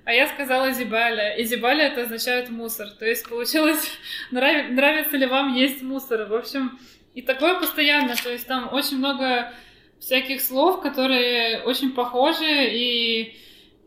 а 0.04 0.12
я 0.12 0.26
сказала 0.28 0.70
зибаля. 0.72 1.34
И 1.36 1.44
зибаля 1.44 1.86
это 1.86 2.02
означает 2.02 2.50
мусор. 2.50 2.90
То 2.90 3.06
есть 3.06 3.28
получилось, 3.28 3.90
нрав... 4.30 4.68
нравится 4.70 5.16
ли 5.16 5.26
вам 5.26 5.54
есть 5.54 5.82
мусор. 5.82 6.26
В 6.26 6.34
общем, 6.34 6.78
и 7.14 7.22
такое 7.22 7.58
постоянно. 7.58 8.14
То 8.16 8.30
есть 8.30 8.46
там 8.46 8.72
очень 8.72 8.98
много 8.98 9.52
всяких 9.98 10.40
слов, 10.40 10.80
которые 10.82 11.62
очень 11.62 11.92
похожи, 11.92 12.44
и, 12.44 13.36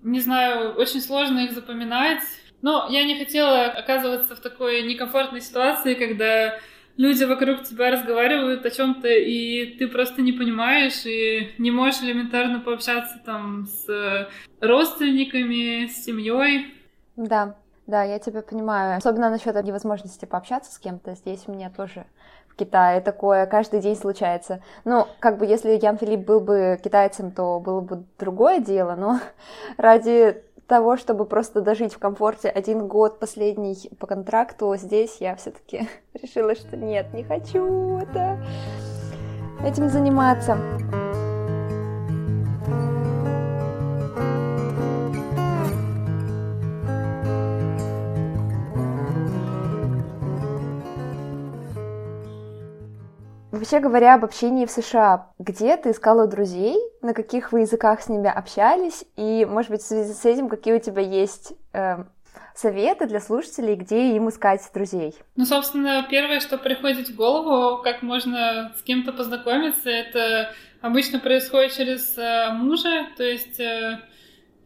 не 0.01 0.19
знаю, 0.19 0.73
очень 0.73 1.01
сложно 1.01 1.41
их 1.41 1.51
запоминать. 1.51 2.21
Но 2.61 2.87
я 2.89 3.03
не 3.03 3.17
хотела 3.17 3.65
оказываться 3.65 4.35
в 4.35 4.39
такой 4.39 4.81
некомфортной 4.81 5.41
ситуации, 5.41 5.93
когда 5.93 6.57
люди 6.95 7.23
вокруг 7.23 7.63
тебя 7.63 7.91
разговаривают 7.91 8.65
о 8.65 8.71
чем-то, 8.71 9.07
и 9.07 9.77
ты 9.77 9.87
просто 9.87 10.21
не 10.23 10.31
понимаешь, 10.31 11.05
и 11.05 11.53
не 11.59 11.69
можешь 11.69 12.01
элементарно 12.01 12.59
пообщаться 12.59 13.21
там 13.23 13.67
с 13.67 14.29
родственниками, 14.59 15.85
с 15.85 16.03
семьей. 16.03 16.73
Да, 17.15 17.55
да, 17.85 18.03
я 18.03 18.17
тебя 18.17 18.41
понимаю. 18.41 18.97
Особенно 18.97 19.29
насчет 19.29 19.55
невозможности 19.63 20.25
пообщаться 20.25 20.71
с 20.71 20.79
кем-то. 20.79 21.13
Здесь 21.13 21.43
у 21.45 21.51
меня 21.51 21.69
тоже 21.69 22.05
Китае 22.57 23.01
такое 23.01 23.45
каждый 23.45 23.79
день 23.79 23.95
случается. 23.95 24.61
Ну, 24.83 25.07
как 25.19 25.37
бы 25.37 25.45
если 25.45 25.79
Ян 25.81 25.97
Филипп 25.97 26.25
был 26.25 26.39
бы 26.39 26.79
китайцем, 26.83 27.31
то 27.31 27.59
было 27.59 27.81
бы 27.81 28.03
другое 28.19 28.59
дело, 28.59 28.95
но 28.95 29.19
ради 29.77 30.43
того, 30.67 30.97
чтобы 30.97 31.25
просто 31.25 31.61
дожить 31.61 31.93
в 31.93 31.99
комфорте 31.99 32.49
один 32.49 32.87
год 32.87 33.19
последний 33.19 33.89
по 33.99 34.07
контракту, 34.07 34.75
здесь 34.75 35.17
я 35.19 35.35
все-таки 35.35 35.87
решила, 36.13 36.55
что 36.55 36.75
нет, 36.75 37.13
не 37.13 37.23
хочу 37.23 37.97
это 37.99 38.37
этим 39.63 39.89
заниматься. 39.89 40.57
Вообще 53.57 53.79
говоря 53.79 54.13
об 54.13 54.23
общении 54.23 54.67
в 54.67 54.71
США, 54.71 55.31
где 55.39 55.77
ты 55.77 55.89
искала 55.89 56.27
друзей, 56.27 56.77
на 57.01 57.15
каких 57.15 57.51
вы 57.51 57.61
языках 57.61 58.01
с 58.01 58.07
ними 58.07 58.29
общались, 58.29 59.03
и, 59.15 59.45
может 59.49 59.71
быть, 59.71 59.81
в 59.81 59.87
связи 59.87 60.13
с 60.13 60.25
этим, 60.25 60.47
какие 60.47 60.75
у 60.75 60.79
тебя 60.79 61.01
есть 61.01 61.53
э, 61.73 62.03
советы 62.55 63.07
для 63.07 63.19
слушателей, 63.19 63.73
где 63.73 64.15
им 64.15 64.29
искать 64.29 64.61
друзей? 64.75 65.15
Ну, 65.35 65.45
собственно, 65.45 66.05
первое, 66.07 66.39
что 66.39 66.59
приходит 66.59 67.09
в 67.09 67.15
голову, 67.15 67.81
как 67.81 68.03
можно 68.03 68.73
с 68.77 68.83
кем-то 68.83 69.11
познакомиться, 69.11 69.89
это 69.89 70.53
обычно 70.81 71.19
происходит 71.19 71.73
через 71.73 72.15
э, 72.15 72.51
мужа, 72.51 73.07
то 73.17 73.23
есть 73.23 73.59
э, 73.59 74.01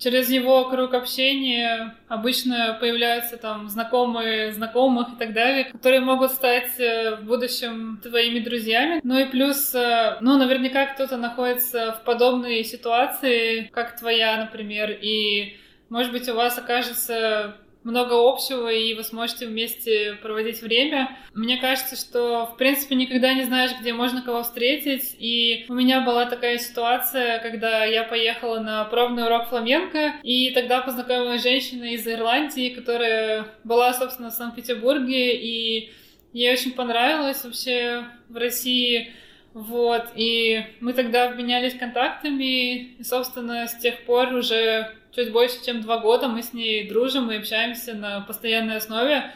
через 0.01 0.29
его 0.29 0.67
круг 0.69 0.93
общения 0.93 1.95
обычно 2.07 2.75
появляются 2.79 3.37
там 3.37 3.69
знакомые 3.69 4.51
знакомых 4.51 5.13
и 5.13 5.15
так 5.17 5.33
далее, 5.33 5.65
которые 5.65 6.01
могут 6.01 6.31
стать 6.31 6.79
э, 6.79 7.17
в 7.17 7.25
будущем 7.25 7.99
твоими 8.01 8.39
друзьями. 8.39 8.99
Ну 9.03 9.19
и 9.19 9.25
плюс, 9.25 9.73
э, 9.75 10.17
ну, 10.19 10.37
наверняка 10.37 10.87
кто-то 10.87 11.17
находится 11.17 11.93
в 11.93 12.03
подобной 12.03 12.63
ситуации, 12.63 13.69
как 13.71 13.97
твоя, 13.99 14.37
например, 14.37 14.89
и, 14.91 15.55
может 15.89 16.11
быть, 16.11 16.27
у 16.27 16.33
вас 16.33 16.57
окажется 16.57 17.57
много 17.83 18.13
общего, 18.13 18.71
и 18.71 18.93
вы 18.93 19.03
сможете 19.03 19.47
вместе 19.47 20.17
проводить 20.21 20.61
время. 20.61 21.17
Мне 21.33 21.57
кажется, 21.57 21.95
что, 21.95 22.45
в 22.45 22.57
принципе, 22.57 22.95
никогда 22.95 23.33
не 23.33 23.43
знаешь, 23.43 23.71
где 23.79 23.93
можно 23.93 24.21
кого 24.21 24.43
встретить, 24.43 25.15
и 25.17 25.65
у 25.67 25.73
меня 25.73 26.01
была 26.01 26.25
такая 26.25 26.57
ситуация, 26.57 27.39
когда 27.39 27.85
я 27.85 28.03
поехала 28.03 28.59
на 28.59 28.85
пробный 28.85 29.25
урок 29.25 29.49
фламенко, 29.49 30.15
и 30.23 30.51
тогда 30.51 30.81
познакомилась 30.81 31.41
с 31.41 31.43
женщиной 31.43 31.93
из 31.93 32.07
Ирландии, 32.07 32.69
которая 32.69 33.47
была, 33.63 33.93
собственно, 33.93 34.29
в 34.29 34.33
Санкт-Петербурге, 34.33 35.35
и 35.35 35.91
ей 36.33 36.53
очень 36.53 36.73
понравилось 36.73 37.43
вообще 37.43 38.05
в 38.29 38.37
России 38.37 39.11
вот, 39.53 40.13
и 40.15 40.63
мы 40.79 40.93
тогда 40.93 41.29
обменялись 41.29 41.77
контактами, 41.77 42.93
и, 42.99 43.03
собственно, 43.03 43.67
с 43.67 43.75
тех 43.77 44.05
пор 44.05 44.33
уже 44.33 44.95
чуть 45.11 45.31
больше, 45.31 45.63
чем 45.65 45.81
два 45.81 45.99
года 45.99 46.27
мы 46.27 46.41
с 46.41 46.53
ней 46.53 46.87
дружим 46.87 47.31
и 47.31 47.37
общаемся 47.37 47.93
на 47.93 48.21
постоянной 48.21 48.77
основе. 48.77 49.33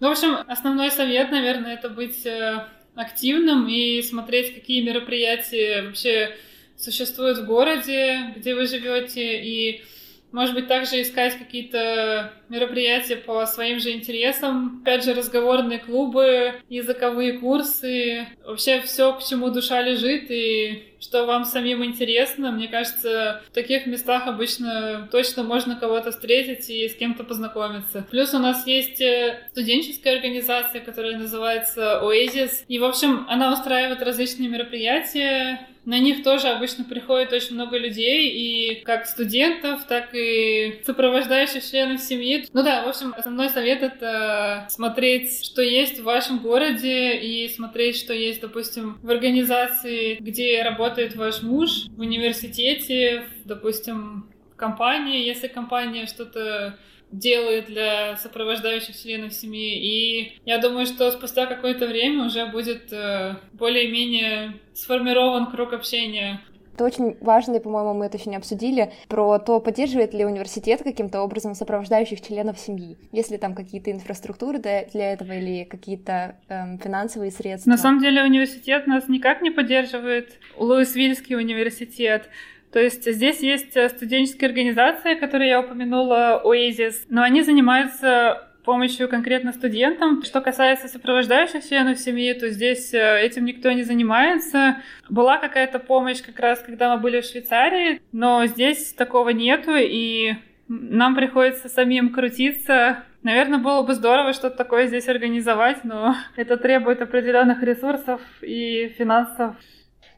Ну, 0.00 0.08
в 0.08 0.12
общем, 0.12 0.36
основной 0.46 0.90
совет, 0.90 1.30
наверное, 1.30 1.74
это 1.74 1.88
быть 1.88 2.24
э, 2.24 2.66
активным 2.94 3.68
и 3.68 4.00
смотреть, 4.02 4.54
какие 4.54 4.80
мероприятия 4.82 5.82
вообще 5.82 6.36
существуют 6.76 7.38
в 7.38 7.46
городе, 7.46 8.32
где 8.36 8.54
вы 8.54 8.66
живете, 8.66 9.42
и 9.42 9.82
может 10.30 10.54
быть, 10.54 10.68
также 10.68 11.00
искать 11.00 11.38
какие-то 11.38 12.34
мероприятия 12.50 13.16
по 13.16 13.46
своим 13.46 13.80
же 13.80 13.92
интересам. 13.92 14.80
Опять 14.82 15.04
же, 15.04 15.14
разговорные 15.14 15.78
клубы, 15.78 16.54
языковые 16.68 17.38
курсы. 17.38 18.26
Вообще 18.44 18.82
все, 18.82 19.14
к 19.14 19.24
чему 19.24 19.48
душа 19.48 19.80
лежит 19.80 20.30
и 20.30 20.87
что 21.00 21.26
вам 21.26 21.44
самим 21.44 21.84
интересно. 21.84 22.50
Мне 22.50 22.68
кажется, 22.68 23.42
в 23.48 23.54
таких 23.54 23.86
местах 23.86 24.26
обычно 24.26 25.08
точно 25.10 25.42
можно 25.42 25.76
кого-то 25.76 26.10
встретить 26.10 26.68
и 26.70 26.88
с 26.88 26.94
кем-то 26.94 27.24
познакомиться. 27.24 28.06
Плюс 28.10 28.34
у 28.34 28.38
нас 28.38 28.66
есть 28.66 29.00
э, 29.00 29.40
студенческая 29.50 30.16
организация, 30.16 30.80
которая 30.80 31.16
называется 31.16 32.00
Oasis. 32.02 32.64
И, 32.68 32.78
в 32.78 32.84
общем, 32.84 33.26
она 33.28 33.52
устраивает 33.52 34.02
различные 34.02 34.48
мероприятия 34.48 35.66
на 35.88 35.98
них 36.00 36.22
тоже 36.22 36.48
обычно 36.48 36.84
приходит 36.84 37.32
очень 37.32 37.54
много 37.54 37.78
людей, 37.78 38.28
и 38.28 38.74
как 38.84 39.06
студентов, 39.06 39.86
так 39.88 40.14
и 40.14 40.82
сопровождающих 40.84 41.64
членов 41.64 42.02
семьи. 42.02 42.46
Ну 42.52 42.62
да, 42.62 42.84
в 42.84 42.88
общем, 42.90 43.14
основной 43.16 43.48
совет— 43.48 43.82
это 43.82 44.66
смотреть, 44.68 45.46
что 45.46 45.62
есть 45.62 46.00
в 46.00 46.04
вашем 46.04 46.40
городе, 46.40 47.16
и 47.16 47.48
смотреть, 47.48 47.96
что 47.96 48.12
есть, 48.12 48.42
допустим, 48.42 48.98
в 49.02 49.10
организации, 49.10 50.16
где 50.20 50.60
работает 50.88 51.16
ваш 51.16 51.42
муж, 51.42 51.86
в 51.96 52.00
университете, 52.00 53.24
допустим, 53.44 54.30
в 54.52 54.56
компании, 54.56 55.26
если 55.26 55.48
компания 55.48 56.06
что-то 56.06 56.78
делает 57.10 57.66
для 57.66 58.16
сопровождающих 58.16 58.96
членов 58.96 59.32
семьи. 59.32 59.78
И 59.78 60.40
я 60.44 60.58
думаю, 60.58 60.86
что 60.86 61.10
спустя 61.10 61.46
какое-то 61.46 61.86
время 61.86 62.24
уже 62.24 62.46
будет 62.46 62.92
э, 62.92 63.36
более-менее 63.52 64.60
сформирован 64.74 65.50
круг 65.50 65.72
общения. 65.72 66.40
Это 66.78 66.84
очень 66.84 67.16
важно, 67.20 67.56
и, 67.56 67.58
по-моему, 67.58 67.92
мы 67.92 68.06
это 68.06 68.18
еще 68.18 68.30
не 68.30 68.36
обсудили, 68.36 68.92
про 69.08 69.40
то, 69.40 69.58
поддерживает 69.58 70.14
ли 70.14 70.24
университет 70.24 70.84
каким-то 70.84 71.22
образом 71.22 71.56
сопровождающих 71.56 72.20
членов 72.20 72.56
семьи. 72.56 72.96
Есть 73.10 73.32
ли 73.32 73.36
там 73.36 73.56
какие-то 73.56 73.90
инфраструктуры 73.90 74.60
для 74.60 75.12
этого 75.12 75.32
или 75.32 75.64
какие-то 75.64 76.36
эм, 76.48 76.78
финансовые 76.78 77.32
средства? 77.32 77.68
На 77.68 77.78
самом 77.78 78.00
деле 78.00 78.22
университет 78.22 78.86
нас 78.86 79.08
никак 79.08 79.42
не 79.42 79.50
поддерживает. 79.50 80.38
Луисвильский 80.56 81.34
университет 81.34 82.30
то 82.72 82.78
есть 82.78 83.10
здесь 83.10 83.40
есть 83.40 83.76
э, 83.76 83.88
студенческая 83.88 84.46
организация, 84.46 85.16
которую 85.16 85.48
я 85.48 85.60
упомянула, 85.60 86.42
Oasis, 86.44 87.06
но 87.08 87.22
они 87.22 87.42
занимаются 87.42 88.47
помощью 88.68 89.08
конкретно 89.08 89.54
студентам. 89.54 90.22
Что 90.22 90.42
касается 90.42 90.88
сопровождающих 90.88 91.66
членов 91.66 91.98
семьи, 91.98 92.34
то 92.34 92.50
здесь 92.50 92.92
э, 92.92 93.22
этим 93.22 93.46
никто 93.46 93.72
не 93.72 93.82
занимается. 93.82 94.82
Была 95.08 95.38
какая-то 95.38 95.78
помощь 95.78 96.20
как 96.20 96.38
раз, 96.38 96.58
когда 96.58 96.94
мы 96.94 97.00
были 97.00 97.22
в 97.22 97.24
Швейцарии, 97.24 98.02
но 98.12 98.44
здесь 98.44 98.92
такого 98.92 99.30
нету, 99.30 99.70
и 99.74 100.34
нам 100.68 101.14
приходится 101.14 101.70
самим 101.70 102.12
крутиться. 102.12 103.04
Наверное, 103.22 103.58
было 103.58 103.82
бы 103.82 103.94
здорово 103.94 104.34
что-то 104.34 104.58
такое 104.58 104.86
здесь 104.86 105.08
организовать, 105.08 105.82
но 105.84 106.14
это 106.36 106.58
требует 106.58 107.00
определенных 107.00 107.62
ресурсов 107.62 108.20
и 108.42 108.88
финансов. 108.98 109.56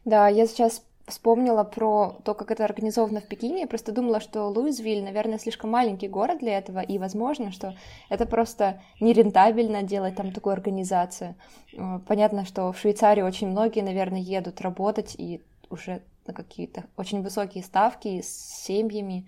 Да, 0.04 0.26
я 0.26 0.46
сейчас 0.46 0.84
вспомнила 1.10 1.64
про 1.64 2.16
то, 2.24 2.34
как 2.34 2.50
это 2.50 2.64
организовано 2.64 3.20
в 3.20 3.26
Пекине. 3.26 3.60
Я 3.60 3.66
просто 3.66 3.92
думала, 3.92 4.20
что 4.20 4.48
Луизвиль, 4.48 5.02
наверное, 5.02 5.38
слишком 5.38 5.70
маленький 5.70 6.08
город 6.08 6.38
для 6.38 6.56
этого, 6.58 6.80
и, 6.80 6.98
возможно, 6.98 7.52
что 7.52 7.74
это 8.08 8.26
просто 8.26 8.80
нерентабельно 9.00 9.82
делать 9.82 10.16
там 10.16 10.32
такую 10.32 10.54
организацию. 10.54 11.34
Э, 11.72 12.00
понятно, 12.06 12.44
что 12.44 12.72
в 12.72 12.78
Швейцарии 12.78 13.22
очень 13.22 13.48
многие, 13.48 13.82
наверное, 13.82 14.20
едут 14.20 14.60
работать 14.60 15.14
и 15.18 15.42
уже 15.68 16.02
на 16.26 16.32
какие-то 16.34 16.84
очень 16.96 17.22
высокие 17.22 17.64
ставки 17.64 18.20
с 18.22 18.64
семьями. 18.64 19.26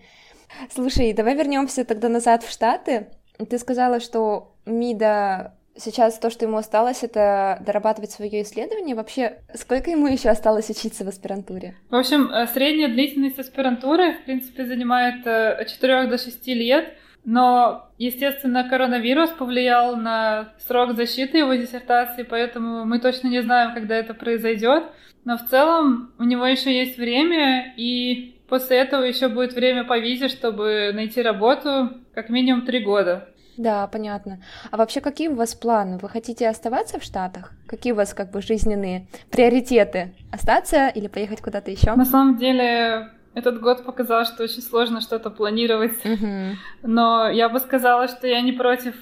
Слушай, 0.71 1.13
давай 1.13 1.35
вернемся 1.35 1.85
тогда 1.85 2.09
назад 2.09 2.43
в 2.43 2.51
Штаты. 2.51 3.09
Ты 3.39 3.59
сказала, 3.59 4.01
что 4.01 4.53
МИДа 4.67 5.55
Сейчас 5.75 6.19
то, 6.19 6.31
что 6.31 6.45
ему 6.45 6.59
осталось, 6.59 7.03
это 7.03 7.63
дорабатывать 7.65 8.11
свое 8.11 8.43
исследование. 8.43 8.95
Вообще, 8.95 9.39
сколько 9.55 9.91
ему 9.91 10.07
еще 10.07 10.29
осталось 10.29 10.69
учиться 10.69 11.05
в 11.05 11.09
аспирантуре? 11.09 11.77
В 11.89 11.97
общем, 11.97 12.31
э, 12.31 12.47
средняя 12.49 12.89
длительность 12.89 13.39
аспирантуры, 13.39 14.15
в 14.15 14.25
принципе, 14.25 14.67
занимает 14.67 15.27
э, 15.27 15.53
от 15.53 15.69
4 15.69 16.09
до 16.09 16.19
6 16.19 16.47
лет. 16.49 16.95
Но, 17.25 17.89
естественно, 17.99 18.69
коронавирус 18.69 19.31
повлиял 19.31 19.97
на 19.97 20.53
срок 20.67 20.97
защиты 20.97 21.39
его 21.39 21.55
диссертации, 21.55 22.25
поэтому 22.25 22.85
мы 22.85 22.99
точно 22.99 23.29
не 23.29 23.43
знаем, 23.43 23.75
когда 23.75 23.95
это 23.95 24.13
произойдет. 24.13 24.85
Но 25.25 25.39
в 25.39 25.47
целом 25.47 26.13
у 26.19 26.25
него 26.25 26.45
еще 26.45 26.77
есть 26.77 26.99
время, 26.99 27.73
и 27.77 28.41
после 28.49 28.79
этого 28.79 29.05
еще 29.05 29.29
будет 29.29 29.53
время 29.53 29.85
по 29.85 29.99
визе, 29.99 30.29
чтобы 30.29 30.91
найти 30.93 31.23
работу 31.23 31.91
как 32.13 32.29
минимум 32.29 32.67
три 32.67 32.81
года. 32.81 33.29
Да, 33.57 33.87
понятно. 33.87 34.43
А 34.71 34.77
вообще 34.77 35.01
какие 35.01 35.29
у 35.29 35.35
вас 35.35 35.55
планы? 35.55 35.99
Вы 35.99 36.09
хотите 36.09 36.49
оставаться 36.49 36.99
в 36.99 37.03
Штатах? 37.03 37.53
Какие 37.67 37.93
у 37.93 37.97
вас 37.97 38.15
как 38.15 38.31
бы 38.31 38.41
жизненные 38.41 39.07
приоритеты? 39.31 40.15
Остаться 40.31 40.89
или 40.89 41.07
поехать 41.09 41.41
куда-то 41.41 41.71
еще? 41.71 41.95
На 41.95 42.05
самом 42.05 42.39
деле 42.39 43.11
этот 43.35 43.61
год 43.61 43.85
показал, 43.85 44.25
что 44.25 44.43
очень 44.43 44.63
сложно 44.63 45.01
что-то 45.01 45.31
планировать. 45.31 46.05
Угу. 46.05 46.57
Но 46.83 47.29
я 47.29 47.49
бы 47.49 47.59
сказала, 47.59 48.09
что 48.09 48.27
я 48.27 48.41
не 48.41 48.53
против 48.53 48.95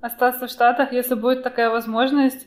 остаться 0.00 0.46
в 0.46 0.50
Штатах, 0.50 0.92
если 0.92 1.14
будет 1.14 1.42
такая 1.42 1.70
возможность. 1.70 2.46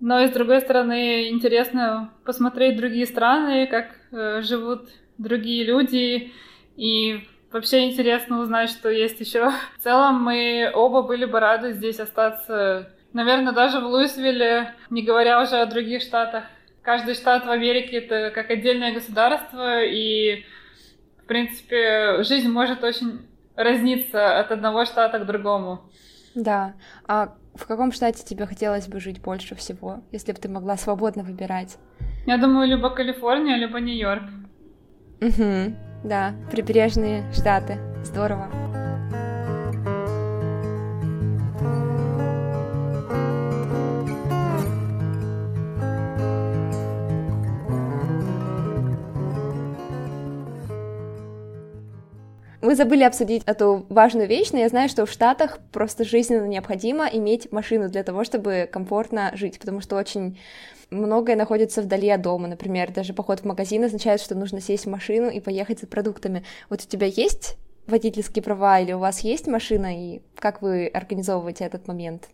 Но 0.00 0.20
и 0.20 0.28
с 0.28 0.30
другой 0.30 0.60
стороны, 0.60 1.30
интересно 1.30 2.10
посмотреть 2.24 2.76
другие 2.76 3.06
страны, 3.06 3.66
как 3.66 3.86
э, 4.12 4.42
живут 4.42 4.90
другие 5.16 5.64
люди 5.64 6.32
и 6.76 7.26
Вообще 7.52 7.88
интересно 7.88 8.40
узнать, 8.40 8.70
что 8.70 8.90
есть 8.90 9.20
еще. 9.20 9.50
В 9.78 9.82
целом 9.82 10.22
мы 10.22 10.70
оба 10.74 11.02
были 11.02 11.24
бы 11.24 11.40
рады 11.40 11.72
здесь 11.72 12.00
остаться. 12.00 12.90
Наверное, 13.12 13.52
даже 13.52 13.80
в 13.80 13.86
Луисвилле, 13.86 14.74
не 14.90 15.02
говоря 15.02 15.40
уже 15.40 15.56
о 15.56 15.66
других 15.66 16.02
штатах. 16.02 16.44
Каждый 16.82 17.14
штат 17.14 17.46
в 17.46 17.50
Америке 17.50 17.98
это 17.98 18.30
как 18.30 18.50
отдельное 18.50 18.92
государство, 18.92 19.82
и, 19.82 20.44
в 21.22 21.26
принципе, 21.26 22.22
жизнь 22.22 22.48
может 22.48 22.84
очень 22.84 23.26
разниться 23.56 24.38
от 24.38 24.52
одного 24.52 24.84
штата 24.84 25.18
к 25.18 25.26
другому. 25.26 25.80
Да. 26.34 26.74
А 27.08 27.34
в 27.54 27.66
каком 27.66 27.90
штате 27.90 28.24
тебе 28.24 28.46
хотелось 28.46 28.86
бы 28.86 29.00
жить 29.00 29.20
больше 29.22 29.54
всего, 29.54 30.02
если 30.12 30.32
бы 30.32 30.38
ты 30.38 30.48
могла 30.48 30.76
свободно 30.76 31.22
выбирать? 31.22 31.78
Я 32.26 32.36
думаю, 32.38 32.68
либо 32.68 32.90
Калифорния, 32.90 33.56
либо 33.56 33.80
Нью-Йорк. 33.80 34.24
Угу. 35.22 35.74
Да, 36.06 36.34
прибрежные 36.52 37.24
штаты. 37.32 37.78
Здорово. 38.04 38.48
Мы 52.66 52.74
забыли 52.74 53.04
обсудить 53.04 53.44
эту 53.46 53.86
важную 53.90 54.26
вещь, 54.26 54.50
но 54.50 54.58
я 54.58 54.68
знаю, 54.68 54.88
что 54.88 55.06
в 55.06 55.10
Штатах 55.12 55.60
просто 55.70 56.02
жизненно 56.02 56.46
необходимо 56.46 57.06
иметь 57.06 57.52
машину 57.52 57.88
для 57.88 58.02
того, 58.02 58.24
чтобы 58.24 58.68
комфортно 58.72 59.30
жить, 59.34 59.60
потому 59.60 59.80
что 59.80 59.94
очень 59.94 60.36
многое 60.90 61.36
находится 61.36 61.80
вдали 61.80 62.08
от 62.10 62.22
дома. 62.22 62.48
Например, 62.48 62.90
даже 62.90 63.14
поход 63.14 63.38
в 63.38 63.44
магазин 63.44 63.84
означает, 63.84 64.20
что 64.20 64.34
нужно 64.34 64.60
сесть 64.60 64.86
в 64.86 64.90
машину 64.90 65.30
и 65.30 65.38
поехать 65.38 65.78
за 65.78 65.86
продуктами. 65.86 66.42
Вот 66.68 66.82
у 66.82 66.88
тебя 66.88 67.06
есть 67.06 67.56
водительские 67.86 68.42
права 68.42 68.80
или 68.80 68.92
у 68.94 68.98
вас 68.98 69.20
есть 69.20 69.46
машина, 69.46 69.96
и 69.96 70.20
как 70.36 70.60
вы 70.60 70.88
организовываете 70.88 71.66
этот 71.66 71.86
момент? 71.86 72.30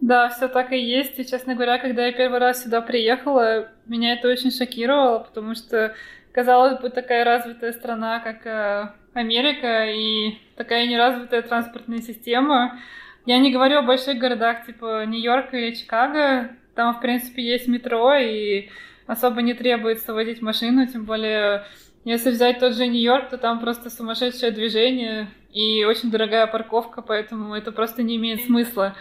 Да, 0.00 0.30
все 0.30 0.48
так 0.48 0.72
и 0.72 0.80
есть. 0.80 1.16
И, 1.16 1.24
честно 1.24 1.54
говоря, 1.54 1.78
когда 1.78 2.06
я 2.06 2.12
первый 2.12 2.40
раз 2.40 2.64
сюда 2.64 2.80
приехала, 2.80 3.68
меня 3.86 4.14
это 4.14 4.26
очень 4.26 4.50
шокировало, 4.50 5.20
потому 5.20 5.54
что, 5.54 5.94
казалось 6.32 6.80
бы, 6.80 6.90
такая 6.90 7.24
развитая 7.24 7.72
страна, 7.72 8.18
как 8.18 8.44
э, 8.44 8.98
Америка 9.18 9.86
и 9.90 10.38
такая 10.56 10.86
неразвитая 10.86 11.42
транспортная 11.42 12.00
система. 12.00 12.78
Я 13.26 13.38
не 13.38 13.52
говорю 13.52 13.78
о 13.78 13.82
больших 13.82 14.18
городах 14.18 14.64
типа 14.64 15.04
Нью-Йорк 15.06 15.52
или 15.52 15.74
Чикаго. 15.74 16.50
Там, 16.74 16.94
в 16.94 17.00
принципе, 17.00 17.42
есть 17.42 17.66
метро, 17.66 18.14
и 18.14 18.68
особо 19.06 19.42
не 19.42 19.54
требуется 19.54 20.14
водить 20.14 20.40
машину, 20.40 20.86
тем 20.86 21.04
более, 21.04 21.64
если 22.04 22.30
взять 22.30 22.60
тот 22.60 22.74
же 22.74 22.86
Нью-Йорк, 22.86 23.30
то 23.30 23.38
там 23.38 23.58
просто 23.58 23.90
сумасшедшее 23.90 24.52
движение 24.52 25.28
и 25.52 25.84
очень 25.84 26.10
дорогая 26.10 26.46
парковка, 26.46 27.02
поэтому 27.02 27.54
это 27.54 27.72
просто 27.72 28.02
не 28.02 28.16
имеет 28.16 28.44
смысла. 28.44 28.94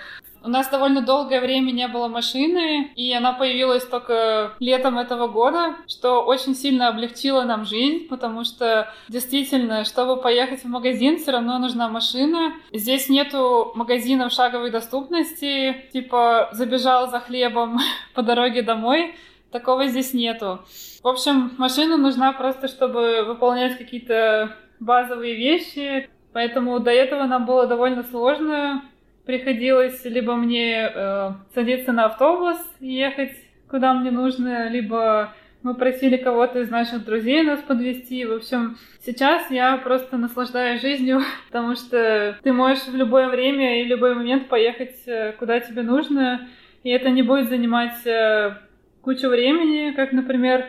У 0.43 0.49
нас 0.49 0.69
довольно 0.69 1.01
долгое 1.01 1.41
время 1.41 1.71
не 1.71 1.87
было 1.87 2.07
машины, 2.07 2.91
и 2.95 3.11
она 3.13 3.33
появилась 3.33 3.85
только 3.85 4.53
летом 4.59 4.97
этого 4.97 5.27
года, 5.27 5.75
что 5.87 6.21
очень 6.23 6.55
сильно 6.55 6.87
облегчило 6.89 7.43
нам 7.43 7.65
жизнь, 7.65 8.07
потому 8.07 8.43
что 8.43 8.93
действительно, 9.09 9.83
чтобы 9.83 10.21
поехать 10.21 10.63
в 10.63 10.67
магазин, 10.67 11.17
все 11.17 11.31
равно 11.31 11.59
нужна 11.59 11.89
машина. 11.89 12.53
Здесь 12.71 13.09
нету 13.09 13.71
магазинов 13.75 14.31
шаговой 14.31 14.71
доступности, 14.71 15.85
типа 15.91 16.49
забежал 16.51 17.09
за 17.09 17.19
хлебом 17.19 17.79
по 18.13 18.21
дороге 18.21 18.61
домой, 18.61 19.15
такого 19.51 19.87
здесь 19.87 20.13
нету. 20.13 20.59
В 21.03 21.07
общем, 21.07 21.53
машина 21.57 21.97
нужна 21.97 22.33
просто, 22.33 22.67
чтобы 22.67 23.23
выполнять 23.25 23.77
какие-то 23.77 24.55
базовые 24.79 25.35
вещи, 25.35 26.09
поэтому 26.33 26.79
до 26.79 26.91
этого 26.91 27.23
нам 27.25 27.45
было 27.45 27.67
довольно 27.67 28.03
сложно. 28.03 28.83
Приходилось 29.27 30.05
либо 30.05 30.37
мне 30.37 30.89
э, 30.89 31.31
садиться 31.53 31.91
на 31.91 32.05
автобус 32.05 32.57
и 32.79 32.93
ехать 32.93 33.33
куда 33.69 33.93
мне 33.93 34.09
нужно, 34.09 34.69
либо 34.69 35.33
мы 35.63 35.75
просили 35.75 36.15
кого-то 36.15 36.59
из 36.59 36.69
наших 36.69 37.03
друзей 37.03 37.43
нас 37.43 37.59
подвести. 37.59 38.23
В 38.23 38.35
общем, 38.35 38.77
сейчас 39.05 39.51
я 39.51 39.75
просто 39.75 40.15
наслаждаюсь 40.15 40.81
жизнью, 40.81 41.19
потому 41.47 41.75
что 41.75 42.37
ты 42.41 42.53
можешь 42.53 42.85
в 42.85 42.95
любое 42.95 43.27
время 43.27 43.81
и 43.81 43.85
любой 43.85 44.15
момент 44.15 44.47
поехать 44.47 44.95
э, 45.05 45.33
куда 45.33 45.59
тебе 45.59 45.81
нужно, 45.81 46.47
и 46.83 46.89
это 46.89 47.09
не 47.09 47.21
будет 47.21 47.49
занимать 47.49 48.07
э, 48.07 48.55
кучу 49.01 49.27
времени, 49.27 49.91
как, 49.91 50.13
например, 50.13 50.67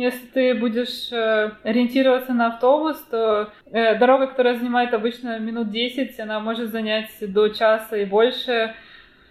если 0.00 0.26
ты 0.26 0.54
будешь 0.54 1.12
э, 1.12 1.52
ориентироваться 1.62 2.32
на 2.32 2.48
автобус, 2.48 2.96
то 3.10 3.52
э, 3.66 3.98
дорога, 3.98 4.28
которая 4.28 4.56
занимает 4.56 4.94
обычно 4.94 5.38
минут 5.38 5.70
10, 5.70 6.18
она 6.20 6.40
может 6.40 6.70
занять 6.70 7.10
до 7.20 7.48
часа 7.48 7.98
и 7.98 8.06
больше. 8.06 8.74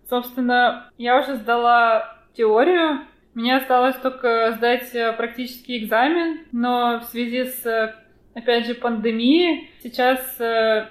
Собственно, 0.07 0.91
я 0.97 1.19
уже 1.19 1.37
сдала 1.37 2.17
теорию, 2.33 2.99
мне 3.33 3.57
осталось 3.57 3.95
только 3.95 4.53
сдать 4.57 4.93
э, 4.93 5.11
практический 5.13 5.83
экзамен, 5.83 6.41
но 6.51 6.99
в 6.99 7.05
связи 7.05 7.45
с, 7.45 7.95
опять 8.35 8.67
же, 8.67 8.75
пандемией 8.75 9.71
сейчас 9.81 10.19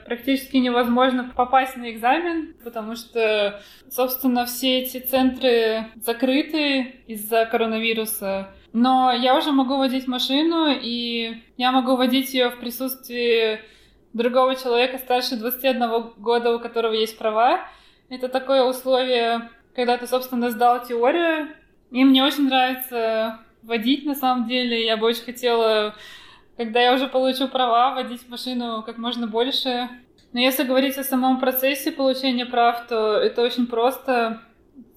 практически 0.06 0.56
невозможно 0.56 1.30
попасть 1.36 1.76
на 1.76 1.90
экзамен, 1.92 2.54
потому 2.64 2.96
что, 2.96 3.60
собственно, 3.90 4.44
все 4.44 4.80
эти 4.80 4.98
центры 4.98 5.86
закрыты 5.96 6.96
из-за 7.06 7.46
коронавируса. 7.46 8.48
Но 8.78 9.10
я 9.10 9.36
уже 9.36 9.50
могу 9.50 9.76
водить 9.76 10.06
машину, 10.06 10.68
и 10.70 11.42
я 11.56 11.72
могу 11.72 11.96
водить 11.96 12.32
ее 12.32 12.48
в 12.48 12.60
присутствии 12.60 13.58
другого 14.12 14.54
человека 14.54 14.98
старше 14.98 15.34
21 15.34 16.12
года, 16.16 16.54
у 16.54 16.60
которого 16.60 16.92
есть 16.92 17.18
права. 17.18 17.62
Это 18.08 18.28
такое 18.28 18.62
условие, 18.62 19.50
когда 19.74 19.96
ты, 19.98 20.06
собственно, 20.06 20.50
сдал 20.50 20.86
теорию, 20.86 21.48
и 21.90 22.04
мне 22.04 22.22
очень 22.22 22.46
нравится 22.46 23.40
водить, 23.62 24.06
на 24.06 24.14
самом 24.14 24.46
деле. 24.46 24.86
Я 24.86 24.96
бы 24.96 25.08
очень 25.08 25.24
хотела, 25.24 25.96
когда 26.56 26.80
я 26.80 26.94
уже 26.94 27.08
получу 27.08 27.48
права, 27.48 27.96
водить 27.96 28.28
машину 28.28 28.84
как 28.86 28.96
можно 28.96 29.26
больше. 29.26 29.88
Но 30.32 30.38
если 30.38 30.62
говорить 30.62 30.98
о 30.98 31.02
самом 31.02 31.40
процессе 31.40 31.90
получения 31.90 32.46
прав, 32.46 32.86
то 32.86 33.16
это 33.16 33.42
очень 33.42 33.66
просто. 33.66 34.40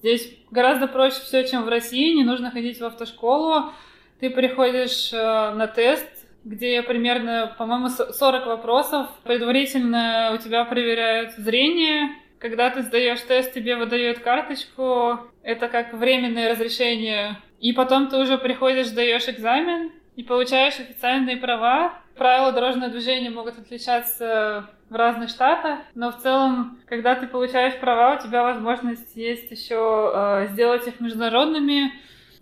Здесь 0.02 0.36
гораздо 0.50 0.88
проще 0.88 1.20
все, 1.20 1.46
чем 1.46 1.62
в 1.62 1.68
России. 1.68 2.14
Не 2.14 2.24
нужно 2.24 2.50
ходить 2.50 2.80
в 2.80 2.84
автошколу. 2.84 3.72
Ты 4.20 4.30
приходишь 4.30 5.12
э, 5.12 5.16
на 5.54 5.66
тест, 5.68 6.08
где 6.44 6.82
примерно, 6.82 7.54
по-моему, 7.56 7.88
40 7.88 8.46
вопросов. 8.46 9.08
Предварительно 9.22 10.32
у 10.34 10.38
тебя 10.38 10.64
проверяют 10.64 11.32
зрение, 11.34 12.10
когда 12.42 12.70
ты 12.70 12.82
сдаешь 12.82 13.20
тест, 13.20 13.54
тебе 13.54 13.76
выдают 13.76 14.18
карточку, 14.18 15.20
это 15.44 15.68
как 15.68 15.92
временное 15.92 16.50
разрешение, 16.50 17.38
и 17.60 17.72
потом 17.72 18.08
ты 18.08 18.16
уже 18.16 18.36
приходишь, 18.36 18.88
сдаешь 18.88 19.28
экзамен 19.28 19.92
и 20.16 20.24
получаешь 20.24 20.80
официальные 20.80 21.36
права. 21.36 22.01
Правила 22.16 22.52
дорожного 22.52 22.90
движения 22.90 23.30
могут 23.30 23.58
отличаться 23.58 24.68
в 24.90 24.94
разных 24.94 25.30
штатах, 25.30 25.80
но 25.94 26.12
в 26.12 26.18
целом, 26.18 26.78
когда 26.86 27.14
ты 27.14 27.26
получаешь 27.26 27.78
права, 27.80 28.16
у 28.16 28.22
тебя 28.22 28.42
возможность 28.42 29.16
есть 29.16 29.50
еще 29.50 30.12
э, 30.14 30.48
сделать 30.52 30.86
их 30.86 31.00
международными, 31.00 31.92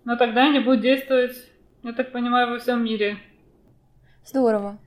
но 0.03 0.17
тогда 0.17 0.45
они 0.45 0.59
будут 0.59 0.81
действовать, 0.81 1.37
я 1.83 1.93
так 1.93 2.11
понимаю, 2.11 2.49
во 2.49 2.59
всем 2.59 2.83
мире. 2.83 3.17
Здорово. 4.25 4.77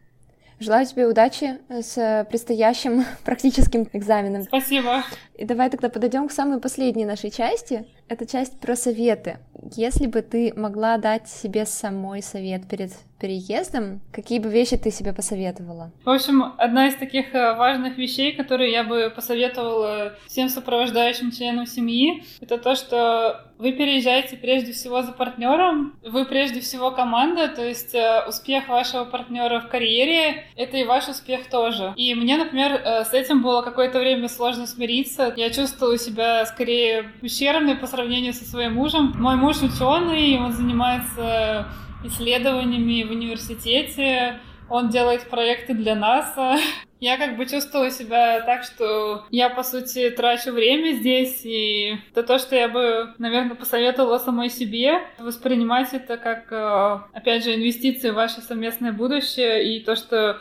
Желаю 0.60 0.86
тебе 0.86 1.06
удачи 1.06 1.58
с 1.68 2.26
предстоящим 2.30 3.04
практическим 3.24 3.88
экзаменом. 3.92 4.42
Спасибо. 4.42 5.02
И 5.36 5.44
давай 5.44 5.68
тогда 5.68 5.88
подойдем 5.88 6.28
к 6.28 6.32
самой 6.32 6.60
последней 6.60 7.04
нашей 7.04 7.30
части. 7.30 7.86
Это 8.08 8.26
часть 8.26 8.60
про 8.60 8.76
советы. 8.76 9.38
Если 9.74 10.06
бы 10.06 10.22
ты 10.22 10.52
могла 10.54 10.96
дать 10.98 11.28
себе 11.28 11.66
самой 11.66 12.22
совет 12.22 12.68
перед 12.68 12.92
переездом, 13.18 14.00
какие 14.12 14.38
бы 14.38 14.50
вещи 14.50 14.76
ты 14.76 14.90
себе 14.90 15.14
посоветовала? 15.14 15.90
В 16.04 16.10
общем, 16.10 16.52
одна 16.58 16.88
из 16.88 16.96
таких 16.96 17.34
э, 17.34 17.54
важных 17.54 17.96
вещей, 17.96 18.32
которые 18.32 18.70
я 18.70 18.84
бы 18.84 19.10
посоветовала 19.14 20.12
всем 20.26 20.50
сопровождающим 20.50 21.30
членам 21.30 21.66
семьи, 21.66 22.22
это 22.42 22.58
то, 22.58 22.74
что 22.74 23.50
вы 23.56 23.72
переезжаете 23.72 24.36
прежде 24.36 24.72
всего 24.72 25.02
за 25.02 25.12
партнером, 25.12 25.96
вы 26.02 26.26
прежде 26.26 26.60
всего 26.60 26.90
команда, 26.90 27.48
то 27.48 27.66
есть 27.66 27.94
э, 27.94 28.24
успех 28.28 28.68
вашего 28.68 29.04
партнера 29.04 29.60
в 29.60 29.68
карьере— 29.68 30.44
это 30.56 30.76
и 30.76 30.84
ваш 30.84 31.08
успех 31.08 31.48
тоже. 31.48 31.94
И 31.96 32.14
мне, 32.14 32.36
например, 32.36 32.72
э, 32.72 33.04
с 33.04 33.14
этим 33.14 33.42
было 33.42 33.62
какое-то 33.62 34.00
время 34.00 34.28
сложно 34.28 34.66
смириться. 34.66 35.23
Я 35.36 35.50
чувствовала 35.50 35.98
себя 35.98 36.44
скорее 36.46 37.12
ущербной 37.22 37.76
по 37.76 37.86
сравнению 37.86 38.32
со 38.32 38.44
своим 38.44 38.74
мужем. 38.74 39.12
Мой 39.16 39.36
муж 39.36 39.62
ученый, 39.62 40.38
он 40.38 40.52
занимается 40.52 41.66
исследованиями 42.04 43.02
в 43.02 43.10
университете, 43.10 44.40
он 44.68 44.88
делает 44.88 45.28
проекты 45.28 45.74
для 45.74 45.94
НАСА. 45.94 46.56
Я 47.00 47.18
как 47.18 47.36
бы 47.36 47.44
чувствовала 47.44 47.90
себя 47.90 48.40
так, 48.40 48.64
что 48.64 49.24
я, 49.30 49.50
по 49.50 49.62
сути, 49.62 50.10
трачу 50.10 50.52
время 50.52 50.92
здесь, 50.92 51.42
и 51.44 51.98
это 52.12 52.22
то, 52.22 52.38
что 52.38 52.56
я 52.56 52.68
бы, 52.68 53.12
наверное, 53.18 53.56
посоветовала 53.56 54.18
самой 54.18 54.48
себе, 54.48 55.00
воспринимать 55.18 55.92
это 55.92 56.16
как, 56.16 56.50
э, 56.50 57.00
опять 57.12 57.44
же, 57.44 57.54
инвестиции 57.54 58.08
в 58.08 58.14
ваше 58.14 58.40
совместное 58.40 58.92
будущее, 58.92 59.76
и 59.76 59.84
то, 59.84 59.96
что 59.96 60.40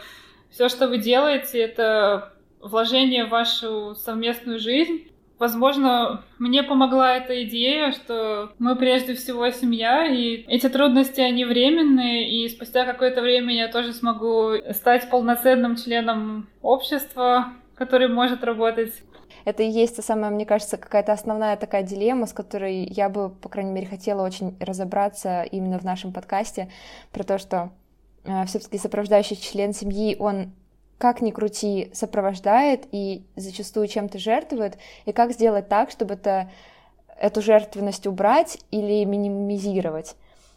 все, 0.52 0.70
что 0.70 0.88
вы 0.88 1.00
делаете, 1.00 1.60
это 1.60 2.33
вложение 2.64 3.26
в 3.26 3.30
вашу 3.30 3.96
совместную 3.96 4.60
жизнь, 4.60 5.08
Возможно, 5.40 6.24
мне 6.40 6.64
помогла 6.64 7.18
эта 7.18 7.44
идея, 7.44 7.92
что 7.92 8.54
мы 8.60 8.78
прежде 8.78 9.14
всего 9.14 9.50
семья, 9.50 10.06
и 10.06 10.46
эти 10.48 10.70
трудности, 10.70 11.20
они 11.20 11.44
временные, 11.44 12.30
и 12.30 12.48
спустя 12.48 12.86
какое-то 12.86 13.22
время 13.22 13.54
я 13.54 13.68
тоже 13.68 13.92
смогу 13.92 14.54
стать 14.72 15.10
полноценным 15.10 15.76
членом 15.76 16.48
общества, 16.62 17.48
который 17.76 18.08
может 18.08 18.44
работать. 18.46 18.94
Это 19.44 19.64
и 19.64 19.70
есть 19.70 19.98
та 19.98 20.02
самая, 20.02 20.32
мне 20.32 20.46
кажется, 20.46 20.78
какая-то 20.78 21.12
основная 21.12 21.58
такая 21.58 21.84
дилемма, 21.84 22.28
с 22.28 22.32
которой 22.32 22.86
я 22.86 23.10
бы, 23.10 23.30
по 23.30 23.50
крайней 23.50 23.72
мере, 23.72 23.88
хотела 23.88 24.26
очень 24.26 24.56
разобраться 24.62 25.44
именно 25.44 25.78
в 25.78 25.84
нашем 25.84 26.14
подкасте, 26.14 26.72
про 27.12 27.24
то, 27.24 27.38
что 27.38 27.72
э, 28.24 28.46
все-таки 28.46 28.78
сопровождающий 28.78 29.36
член 29.36 29.74
семьи, 29.74 30.16
он 30.18 30.54
как 31.04 31.22
ни 31.22 31.32
крути, 31.32 31.92
сопровождает 31.92 32.88
и 32.94 33.26
зачастую 33.36 33.88
чем-то 33.88 34.20
жертвует, 34.20 34.78
и 35.04 35.12
как 35.12 35.34
сделать 35.34 35.68
так, 35.68 35.92
чтобы 35.92 36.14
это, 36.14 36.50
эту 37.20 37.42
жертвенность 37.42 38.08
убрать 38.08 38.58
или 38.72 39.04
минимизировать. 39.04 40.16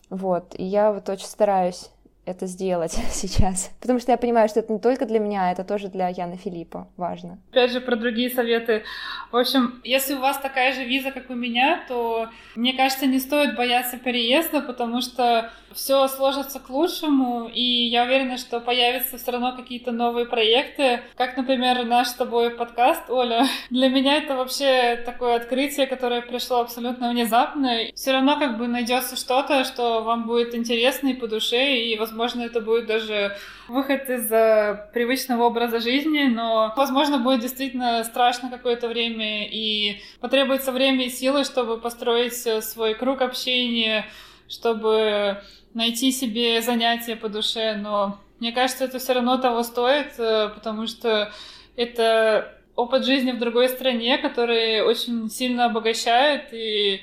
Вот, 0.09 0.55
и 0.57 0.62
я 0.62 0.92
вот 0.92 1.09
очень 1.09 1.26
стараюсь 1.26 1.90
это 2.27 2.47
сделать 2.47 2.93
сейчас. 3.11 3.70
Потому 3.81 4.01
что 4.01 4.11
я 4.11 4.18
понимаю, 4.18 4.49
что 4.49 4.61
это 4.61 4.72
не 4.72 4.81
только 4.81 5.07
для 5.07 5.20
меня, 5.20 5.53
это 5.53 5.64
тоже 5.64 5.89
для 5.89 6.09
Яны 6.09 6.37
Филиппа 6.37 6.89
важно. 6.97 7.39
Опять 7.53 7.70
же, 7.70 7.81
про 7.81 7.97
другие 7.97 8.29
советы. 8.29 8.83
В 9.31 9.37
общем, 9.37 9.81
если 9.85 10.14
у 10.14 10.20
вас 10.20 10.39
такая 10.39 10.72
же 10.74 10.85
виза, 10.85 11.12
как 11.12 11.31
у 11.31 11.35
меня, 11.35 11.85
то, 11.89 12.29
мне 12.57 12.74
кажется, 12.74 13.07
не 13.07 13.20
стоит 13.20 13.57
бояться 13.57 13.97
переезда, 13.97 14.61
потому 14.61 15.01
что 15.01 15.51
все 15.72 16.09
сложится 16.09 16.59
к 16.59 16.68
лучшему, 16.70 17.49
и 17.53 17.62
я 17.62 18.05
уверена, 18.05 18.39
что 18.39 18.61
появятся 18.61 19.18
все 19.18 19.31
равно 19.31 19.55
какие-то 19.55 19.93
новые 19.93 20.27
проекты, 20.27 21.01
как, 21.16 21.37
например, 21.37 21.85
наш 21.85 22.09
с 22.09 22.14
тобой 22.14 22.51
подкаст, 22.51 23.09
Оля. 23.09 23.47
Для 23.70 23.89
меня 23.89 24.16
это 24.16 24.37
вообще 24.37 24.97
такое 25.05 25.37
открытие, 25.37 25.87
которое 25.87 26.22
пришло 26.22 26.61
абсолютно 26.61 27.11
внезапно. 27.11 27.79
Все 27.95 28.12
равно 28.12 28.39
как 28.39 28.59
бы 28.59 28.66
найдется 28.66 29.16
что-то, 29.16 29.64
что 29.64 30.03
вам 30.03 30.27
будет 30.27 30.55
интересно 30.55 31.09
и 31.09 31.14
по 31.14 31.29
душе, 31.29 31.77
и, 31.77 31.97
возможно, 31.99 32.15
это 32.24 32.60
будет 32.60 32.86
даже 32.86 33.36
выход 33.68 34.08
из 34.08 34.30
э, 34.30 34.88
привычного 34.92 35.44
образа 35.44 35.80
жизни, 35.80 36.24
но, 36.24 36.72
возможно, 36.76 37.18
будет 37.18 37.40
действительно 37.40 38.02
страшно 38.04 38.50
какое-то 38.50 38.88
время, 38.88 39.46
и 39.46 40.00
потребуется 40.20 40.72
время 40.72 41.06
и 41.06 41.10
силы, 41.10 41.44
чтобы 41.44 41.78
построить 41.78 42.46
э, 42.46 42.62
свой 42.62 42.94
круг 42.94 43.22
общения, 43.22 44.06
чтобы 44.48 45.42
найти 45.74 46.12
себе 46.12 46.62
занятие 46.62 47.16
по 47.16 47.28
душе, 47.28 47.76
но 47.76 48.18
мне 48.38 48.52
кажется, 48.52 48.84
это 48.84 48.98
все 48.98 49.14
равно 49.14 49.38
того 49.38 49.62
стоит, 49.62 50.18
э, 50.18 50.50
потому 50.54 50.86
что 50.86 51.32
это 51.76 52.56
опыт 52.74 53.04
жизни 53.04 53.32
в 53.32 53.38
другой 53.38 53.68
стране, 53.68 54.18
который 54.18 54.82
очень 54.82 55.30
сильно 55.30 55.66
обогащает 55.66 56.52
и 56.52 57.00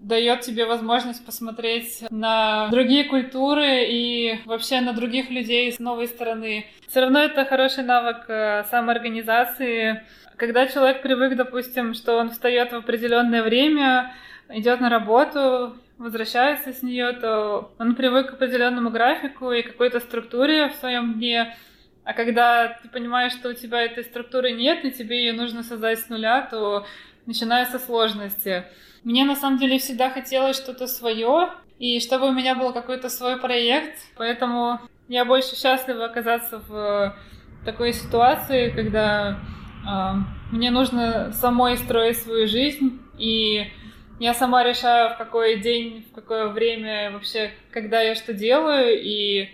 дает 0.00 0.42
тебе 0.42 0.66
возможность 0.66 1.24
посмотреть 1.24 2.04
на 2.10 2.68
другие 2.68 3.04
культуры 3.04 3.86
и 3.88 4.40
вообще 4.44 4.80
на 4.80 4.92
других 4.92 5.30
людей 5.30 5.72
с 5.72 5.78
новой 5.78 6.06
стороны. 6.06 6.66
Все 6.88 7.00
равно 7.00 7.20
это 7.20 7.44
хороший 7.44 7.84
навык 7.84 8.24
э, 8.28 8.64
самоорганизации. 8.70 10.04
Когда 10.36 10.66
человек 10.66 11.02
привык, 11.02 11.36
допустим, 11.36 11.94
что 11.94 12.16
он 12.18 12.30
встает 12.30 12.72
в 12.72 12.76
определенное 12.76 13.42
время, 13.42 14.14
идет 14.50 14.80
на 14.80 14.90
работу, 14.90 15.76
возвращается 15.98 16.72
с 16.72 16.82
нее, 16.82 17.12
то 17.12 17.72
он 17.78 17.94
привык 17.94 18.30
к 18.30 18.32
определенному 18.34 18.90
графику 18.90 19.50
и 19.50 19.62
какой-то 19.62 20.00
структуре 20.00 20.68
в 20.68 20.74
своем 20.74 21.14
дне. 21.14 21.56
А 22.04 22.12
когда 22.12 22.78
ты 22.82 22.88
понимаешь, 22.88 23.32
что 23.32 23.48
у 23.48 23.54
тебя 23.54 23.82
этой 23.82 24.04
структуры 24.04 24.52
нет, 24.52 24.84
и 24.84 24.92
тебе 24.92 25.24
ее 25.24 25.32
нужно 25.32 25.62
создать 25.62 25.98
с 25.98 26.08
нуля, 26.08 26.46
то 26.48 26.86
начинаются 27.26 27.78
сложности. 27.78 28.64
Мне 29.06 29.24
на 29.24 29.36
самом 29.36 29.56
деле 29.56 29.78
всегда 29.78 30.10
хотелось 30.10 30.56
что-то 30.56 30.88
свое, 30.88 31.50
и 31.78 32.00
чтобы 32.00 32.26
у 32.26 32.32
меня 32.32 32.56
был 32.56 32.72
какой-то 32.72 33.08
свой 33.08 33.36
проект, 33.36 34.00
поэтому 34.16 34.80
я 35.06 35.24
больше 35.24 35.54
счастлива 35.54 36.06
оказаться 36.06 36.60
в 36.66 37.16
такой 37.64 37.92
ситуации, 37.92 38.70
когда 38.70 39.38
э, 39.88 40.12
мне 40.50 40.72
нужно 40.72 41.30
самой 41.30 41.78
строить 41.78 42.16
свою 42.16 42.48
жизнь, 42.48 43.00
и 43.16 43.70
я 44.18 44.34
сама 44.34 44.64
решаю, 44.64 45.14
в 45.14 45.18
какой 45.18 45.60
день, 45.60 46.04
в 46.10 46.12
какое 46.12 46.48
время 46.48 47.12
вообще, 47.12 47.52
когда 47.70 48.00
я 48.00 48.16
что 48.16 48.34
делаю, 48.34 49.00
и 49.00 49.50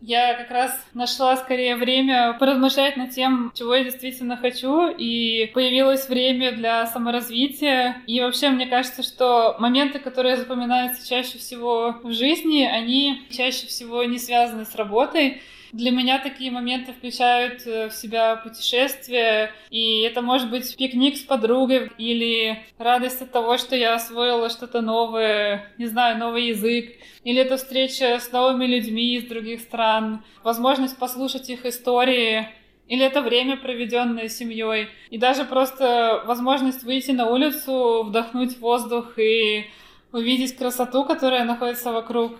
я 0.00 0.34
как 0.34 0.50
раз 0.50 0.86
нашла 0.94 1.36
скорее 1.36 1.76
время 1.76 2.34
поразмышлять 2.38 2.96
над 2.96 3.10
тем, 3.10 3.52
чего 3.54 3.74
я 3.74 3.84
действительно 3.84 4.36
хочу, 4.36 4.88
и 4.88 5.50
появилось 5.54 6.08
время 6.08 6.52
для 6.52 6.86
саморазвития. 6.86 8.02
И 8.06 8.20
вообще, 8.20 8.50
мне 8.50 8.66
кажется, 8.66 9.02
что 9.02 9.56
моменты, 9.58 9.98
которые 9.98 10.36
запоминаются 10.36 11.06
чаще 11.06 11.38
всего 11.38 11.96
в 12.02 12.12
жизни, 12.12 12.62
они 12.64 13.22
чаще 13.30 13.66
всего 13.66 14.04
не 14.04 14.18
связаны 14.18 14.64
с 14.64 14.74
работой, 14.74 15.42
для 15.76 15.90
меня 15.90 16.18
такие 16.18 16.50
моменты 16.50 16.92
включают 16.92 17.66
э, 17.66 17.88
в 17.88 17.92
себя 17.92 18.36
путешествия, 18.36 19.52
и 19.70 20.00
это 20.00 20.22
может 20.22 20.50
быть 20.50 20.76
пикник 20.76 21.16
с 21.16 21.20
подругой 21.20 21.90
или 21.98 22.64
радость 22.78 23.20
от 23.20 23.30
того, 23.30 23.58
что 23.58 23.76
я 23.76 23.94
освоила 23.94 24.48
что-то 24.48 24.80
новое, 24.80 25.70
не 25.78 25.86
знаю, 25.86 26.18
новый 26.18 26.48
язык, 26.48 26.92
или 27.24 27.40
это 27.40 27.58
встреча 27.58 28.18
с 28.18 28.32
новыми 28.32 28.66
людьми 28.66 29.16
из 29.16 29.24
других 29.24 29.60
стран, 29.60 30.24
возможность 30.42 30.96
послушать 30.96 31.50
их 31.50 31.66
истории, 31.66 32.48
или 32.88 33.04
это 33.04 33.20
время, 33.20 33.56
проведенное 33.56 34.28
семьей, 34.28 34.88
и 35.10 35.18
даже 35.18 35.44
просто 35.44 36.22
возможность 36.26 36.84
выйти 36.84 37.10
на 37.10 37.26
улицу, 37.28 38.04
вдохнуть 38.04 38.58
воздух 38.58 39.18
и 39.18 39.66
увидеть 40.12 40.56
красоту, 40.56 41.04
которая 41.04 41.44
находится 41.44 41.92
вокруг. 41.92 42.38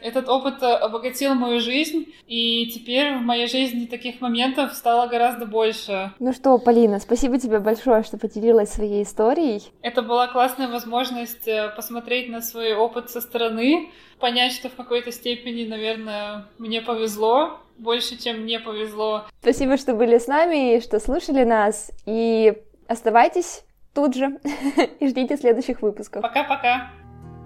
Этот 0.00 0.28
опыт 0.28 0.62
э, 0.62 0.66
обогатил 0.66 1.34
мою 1.34 1.60
жизнь, 1.60 2.12
и 2.26 2.66
теперь 2.66 3.16
в 3.16 3.22
моей 3.22 3.46
жизни 3.46 3.86
таких 3.86 4.20
моментов 4.20 4.74
стало 4.74 5.08
гораздо 5.08 5.46
больше. 5.46 6.12
Ну 6.18 6.32
что, 6.32 6.58
Полина, 6.58 6.98
спасибо 7.00 7.38
тебе 7.38 7.58
большое, 7.58 8.02
что 8.02 8.18
поделилась 8.18 8.70
своей 8.70 9.02
историей. 9.02 9.62
Это 9.82 10.02
была 10.02 10.28
классная 10.28 10.68
возможность 10.68 11.48
э, 11.48 11.72
посмотреть 11.74 12.28
на 12.28 12.40
свой 12.40 12.74
опыт 12.74 13.10
со 13.10 13.20
стороны, 13.20 13.90
понять, 14.20 14.52
что 14.52 14.68
в 14.68 14.74
какой-то 14.74 15.12
степени, 15.12 15.66
наверное, 15.66 16.46
мне 16.58 16.82
повезло, 16.82 17.60
больше, 17.78 18.20
чем 18.20 18.42
мне 18.42 18.58
повезло. 18.58 19.24
Спасибо, 19.40 19.76
что 19.76 19.94
были 19.94 20.18
с 20.18 20.26
нами 20.26 20.76
и 20.76 20.80
что 20.80 20.98
слушали 21.00 21.44
нас. 21.44 21.90
И 22.06 22.54
оставайтесь 22.88 23.64
тут 23.94 24.14
же 24.14 24.38
и 25.00 25.08
ждите 25.08 25.36
следующих 25.36 25.82
выпусков. 25.82 26.22
Пока-пока. 26.22 26.90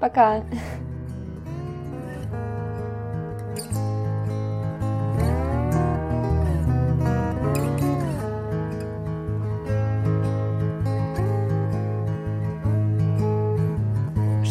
Пока. 0.00 0.38
-пока. 0.38 0.40
Пока. 0.40 0.91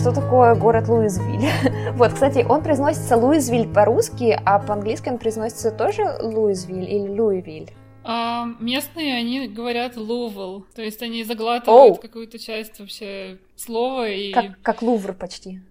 Что 0.02 0.12
такое 0.12 0.56
город 0.56 0.88
Луизвиль. 0.88 1.48
вот, 1.94 2.14
кстати, 2.14 2.44
он 2.50 2.64
произносится 2.64 3.18
Луизвиль 3.18 3.72
по-русски, 3.72 4.36
а 4.44 4.58
по-английски 4.58 5.10
он 5.10 5.20
произносится 5.20 5.70
тоже 5.70 6.18
Луизвиль 6.20 6.90
или 6.90 7.08
Луивиль. 7.08 7.70
А, 8.04 8.48
местные, 8.60 9.14
они 9.16 9.48
говорят 9.48 9.98
Лувел, 9.98 10.66
то 10.74 10.82
есть 10.82 11.04
они 11.04 11.24
заглатывают 11.24 11.98
oh. 11.98 12.02
какую-то 12.02 12.40
часть 12.40 12.80
вообще 12.80 13.38
слова 13.56 14.08
и... 14.10 14.32
Как, 14.32 14.60
как 14.64 14.82
Лувр 14.82 15.14
почти. 15.14 15.62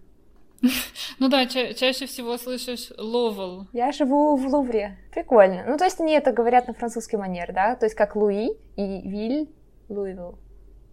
ну 1.18 1.28
да, 1.28 1.47
ча- 1.47 1.74
чаще 1.74 2.07
всего 2.07 2.39
слышишь 2.39 2.93
Лувел. 2.99 3.66
Я 3.72 3.91
живу 3.91 4.37
в 4.37 4.47
Лувре. 4.47 4.97
Прикольно. 5.12 5.64
Ну, 5.66 5.76
то 5.76 5.87
есть 5.87 5.99
они 5.99 6.12
это 6.12 6.31
говорят 6.31 6.68
на 6.68 6.74
французский 6.74 7.16
манер, 7.16 7.53
да? 7.53 7.74
То 7.74 7.87
есть 7.87 7.97
как 7.97 8.14
Луи 8.14 8.51
и 8.76 9.09
Виль, 9.09 9.49
Луивил, 9.89 10.39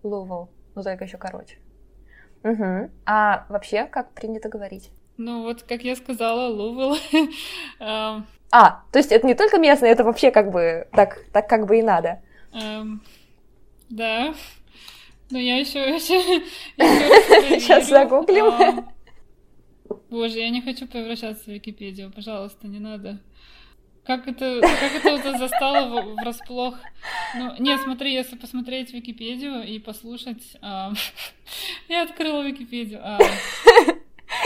Лувел. 0.02 0.50
Ну, 0.74 0.82
только 0.82 1.04
еще 1.04 1.18
короче. 1.18 1.58
Угу. 2.48 2.90
А 3.06 3.46
вообще, 3.50 3.86
как 3.86 4.14
принято 4.14 4.48
говорить? 4.48 4.90
Ну 5.18 5.44
вот, 5.44 5.64
как 5.64 5.84
я 5.84 5.96
сказала, 5.96 6.48
Лувел. 6.48 6.96
Эм. 7.80 8.26
А, 8.52 8.84
то 8.92 9.00
есть 9.00 9.12
это 9.12 9.28
не 9.28 9.36
только 9.36 9.58
местное, 9.58 9.92
это 9.92 10.06
вообще 10.06 10.32
как 10.32 10.52
бы 10.52 10.88
так, 10.94 11.26
так 11.34 11.50
как 11.50 11.66
бы 11.66 11.80
и 11.80 11.82
надо. 11.82 12.22
Эм, 12.54 13.02
да. 13.90 14.34
Но 15.30 15.40
я 15.40 15.58
еще 15.58 16.00
Сейчас 16.00 17.90
загуглим. 17.90 18.46
А, 18.46 18.86
боже, 20.10 20.40
я 20.40 20.50
не 20.50 20.62
хочу 20.62 20.88
превращаться 20.88 21.46
в 21.46 21.48
Википедию, 21.48 22.12
пожалуйста, 22.14 22.68
не 22.68 22.80
надо. 22.80 23.20
Как 24.08 24.26
это, 24.26 24.62
как 24.62 24.96
это 24.96 25.12
вот 25.12 25.38
застало 25.38 26.02
врасплох? 26.16 26.76
Ну, 27.36 27.56
нет, 27.60 27.82
смотри, 27.82 28.14
если 28.14 28.38
посмотреть 28.38 28.94
Википедию 28.94 29.64
и 29.64 29.80
послушать... 29.80 30.58
А, 30.62 30.94
я 31.90 32.04
открыла 32.04 32.42
Википедию. 32.42 33.02
А... 33.04 33.20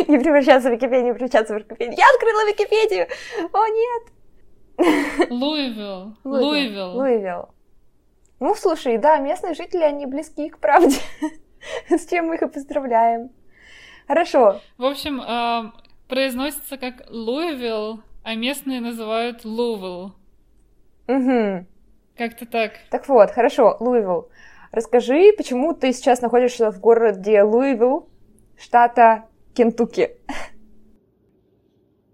Не 0.07 0.17
превращаться 0.19 0.69
в 0.69 0.73
Википедию, 0.73 1.05
не 1.05 1.13
превращаться 1.13 1.53
в 1.53 1.57
Википедию. 1.57 1.95
Я 1.95 2.05
открыла 2.15 2.47
Википедию! 2.49 3.07
О, 3.53 3.67
нет! 3.67 5.29
Луивилл. 5.29 6.15
Луивилл. 6.23 6.95
Луивилл. 6.95 7.49
Ну, 8.39 8.55
слушай, 8.55 8.97
да, 8.97 9.19
местные 9.19 9.53
жители, 9.53 9.83
они 9.83 10.07
близки 10.07 10.49
к 10.49 10.57
правде. 10.57 10.97
С 11.89 12.07
чем 12.07 12.27
мы 12.27 12.35
их 12.35 12.41
и 12.41 12.47
поздравляем. 12.47 13.29
Хорошо. 14.07 14.59
В 14.79 14.85
общем, 14.85 15.21
э, 15.21 15.71
произносится 16.07 16.77
как 16.77 17.03
Луивилл, 17.09 18.01
а 18.23 18.35
местные 18.35 18.81
называют 18.81 19.45
Лувел. 19.45 20.13
Угу. 21.07 21.65
Как-то 22.17 22.45
так. 22.45 22.73
Так 22.89 23.07
вот, 23.07 23.31
хорошо, 23.31 23.77
Луивилл. 23.79 24.29
Расскажи, 24.71 25.33
почему 25.35 25.73
ты 25.73 25.91
сейчас 25.91 26.21
находишься 26.21 26.71
в 26.71 26.79
городе 26.79 27.41
Луивилл, 27.43 28.07
штата 28.57 29.25
Кентукки? 29.53 30.11